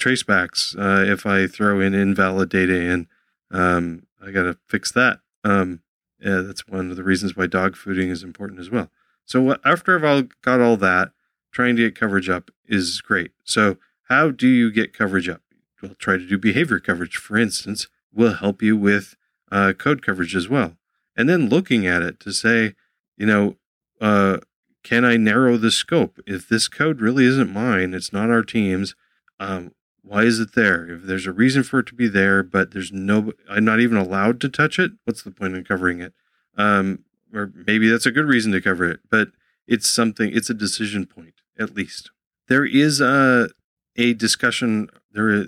tracebacks 0.00 0.76
uh, 0.78 1.10
if 1.10 1.26
I 1.26 1.46
throw 1.46 1.80
in 1.80 1.94
invalid 1.94 2.48
data 2.48 2.80
in. 2.80 3.06
Um, 3.50 4.06
I 4.24 4.30
got 4.30 4.44
to 4.44 4.58
fix 4.66 4.90
that. 4.92 5.20
Um, 5.44 5.80
yeah, 6.20 6.40
that's 6.40 6.66
one 6.66 6.90
of 6.90 6.96
the 6.96 7.04
reasons 7.04 7.36
why 7.36 7.46
dog 7.46 7.74
fooding 7.76 8.10
is 8.10 8.22
important 8.22 8.60
as 8.60 8.70
well. 8.70 8.90
So 9.26 9.56
after 9.64 9.96
I've 9.96 10.04
all 10.04 10.22
got 10.42 10.60
all 10.60 10.76
that, 10.78 11.12
trying 11.52 11.76
to 11.76 11.82
get 11.82 11.98
coverage 11.98 12.28
up 12.28 12.50
is 12.66 13.00
great. 13.00 13.32
So, 13.44 13.78
how 14.08 14.30
do 14.30 14.46
you 14.46 14.70
get 14.70 14.92
coverage 14.92 15.28
up? 15.28 15.40
Well, 15.80 15.94
try 15.98 16.18
to 16.18 16.26
do 16.26 16.36
behavior 16.36 16.78
coverage, 16.78 17.16
for 17.16 17.38
instance, 17.38 17.86
will 18.14 18.34
help 18.34 18.62
you 18.62 18.76
with 18.76 19.16
uh, 19.50 19.72
code 19.72 20.02
coverage 20.02 20.34
as 20.34 20.48
well. 20.48 20.76
And 21.16 21.28
then 21.28 21.48
looking 21.48 21.86
at 21.86 22.02
it 22.02 22.20
to 22.20 22.32
say, 22.32 22.74
you 23.16 23.26
know, 23.26 23.56
uh, 24.00 24.38
can 24.82 25.04
I 25.04 25.16
narrow 25.16 25.56
the 25.56 25.70
scope? 25.70 26.20
If 26.26 26.48
this 26.48 26.68
code 26.68 27.00
really 27.00 27.24
isn't 27.24 27.52
mine, 27.52 27.94
it's 27.94 28.12
not 28.12 28.30
our 28.30 28.42
team's. 28.42 28.94
Um, 29.38 29.72
why 30.02 30.24
is 30.24 30.38
it 30.40 30.54
there? 30.54 30.86
If 30.90 31.02
there's 31.02 31.26
a 31.26 31.32
reason 31.32 31.62
for 31.62 31.78
it 31.78 31.86
to 31.86 31.94
be 31.94 32.08
there, 32.08 32.42
but 32.42 32.72
there's 32.72 32.92
no, 32.92 33.32
I'm 33.48 33.64
not 33.64 33.80
even 33.80 33.96
allowed 33.96 34.40
to 34.42 34.48
touch 34.48 34.78
it. 34.78 34.92
What's 35.04 35.22
the 35.22 35.30
point 35.30 35.56
in 35.56 35.64
covering 35.64 36.00
it? 36.00 36.12
Um, 36.56 37.04
or 37.32 37.50
maybe 37.66 37.88
that's 37.88 38.06
a 38.06 38.12
good 38.12 38.26
reason 38.26 38.52
to 38.52 38.60
cover 38.60 38.88
it, 38.88 39.00
but 39.10 39.28
it's 39.66 39.88
something. 39.88 40.30
It's 40.32 40.50
a 40.50 40.54
decision 40.54 41.06
point 41.06 41.34
at 41.58 41.74
least. 41.74 42.10
There 42.48 42.64
is 42.64 43.00
a 43.00 43.48
a 43.96 44.12
discussion 44.14 44.88
there 45.12 45.46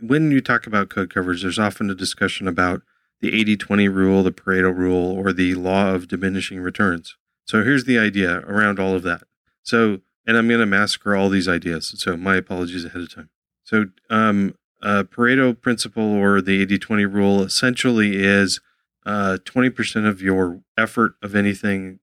when 0.00 0.30
you 0.30 0.40
talk 0.40 0.66
about 0.66 0.90
code 0.90 1.12
coverage. 1.12 1.42
There's 1.42 1.58
often 1.58 1.90
a 1.90 1.94
discussion 1.94 2.48
about 2.48 2.82
the 3.20 3.32
80-20 3.44 3.92
rule, 3.92 4.22
the 4.22 4.32
Pareto 4.32 4.74
rule, 4.74 5.12
or 5.12 5.32
the 5.32 5.54
law 5.54 5.94
of 5.94 6.08
diminishing 6.08 6.60
returns. 6.60 7.16
So 7.44 7.62
here's 7.64 7.84
the 7.84 7.98
idea 7.98 8.40
around 8.40 8.78
all 8.78 8.94
of 8.94 9.02
that. 9.02 9.22
So, 9.62 10.00
and 10.26 10.36
I'm 10.36 10.48
going 10.48 10.60
to 10.60 10.66
massacre 10.66 11.16
all 11.16 11.28
these 11.28 11.48
ideas. 11.48 11.94
So 11.96 12.16
my 12.16 12.36
apologies 12.36 12.84
ahead 12.84 13.02
of 13.02 13.14
time. 13.14 13.30
So, 13.64 13.86
um, 14.10 14.54
uh, 14.80 15.02
Pareto 15.02 15.60
principle 15.60 16.04
or 16.04 16.40
the 16.40 16.62
80 16.62 16.78
20 16.78 17.04
rule 17.06 17.42
essentially 17.42 18.22
is 18.22 18.60
uh, 19.04 19.38
20% 19.44 20.06
of 20.06 20.22
your 20.22 20.60
effort 20.76 21.14
of 21.22 21.34
anything 21.34 21.98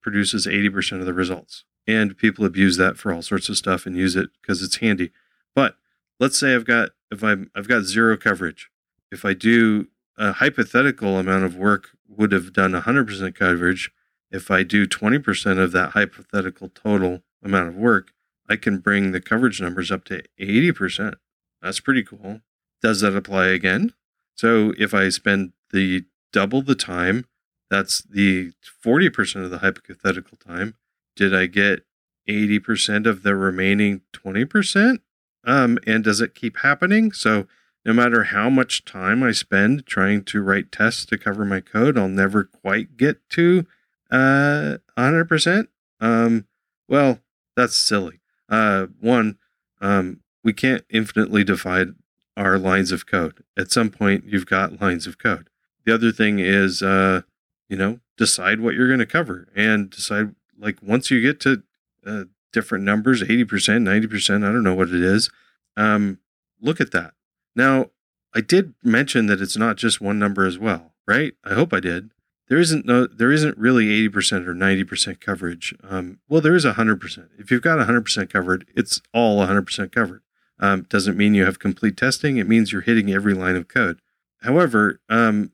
produces 0.00 0.46
80% 0.46 1.00
of 1.00 1.06
the 1.06 1.12
results. 1.12 1.64
And 1.86 2.16
people 2.16 2.44
abuse 2.44 2.78
that 2.78 2.96
for 2.96 3.12
all 3.12 3.22
sorts 3.22 3.48
of 3.48 3.56
stuff 3.56 3.84
and 3.84 3.96
use 3.96 4.16
it 4.16 4.30
because 4.40 4.62
it's 4.62 4.76
handy. 4.76 5.10
But 5.54 5.76
let's 6.18 6.38
say 6.38 6.54
I've 6.54 6.64
got 6.64 6.90
if 7.10 7.22
I'm 7.22 7.50
I've 7.54 7.68
got 7.68 7.82
zero 7.82 8.16
coverage. 8.16 8.70
If 9.10 9.24
I 9.24 9.34
do 9.34 9.88
a 10.18 10.32
hypothetical 10.32 11.18
amount 11.18 11.44
of 11.44 11.56
work 11.56 11.90
would 12.08 12.32
have 12.32 12.52
done 12.52 12.72
100% 12.72 13.34
coverage, 13.34 13.90
if 14.30 14.50
I 14.50 14.62
do 14.62 14.86
20% 14.86 15.58
of 15.58 15.72
that 15.72 15.90
hypothetical 15.92 16.68
total 16.70 17.22
amount 17.42 17.68
of 17.68 17.76
work, 17.76 18.12
I 18.48 18.56
can 18.56 18.78
bring 18.78 19.12
the 19.12 19.20
coverage 19.20 19.60
numbers 19.60 19.90
up 19.90 20.04
to 20.04 20.22
80%. 20.40 21.14
That's 21.62 21.80
pretty 21.80 22.02
cool. 22.02 22.40
Does 22.82 23.00
that 23.00 23.16
apply 23.16 23.48
again? 23.48 23.92
So 24.34 24.72
if 24.78 24.94
I 24.94 25.08
spend 25.08 25.52
the 25.70 26.04
double 26.32 26.62
the 26.62 26.74
time, 26.74 27.26
that's 27.70 28.02
the 28.02 28.52
40% 28.84 29.44
of 29.44 29.50
the 29.50 29.58
hypothetical 29.58 30.36
time. 30.36 30.74
Did 31.16 31.34
I 31.34 31.46
get 31.46 31.84
80% 32.28 33.06
of 33.06 33.22
the 33.22 33.34
remaining 33.34 34.02
20%? 34.12 34.98
Um, 35.46 35.78
and 35.86 36.04
does 36.04 36.20
it 36.20 36.34
keep 36.34 36.58
happening? 36.58 37.12
So 37.12 37.46
no 37.84 37.92
matter 37.92 38.24
how 38.24 38.50
much 38.50 38.84
time 38.84 39.22
I 39.22 39.30
spend 39.30 39.86
trying 39.86 40.24
to 40.24 40.42
write 40.42 40.72
tests 40.72 41.06
to 41.06 41.16
cover 41.16 41.44
my 41.44 41.60
code, 41.60 41.96
I'll 41.96 42.08
never 42.08 42.42
quite 42.42 42.96
get 42.96 43.26
to 43.30 43.64
uh, 44.10 44.78
100%. 44.98 45.68
Um, 46.00 46.46
well, 46.88 47.20
that's 47.56 47.76
silly. 47.76 48.20
Uh, 48.48 48.86
one, 49.00 49.38
um, 49.80 50.20
we 50.42 50.52
can't 50.52 50.84
infinitely 50.90 51.44
divide 51.44 51.94
our 52.36 52.58
lines 52.58 52.92
of 52.92 53.06
code. 53.06 53.42
At 53.56 53.70
some 53.70 53.90
point, 53.90 54.24
you've 54.26 54.46
got 54.46 54.80
lines 54.80 55.06
of 55.06 55.18
code. 55.18 55.48
The 55.84 55.94
other 55.94 56.10
thing 56.12 56.40
is, 56.40 56.82
uh, 56.82 57.22
you 57.68 57.76
know, 57.76 58.00
decide 58.16 58.60
what 58.60 58.74
you're 58.74 58.88
going 58.88 58.98
to 58.98 59.06
cover 59.06 59.48
and 59.54 59.90
decide, 59.90 60.34
like, 60.58 60.78
once 60.82 61.10
you 61.10 61.20
get 61.22 61.40
to 61.40 61.62
uh, 62.04 62.24
different 62.56 62.84
numbers 62.84 63.22
80%, 63.22 63.44
90%, 63.46 64.36
I 64.36 64.50
don't 64.50 64.62
know 64.62 64.74
what 64.74 64.88
it 64.88 65.02
is, 65.02 65.28
um, 65.76 66.20
look 66.58 66.80
at 66.80 66.90
that. 66.92 67.12
Now, 67.54 67.90
I 68.34 68.40
did 68.40 68.72
mention 68.82 69.26
that 69.26 69.42
it's 69.42 69.58
not 69.58 69.76
just 69.76 70.00
one 70.00 70.18
number 70.18 70.46
as 70.46 70.58
well, 70.58 70.94
right? 71.06 71.34
I 71.44 71.52
hope 71.52 71.74
I 71.74 71.80
did. 71.80 72.12
There 72.48 72.58
isn't 72.58 72.86
no 72.86 73.06
there 73.06 73.30
isn't 73.30 73.58
really 73.58 74.08
80% 74.08 74.46
or 74.46 74.54
90% 74.54 75.20
coverage. 75.20 75.74
Um, 75.82 76.20
well 76.28 76.40
there 76.40 76.54
is 76.54 76.64
100% 76.64 77.28
if 77.38 77.50
you've 77.50 77.60
got 77.60 77.86
100% 77.86 78.30
covered 78.30 78.66
it's 78.74 79.02
all 79.12 79.44
100% 79.44 79.92
covered. 79.92 80.22
Um, 80.58 80.86
doesn't 80.88 81.18
mean 81.18 81.34
you 81.34 81.44
have 81.44 81.58
complete 81.58 81.96
testing. 81.96 82.38
It 82.38 82.48
means 82.48 82.72
you're 82.72 82.82
hitting 82.82 83.12
every 83.12 83.34
line 83.34 83.56
of 83.56 83.68
code. 83.68 84.00
However 84.42 85.00
um, 85.08 85.50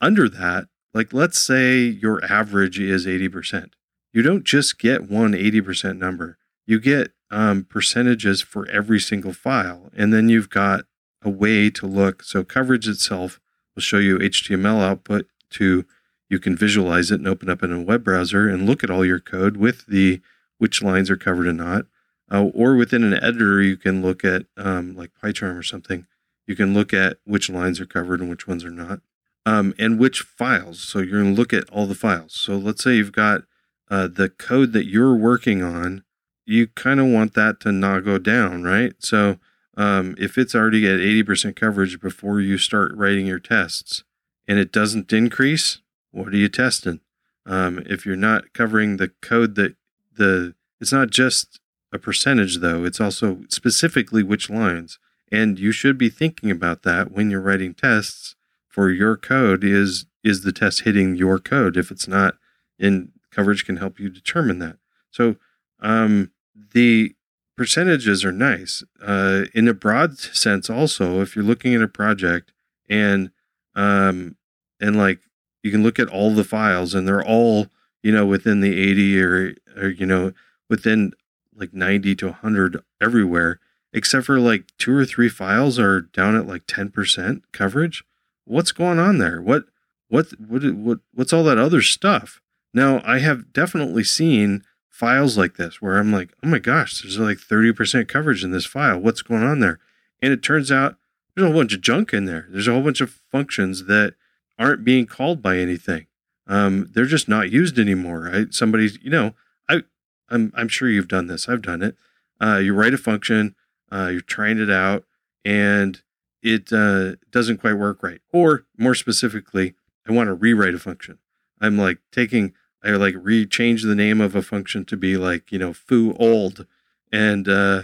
under 0.00 0.28
that 0.28 0.66
like 0.92 1.12
let's 1.12 1.38
say 1.40 1.78
your 1.78 2.22
average 2.24 2.80
is 2.80 3.06
80% 3.06 3.70
you 4.16 4.22
don't 4.22 4.44
just 4.44 4.78
get 4.78 5.10
one 5.10 5.32
80% 5.32 5.98
number 5.98 6.38
you 6.66 6.80
get 6.80 7.12
um, 7.30 7.64
percentages 7.64 8.40
for 8.40 8.68
every 8.68 9.00
single 9.00 9.32
file 9.32 9.90
and 9.96 10.12
then 10.12 10.28
you've 10.28 10.50
got 10.50 10.84
a 11.22 11.30
way 11.30 11.70
to 11.70 11.86
look 11.86 12.22
so 12.22 12.42
coverage 12.44 12.88
itself 12.88 13.40
will 13.74 13.82
show 13.82 13.98
you 13.98 14.18
html 14.18 14.80
output 14.80 15.26
to 15.50 15.84
you 16.28 16.38
can 16.38 16.56
visualize 16.56 17.10
it 17.10 17.20
and 17.20 17.28
open 17.28 17.48
up 17.48 17.62
in 17.62 17.72
a 17.72 17.80
web 17.80 18.04
browser 18.04 18.48
and 18.48 18.66
look 18.66 18.82
at 18.82 18.90
all 18.90 19.04
your 19.04 19.20
code 19.20 19.56
with 19.56 19.86
the 19.86 20.20
which 20.58 20.82
lines 20.82 21.10
are 21.10 21.16
covered 21.16 21.46
and 21.46 21.58
not. 21.58 21.86
Uh, 22.30 22.44
or 22.54 22.74
within 22.74 23.04
an 23.04 23.14
editor, 23.14 23.62
you 23.62 23.76
can 23.76 24.02
look 24.02 24.24
at 24.24 24.46
um, 24.56 24.96
like 24.96 25.12
PyCharm 25.22 25.56
or 25.56 25.62
something. 25.62 26.06
You 26.46 26.56
can 26.56 26.74
look 26.74 26.92
at 26.92 27.18
which 27.24 27.48
lines 27.48 27.80
are 27.80 27.86
covered 27.86 28.20
and 28.20 28.28
which 28.28 28.48
ones 28.48 28.64
are 28.64 28.70
not, 28.70 29.00
um, 29.44 29.74
and 29.78 29.98
which 29.98 30.22
files. 30.22 30.80
So 30.80 30.98
you're 30.98 31.22
going 31.22 31.34
to 31.34 31.40
look 31.40 31.52
at 31.52 31.68
all 31.70 31.86
the 31.86 31.94
files. 31.94 32.32
So 32.32 32.56
let's 32.56 32.82
say 32.82 32.96
you've 32.96 33.12
got 33.12 33.42
uh, 33.90 34.08
the 34.08 34.28
code 34.28 34.72
that 34.72 34.86
you're 34.86 35.14
working 35.14 35.62
on. 35.62 36.02
You 36.44 36.68
kind 36.68 37.00
of 37.00 37.06
want 37.06 37.34
that 37.34 37.60
to 37.60 37.72
not 37.72 38.04
go 38.04 38.18
down, 38.18 38.62
right? 38.62 38.94
So 39.00 39.38
um, 39.76 40.14
if 40.18 40.38
it's 40.38 40.54
already 40.54 40.86
at 40.86 41.00
80% 41.00 41.56
coverage 41.56 42.00
before 42.00 42.40
you 42.40 42.56
start 42.56 42.92
writing 42.94 43.26
your 43.26 43.40
tests 43.40 44.04
and 44.46 44.58
it 44.58 44.72
doesn't 44.72 45.12
increase, 45.12 45.80
what 46.12 46.28
are 46.28 46.36
you 46.36 46.48
testing? 46.48 47.00
Um, 47.44 47.82
if 47.86 48.06
you're 48.06 48.16
not 48.16 48.52
covering 48.52 48.96
the 48.96 49.08
code 49.20 49.54
that 49.56 49.76
the, 50.16 50.54
it's 50.80 50.92
not 50.92 51.10
just 51.10 51.60
a 51.92 51.98
percentage 51.98 52.58
though, 52.58 52.84
it's 52.84 53.00
also 53.00 53.40
specifically 53.48 54.22
which 54.22 54.48
lines. 54.48 54.98
And 55.30 55.58
you 55.58 55.72
should 55.72 55.98
be 55.98 56.08
thinking 56.08 56.50
about 56.50 56.82
that 56.84 57.10
when 57.10 57.30
you're 57.30 57.40
writing 57.40 57.74
tests 57.74 58.36
for 58.68 58.90
your 58.90 59.16
code. 59.16 59.64
Is, 59.64 60.06
is 60.22 60.42
the 60.42 60.52
test 60.52 60.82
hitting 60.82 61.16
your 61.16 61.38
code? 61.38 61.76
If 61.76 61.90
it's 61.90 62.06
not, 62.06 62.36
and 62.78 63.10
coverage 63.36 63.66
can 63.66 63.76
help 63.76 64.00
you 64.00 64.08
determine 64.08 64.58
that. 64.60 64.78
So, 65.10 65.36
um, 65.80 66.32
the 66.72 67.14
percentages 67.56 68.24
are 68.24 68.32
nice. 68.32 68.82
Uh, 69.02 69.44
in 69.54 69.68
a 69.68 69.74
broad 69.74 70.18
sense, 70.18 70.70
also, 70.70 71.20
if 71.20 71.36
you're 71.36 71.44
looking 71.44 71.74
at 71.74 71.82
a 71.82 71.88
project 71.88 72.52
and, 72.88 73.30
um, 73.74 74.36
and 74.80 74.96
like 74.96 75.20
you 75.62 75.70
can 75.70 75.82
look 75.82 75.98
at 75.98 76.08
all 76.08 76.34
the 76.34 76.44
files 76.44 76.94
and 76.94 77.06
they're 77.06 77.24
all 77.24 77.66
you 78.02 78.12
know 78.12 78.24
within 78.24 78.60
the 78.60 78.80
80 78.80 79.20
or 79.20 79.54
or 79.76 79.88
you 79.88 80.06
know 80.06 80.32
within 80.68 81.12
like 81.54 81.72
90 81.72 82.14
to 82.16 82.26
100 82.26 82.80
everywhere 83.00 83.58
except 83.92 84.26
for 84.26 84.38
like 84.38 84.66
two 84.78 84.94
or 84.94 85.04
three 85.04 85.28
files 85.28 85.78
are 85.78 86.02
down 86.02 86.36
at 86.36 86.46
like 86.46 86.66
10% 86.66 87.42
coverage 87.52 88.04
what's 88.44 88.72
going 88.72 88.98
on 88.98 89.18
there 89.18 89.40
what 89.40 89.64
what 90.08 90.28
what 90.38 90.62
what 90.74 90.98
what's 91.12 91.32
all 91.32 91.42
that 91.44 91.58
other 91.58 91.82
stuff 91.82 92.40
now 92.76 93.02
i 93.04 93.18
have 93.18 93.52
definitely 93.52 94.04
seen 94.04 94.62
files 94.88 95.36
like 95.36 95.56
this 95.56 95.82
where 95.82 95.98
i'm 95.98 96.12
like 96.12 96.32
oh 96.42 96.48
my 96.48 96.58
gosh 96.58 97.02
there's 97.02 97.18
like 97.18 97.38
30% 97.38 98.08
coverage 98.08 98.44
in 98.44 98.52
this 98.52 98.66
file 98.66 98.98
what's 98.98 99.22
going 99.22 99.42
on 99.42 99.60
there 99.60 99.78
and 100.22 100.32
it 100.32 100.42
turns 100.42 100.70
out 100.70 100.96
there's 101.34 101.44
a 101.44 101.52
whole 101.52 101.60
bunch 101.60 101.74
of 101.74 101.80
junk 101.80 102.14
in 102.14 102.24
there 102.24 102.46
there's 102.50 102.68
a 102.68 102.72
whole 102.72 102.82
bunch 102.82 103.00
of 103.00 103.20
functions 103.30 103.86
that 103.86 104.14
aren't 104.58 104.84
being 104.84 105.06
called 105.06 105.42
by 105.42 105.58
anything. 105.58 106.06
Um, 106.46 106.90
they're 106.92 107.06
just 107.06 107.28
not 107.28 107.50
used 107.50 107.78
anymore, 107.78 108.30
right? 108.32 108.52
Somebody's, 108.52 108.98
you 109.02 109.10
know, 109.10 109.34
I, 109.68 109.82
I'm, 110.28 110.52
I'm 110.54 110.68
sure 110.68 110.88
you've 110.88 111.08
done 111.08 111.26
this. 111.26 111.48
I've 111.48 111.62
done 111.62 111.82
it. 111.82 111.96
Uh, 112.40 112.56
you 112.56 112.74
write 112.74 112.94
a 112.94 112.98
function, 112.98 113.54
uh, 113.90 114.08
you're 114.12 114.20
trying 114.20 114.58
it 114.58 114.70
out, 114.70 115.04
and 115.44 116.02
it 116.42 116.72
uh, 116.72 117.16
doesn't 117.30 117.58
quite 117.58 117.74
work 117.74 118.02
right. 118.02 118.20
Or 118.32 118.64
more 118.76 118.94
specifically, 118.94 119.74
I 120.08 120.12
want 120.12 120.28
to 120.28 120.34
rewrite 120.34 120.74
a 120.74 120.78
function. 120.78 121.18
I'm 121.60 121.78
like 121.78 121.98
taking, 122.12 122.52
I 122.86 122.90
like 122.96 123.14
re-change 123.18 123.82
the 123.82 123.94
name 123.94 124.20
of 124.20 124.34
a 124.34 124.42
function 124.42 124.84
to 124.86 124.96
be 124.96 125.16
like, 125.16 125.50
you 125.50 125.58
know, 125.58 125.72
foo 125.72 126.14
old 126.18 126.66
and, 127.12 127.48
uh, 127.48 127.82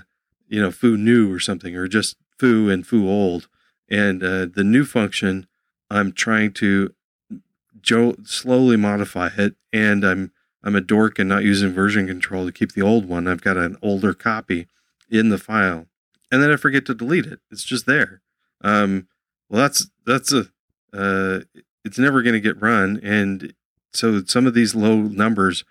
you 0.48 0.60
know, 0.60 0.70
foo 0.70 0.96
new 0.96 1.32
or 1.32 1.40
something, 1.40 1.74
or 1.76 1.88
just 1.88 2.16
foo 2.38 2.70
and 2.70 2.86
foo 2.86 3.08
old. 3.08 3.48
And 3.88 4.22
uh, 4.22 4.46
the 4.52 4.64
new 4.64 4.84
function 4.84 5.46
I'm 5.90 6.12
trying 6.12 6.52
to 6.54 6.94
jo- 7.82 8.16
slowly 8.24 8.76
modify 8.76 9.30
it, 9.36 9.54
and 9.72 10.04
I'm 10.04 10.32
I'm 10.64 10.76
a 10.76 10.80
dork 10.80 11.18
and 11.18 11.28
not 11.28 11.42
using 11.42 11.72
version 11.72 12.06
control 12.06 12.46
to 12.46 12.52
keep 12.52 12.72
the 12.72 12.82
old 12.82 13.06
one. 13.06 13.28
I've 13.28 13.42
got 13.42 13.56
an 13.56 13.76
older 13.82 14.14
copy 14.14 14.68
in 15.10 15.28
the 15.28 15.38
file, 15.38 15.86
and 16.30 16.42
then 16.42 16.50
I 16.50 16.56
forget 16.56 16.86
to 16.86 16.94
delete 16.94 17.26
it. 17.26 17.40
It's 17.50 17.64
just 17.64 17.84
there. 17.84 18.22
Um, 18.62 19.08
well, 19.50 19.62
that's 19.62 19.88
that's 20.06 20.32
a 20.32 20.46
uh, 20.94 21.40
it's 21.84 21.98
never 21.98 22.22
going 22.22 22.34
to 22.34 22.40
get 22.40 22.60
run, 22.60 23.00
and 23.02 23.52
so 23.92 24.22
some 24.24 24.46
of 24.46 24.54
these 24.54 24.74
low 24.74 24.96
numbers 24.96 25.64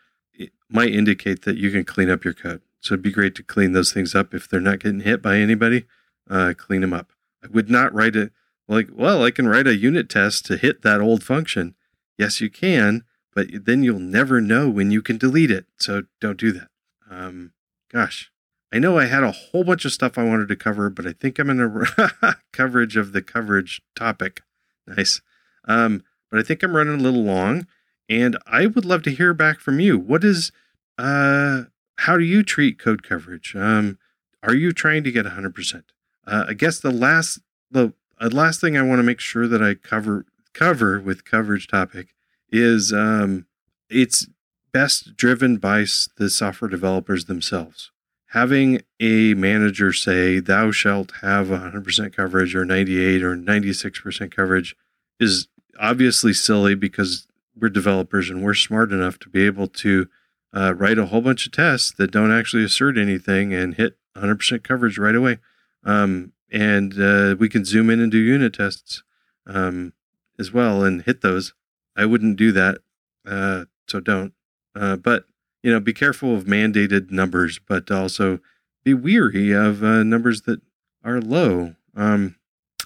might 0.70 0.94
indicate 0.94 1.44
that 1.44 1.58
you 1.58 1.72
can 1.72 1.84
clean 1.84 2.10
up 2.10 2.24
your 2.24 2.34
code. 2.34 2.62
So 2.80 2.94
it'd 2.94 3.04
be 3.04 3.12
great 3.12 3.36
to 3.36 3.44
clean 3.44 3.74
those 3.74 3.94
things 3.94 4.16
up 4.16 4.34
if 4.34 4.48
they're 4.48 4.60
not 4.60 4.80
getting 4.80 5.02
hit 5.02 5.22
by 5.22 5.38
anybody. 5.38 5.86
Uh, 6.30 6.54
clean 6.58 6.82
them 6.82 6.94
up. 6.94 7.12
I 7.44 7.48
would 7.48 7.70
not 7.70 7.94
write 7.94 8.16
it 8.16 8.32
like, 8.68 8.90
well, 8.94 9.24
I 9.24 9.32
can 9.32 9.48
write 9.48 9.68
a 9.68 9.76
unit 9.76 10.10
test 10.10 10.46
to 10.46 10.58
hit 10.58 10.82
that 10.82 11.02
old 11.02 11.24
function. 11.24 11.76
Yes, 12.18 12.40
you 12.40 12.50
can, 12.50 13.04
but 13.34 13.48
then 13.66 13.84
you'll 13.84 14.00
never 14.00 14.40
know 14.40 14.70
when 14.70 14.92
you 14.92 15.02
can 15.02 15.18
delete 15.18 15.52
it. 15.52 15.66
So 15.78 16.04
don't 16.20 16.40
do 16.40 16.52
that. 16.54 16.70
Um, 17.10 17.52
gosh, 17.92 18.32
I 18.72 18.80
know 18.80 18.98
I 18.98 19.06
had 19.06 19.24
a 19.24 19.32
whole 19.32 19.64
bunch 19.64 19.84
of 19.84 19.92
stuff 19.92 20.18
I 20.18 20.24
wanted 20.24 20.48
to 20.48 20.56
cover, 20.56 20.90
but 20.90 21.06
I 21.06 21.14
think 21.14 21.38
I'm 21.38 21.50
in 21.50 21.86
a 21.98 22.36
coverage 22.54 22.96
of 22.96 23.12
the 23.12 23.22
coverage 23.22 23.82
topic. 23.96 24.42
Nice. 24.88 25.22
Um, 25.66 26.04
but 26.30 26.40
I 26.40 26.44
think 26.44 26.64
I'm 26.64 26.76
running 26.76 27.00
a 27.00 27.04
little 27.04 27.24
long, 27.24 27.68
and 28.12 28.38
I 28.46 28.66
would 28.68 28.84
love 28.84 29.04
to 29.04 29.12
hear 29.12 29.34
back 29.34 29.62
from 29.62 29.80
you. 29.80 29.98
What 29.98 30.26
is, 30.26 30.52
uh, 30.98 31.64
how 32.00 32.18
do 32.18 32.26
you 32.26 32.44
treat 32.44 32.78
code 32.78 33.04
coverage? 33.04 33.56
Um, 33.56 33.98
are 34.44 34.54
you 34.54 34.74
trying 34.74 35.06
to 35.06 35.12
get 35.14 35.26
100%? 35.26 35.84
Uh, 36.28 36.46
I 36.50 36.54
guess 36.54 36.80
the 36.80 36.92
last 36.92 37.40
the 37.72 37.94
uh, 38.20 38.30
last 38.32 38.60
thing 38.60 38.76
I 38.78 38.82
want 38.82 39.00
to 39.00 39.04
make 39.04 39.22
sure 39.22 39.48
that 39.48 39.64
I 39.64 39.76
cover 39.76 40.26
cover 40.54 41.00
with 41.00 41.24
coverage 41.24 41.68
topic 41.68 42.14
is 42.52 42.92
um, 42.92 43.46
it's 43.90 44.28
best 44.74 45.16
driven 45.16 45.58
by 45.58 45.86
the 46.18 46.30
software 46.30 46.70
developers 46.70 47.26
themselves. 47.26 47.92
Having 48.32 48.82
a 49.00 49.34
manager 49.36 49.94
say 49.94 50.40
thou 50.40 50.72
shalt 50.72 51.14
have 51.22 51.48
100% 51.48 52.14
coverage 52.14 52.56
or 52.56 52.66
98 52.66 53.24
or 53.24 53.36
96% 53.36 54.32
coverage 54.32 54.76
is 55.20 55.48
obviously 55.80 56.34
silly 56.34 56.76
because 56.76 57.28
we're 57.60 57.70
developers 57.70 58.30
and 58.30 58.44
we're 58.44 58.54
smart 58.54 58.92
enough 58.92 59.20
to 59.20 59.30
be 59.30 59.46
able 59.46 59.68
to 59.68 60.08
uh, 60.54 60.74
write 60.76 60.98
a 60.98 61.08
whole 61.08 61.22
bunch 61.22 61.46
of 61.46 61.52
tests 61.52 61.92
that 61.98 62.12
don't 62.12 62.32
actually 62.32 62.64
assert 62.64 62.98
anything 62.98 63.54
and 63.54 63.76
hit 63.76 63.98
100% 64.18 64.64
coverage 64.64 64.98
right 64.98 65.16
away. 65.16 65.38
Um, 65.84 66.34
and 66.52 67.00
uh, 67.00 67.36
we 67.40 67.50
can 67.50 67.66
zoom 67.66 67.90
in 67.90 68.00
and 68.00 68.12
do 68.12 68.18
unit 68.18 68.54
tests 68.54 69.04
um, 69.48 69.94
as 70.38 70.52
well 70.52 70.84
and 70.84 71.04
hit 71.04 71.22
those. 71.22 71.54
I 71.96 72.06
wouldn't 72.06 72.38
do 72.38 72.52
that, 72.52 72.80
uh, 73.26 73.66
so 73.88 74.00
don't. 74.00 74.34
Uh, 74.76 74.98
but 74.98 75.26
you 75.64 75.72
know, 75.72 75.80
be 75.80 75.94
careful 75.94 76.36
of 76.36 76.46
mandated 76.46 77.12
numbers, 77.12 77.60
but 77.60 77.92
also 77.92 78.40
be 78.84 78.94
weary 78.94 79.52
of 79.52 79.84
uh, 79.84 80.04
numbers 80.04 80.44
that 80.44 80.62
are 81.04 81.22
low. 81.22 81.76
Um, 81.96 82.36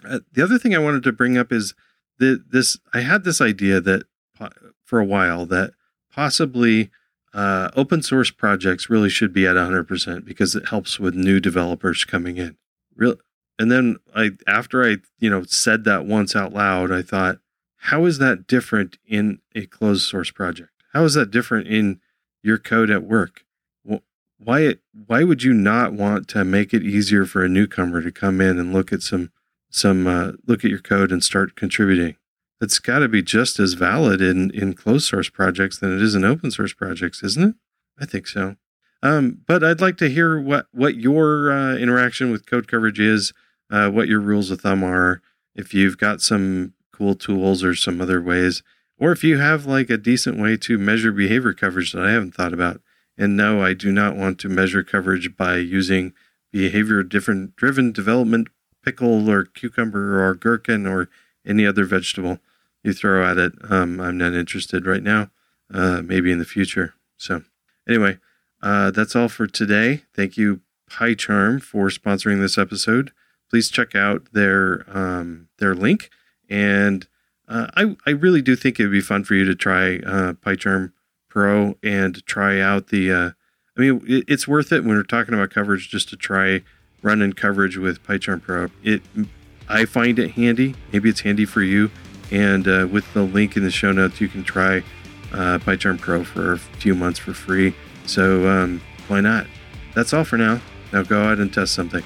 uh, 0.08 0.20
the 0.32 0.44
other 0.44 0.58
thing 0.58 0.76
I 0.76 0.80
wanted 0.80 1.04
to 1.04 1.12
bring 1.12 1.38
up 1.38 1.52
is 1.52 1.74
that 2.20 2.52
this. 2.52 2.78
I 2.94 3.02
had 3.02 3.24
this 3.24 3.42
idea 3.42 3.80
that 3.82 4.04
for 4.84 5.00
a 5.00 5.06
while 5.06 5.46
that 5.46 5.72
possibly 6.12 6.92
uh, 7.34 7.70
open 7.76 8.02
source 8.02 8.32
projects 8.32 8.90
really 8.90 9.10
should 9.10 9.34
be 9.34 9.46
at 9.46 9.56
100% 9.56 10.26
because 10.26 10.56
it 10.56 10.70
helps 10.70 11.00
with 11.00 11.16
new 11.16 11.40
developers 11.40 12.06
coming 12.06 12.38
in. 12.38 12.56
Real, 12.96 13.16
and 13.60 13.72
then 13.72 13.98
I, 14.16 14.32
after 14.48 14.86
I, 14.86 14.98
you 15.20 15.30
know, 15.30 15.44
said 15.44 15.84
that 15.84 16.06
once 16.06 16.36
out 16.36 16.54
loud, 16.54 16.92
I 16.92 17.02
thought, 17.02 17.40
how 17.78 18.06
is 18.06 18.18
that 18.20 18.48
different 18.48 18.98
in 19.06 19.40
a 19.54 19.66
closed 19.66 20.08
source 20.08 20.32
project? 20.32 20.72
How 20.94 21.04
is 21.04 21.14
that 21.16 21.32
different 21.32 21.68
in 21.68 22.00
your 22.42 22.58
code 22.58 22.90
at 22.90 23.04
work? 23.04 23.42
Why, 24.38 24.76
why 24.94 25.24
would 25.24 25.44
you 25.44 25.54
not 25.54 25.94
want 25.94 26.28
to 26.30 26.44
make 26.44 26.74
it 26.74 26.84
easier 26.84 27.26
for 27.26 27.44
a 27.44 27.50
newcomer 27.50 28.02
to 28.02 28.12
come 28.12 28.42
in 28.42 28.60
and 28.60 28.74
look 28.74 28.92
at 28.92 29.02
some, 29.02 29.32
some, 29.70 30.08
uh, 30.08 30.34
look 30.46 30.64
at 30.64 30.70
your 30.70 30.80
code 30.80 31.12
and 31.12 31.24
start 31.24 31.56
contributing? 31.56 32.16
That's 32.60 32.80
got 32.80 33.00
to 33.00 33.08
be 33.08 33.22
just 33.22 33.60
as 33.60 33.74
valid 33.74 34.22
in, 34.22 34.52
in 34.52 34.74
closed 34.74 35.08
source 35.08 35.30
projects 35.30 35.78
than 35.78 35.94
it 35.94 36.02
is 36.02 36.16
in 36.16 36.24
open 36.24 36.52
source 36.52 36.74
projects, 36.74 37.22
isn't 37.24 37.50
it? 37.50 37.56
I 38.00 38.06
think 38.06 38.28
so. 38.28 38.56
Um, 39.04 39.42
but 39.46 39.64
I'd 39.64 39.82
like 39.82 39.98
to 39.98 40.10
hear 40.10 40.40
what, 40.40 40.68
what 40.72 40.96
your 40.96 41.52
uh, 41.52 41.76
interaction 41.76 42.32
with 42.32 42.46
code 42.46 42.68
coverage 42.68 43.00
is, 43.00 43.34
uh, 43.70 43.90
what 43.90 44.08
your 44.08 44.20
rules 44.20 44.52
of 44.52 44.62
thumb 44.62 44.84
are, 44.84 45.22
if 45.54 45.74
you've 45.74 45.98
got 45.98 46.22
some 46.22 46.74
cool 46.92 47.16
tools 47.16 47.64
or 47.64 47.76
some 47.76 48.02
other 48.02 48.22
ways, 48.22 48.64
or 48.98 49.12
if 49.12 49.24
you 49.24 49.38
have 49.38 49.66
like 49.66 49.90
a 49.90 49.98
decent 49.98 50.40
way 50.40 50.58
to 50.58 50.78
measure 50.78 51.12
behavior 51.12 51.54
coverage 51.54 51.92
that 51.92 52.06
I 52.06 52.12
haven't 52.12 52.34
thought 52.34 52.54
about. 52.54 52.82
And 53.18 53.38
no, 53.38 53.64
I 53.64 53.74
do 53.74 53.92
not 53.92 54.16
want 54.16 54.40
to 54.40 54.50
measure 54.50 54.84
coverage 54.84 55.38
by 55.38 55.58
using 55.58 56.14
behavior 56.52 57.04
different 57.04 57.56
driven 57.56 57.92
development 57.92 58.48
pickle 58.84 59.30
or 59.30 59.46
cucumber 59.46 60.24
or 60.26 60.34
gherkin 60.36 60.86
or 60.86 61.10
any 61.46 61.66
other 61.66 61.86
vegetable 61.86 62.40
you 62.86 62.94
throw 62.94 63.26
at 63.26 63.38
it. 63.38 63.54
Um, 63.70 64.00
I'm 64.00 64.18
not 64.18 64.34
interested 64.34 64.86
right 64.86 65.04
now. 65.04 65.30
Uh, 65.74 66.02
maybe 66.04 66.32
in 66.32 66.38
the 66.38 66.46
future. 66.46 66.94
So, 67.18 67.42
anyway, 67.88 68.20
uh, 68.62 68.92
that's 68.92 69.16
all 69.16 69.30
for 69.30 69.48
today. 69.48 70.04
Thank 70.16 70.38
you, 70.38 70.62
PyCharm, 70.90 71.62
for 71.62 71.88
sponsoring 71.90 72.40
this 72.40 72.58
episode. 72.58 73.12
Please 73.50 73.70
check 73.70 73.96
out 73.96 74.32
their 74.34 74.86
um, 74.88 75.48
their 75.58 75.74
link, 75.74 76.10
and 76.50 77.08
uh, 77.48 77.68
I 77.76 77.96
I 78.06 78.12
really 78.12 78.42
do 78.42 78.56
think 78.56 78.80
it 78.80 78.84
would 78.84 78.92
be 78.92 79.02
fun 79.02 79.24
for 79.24 79.34
you 79.34 79.46
to 79.46 79.56
try 79.56 79.98
uh, 79.98 80.34
PyCharm 80.34 80.92
Pro 81.30 81.78
and 81.82 82.24
try 82.26 82.60
out 82.60 82.90
the. 82.90 83.12
Uh, 83.12 83.32
I 83.78 83.82
mean, 83.82 84.04
it, 84.08 84.26
it's 84.28 84.48
worth 84.48 84.72
it 84.72 84.84
when 84.84 84.96
we're 84.96 85.04
talking 85.04 85.34
about 85.34 85.50
coverage 85.50 85.90
just 85.90 86.10
to 86.10 86.16
try 86.16 86.62
running 87.02 87.34
coverage 87.34 87.78
with 87.78 88.04
PyCharm 88.04 88.44
Pro. 88.44 88.68
It 88.84 89.02
I 89.68 89.86
find 89.86 90.20
it 90.20 90.32
handy. 90.32 90.76
Maybe 90.92 91.10
it's 91.10 91.22
handy 91.22 91.46
for 91.46 91.62
you. 91.62 91.90
And 92.32 92.68
uh, 92.68 92.88
with 92.92 93.12
the 93.14 93.24
link 93.24 93.56
in 93.56 93.64
the 93.64 93.72
show 93.72 93.92
notes, 93.92 94.20
you 94.20 94.28
can 94.28 94.44
try 94.44 94.78
uh, 95.32 95.60
PyCharm 95.60 96.00
Pro 96.00 96.24
for 96.24 96.54
a 96.54 96.58
few 96.58 96.96
months 96.96 97.20
for 97.20 97.34
free. 97.34 97.74
So 98.06 98.48
um, 98.48 98.82
why 99.08 99.22
not? 99.22 99.48
That's 99.94 100.14
all 100.14 100.24
for 100.24 100.38
now. 100.38 100.62
Now 100.92 101.04
go 101.04 101.24
out 101.24 101.40
and 101.40 101.54
test 101.54 101.74
something. 101.74 102.04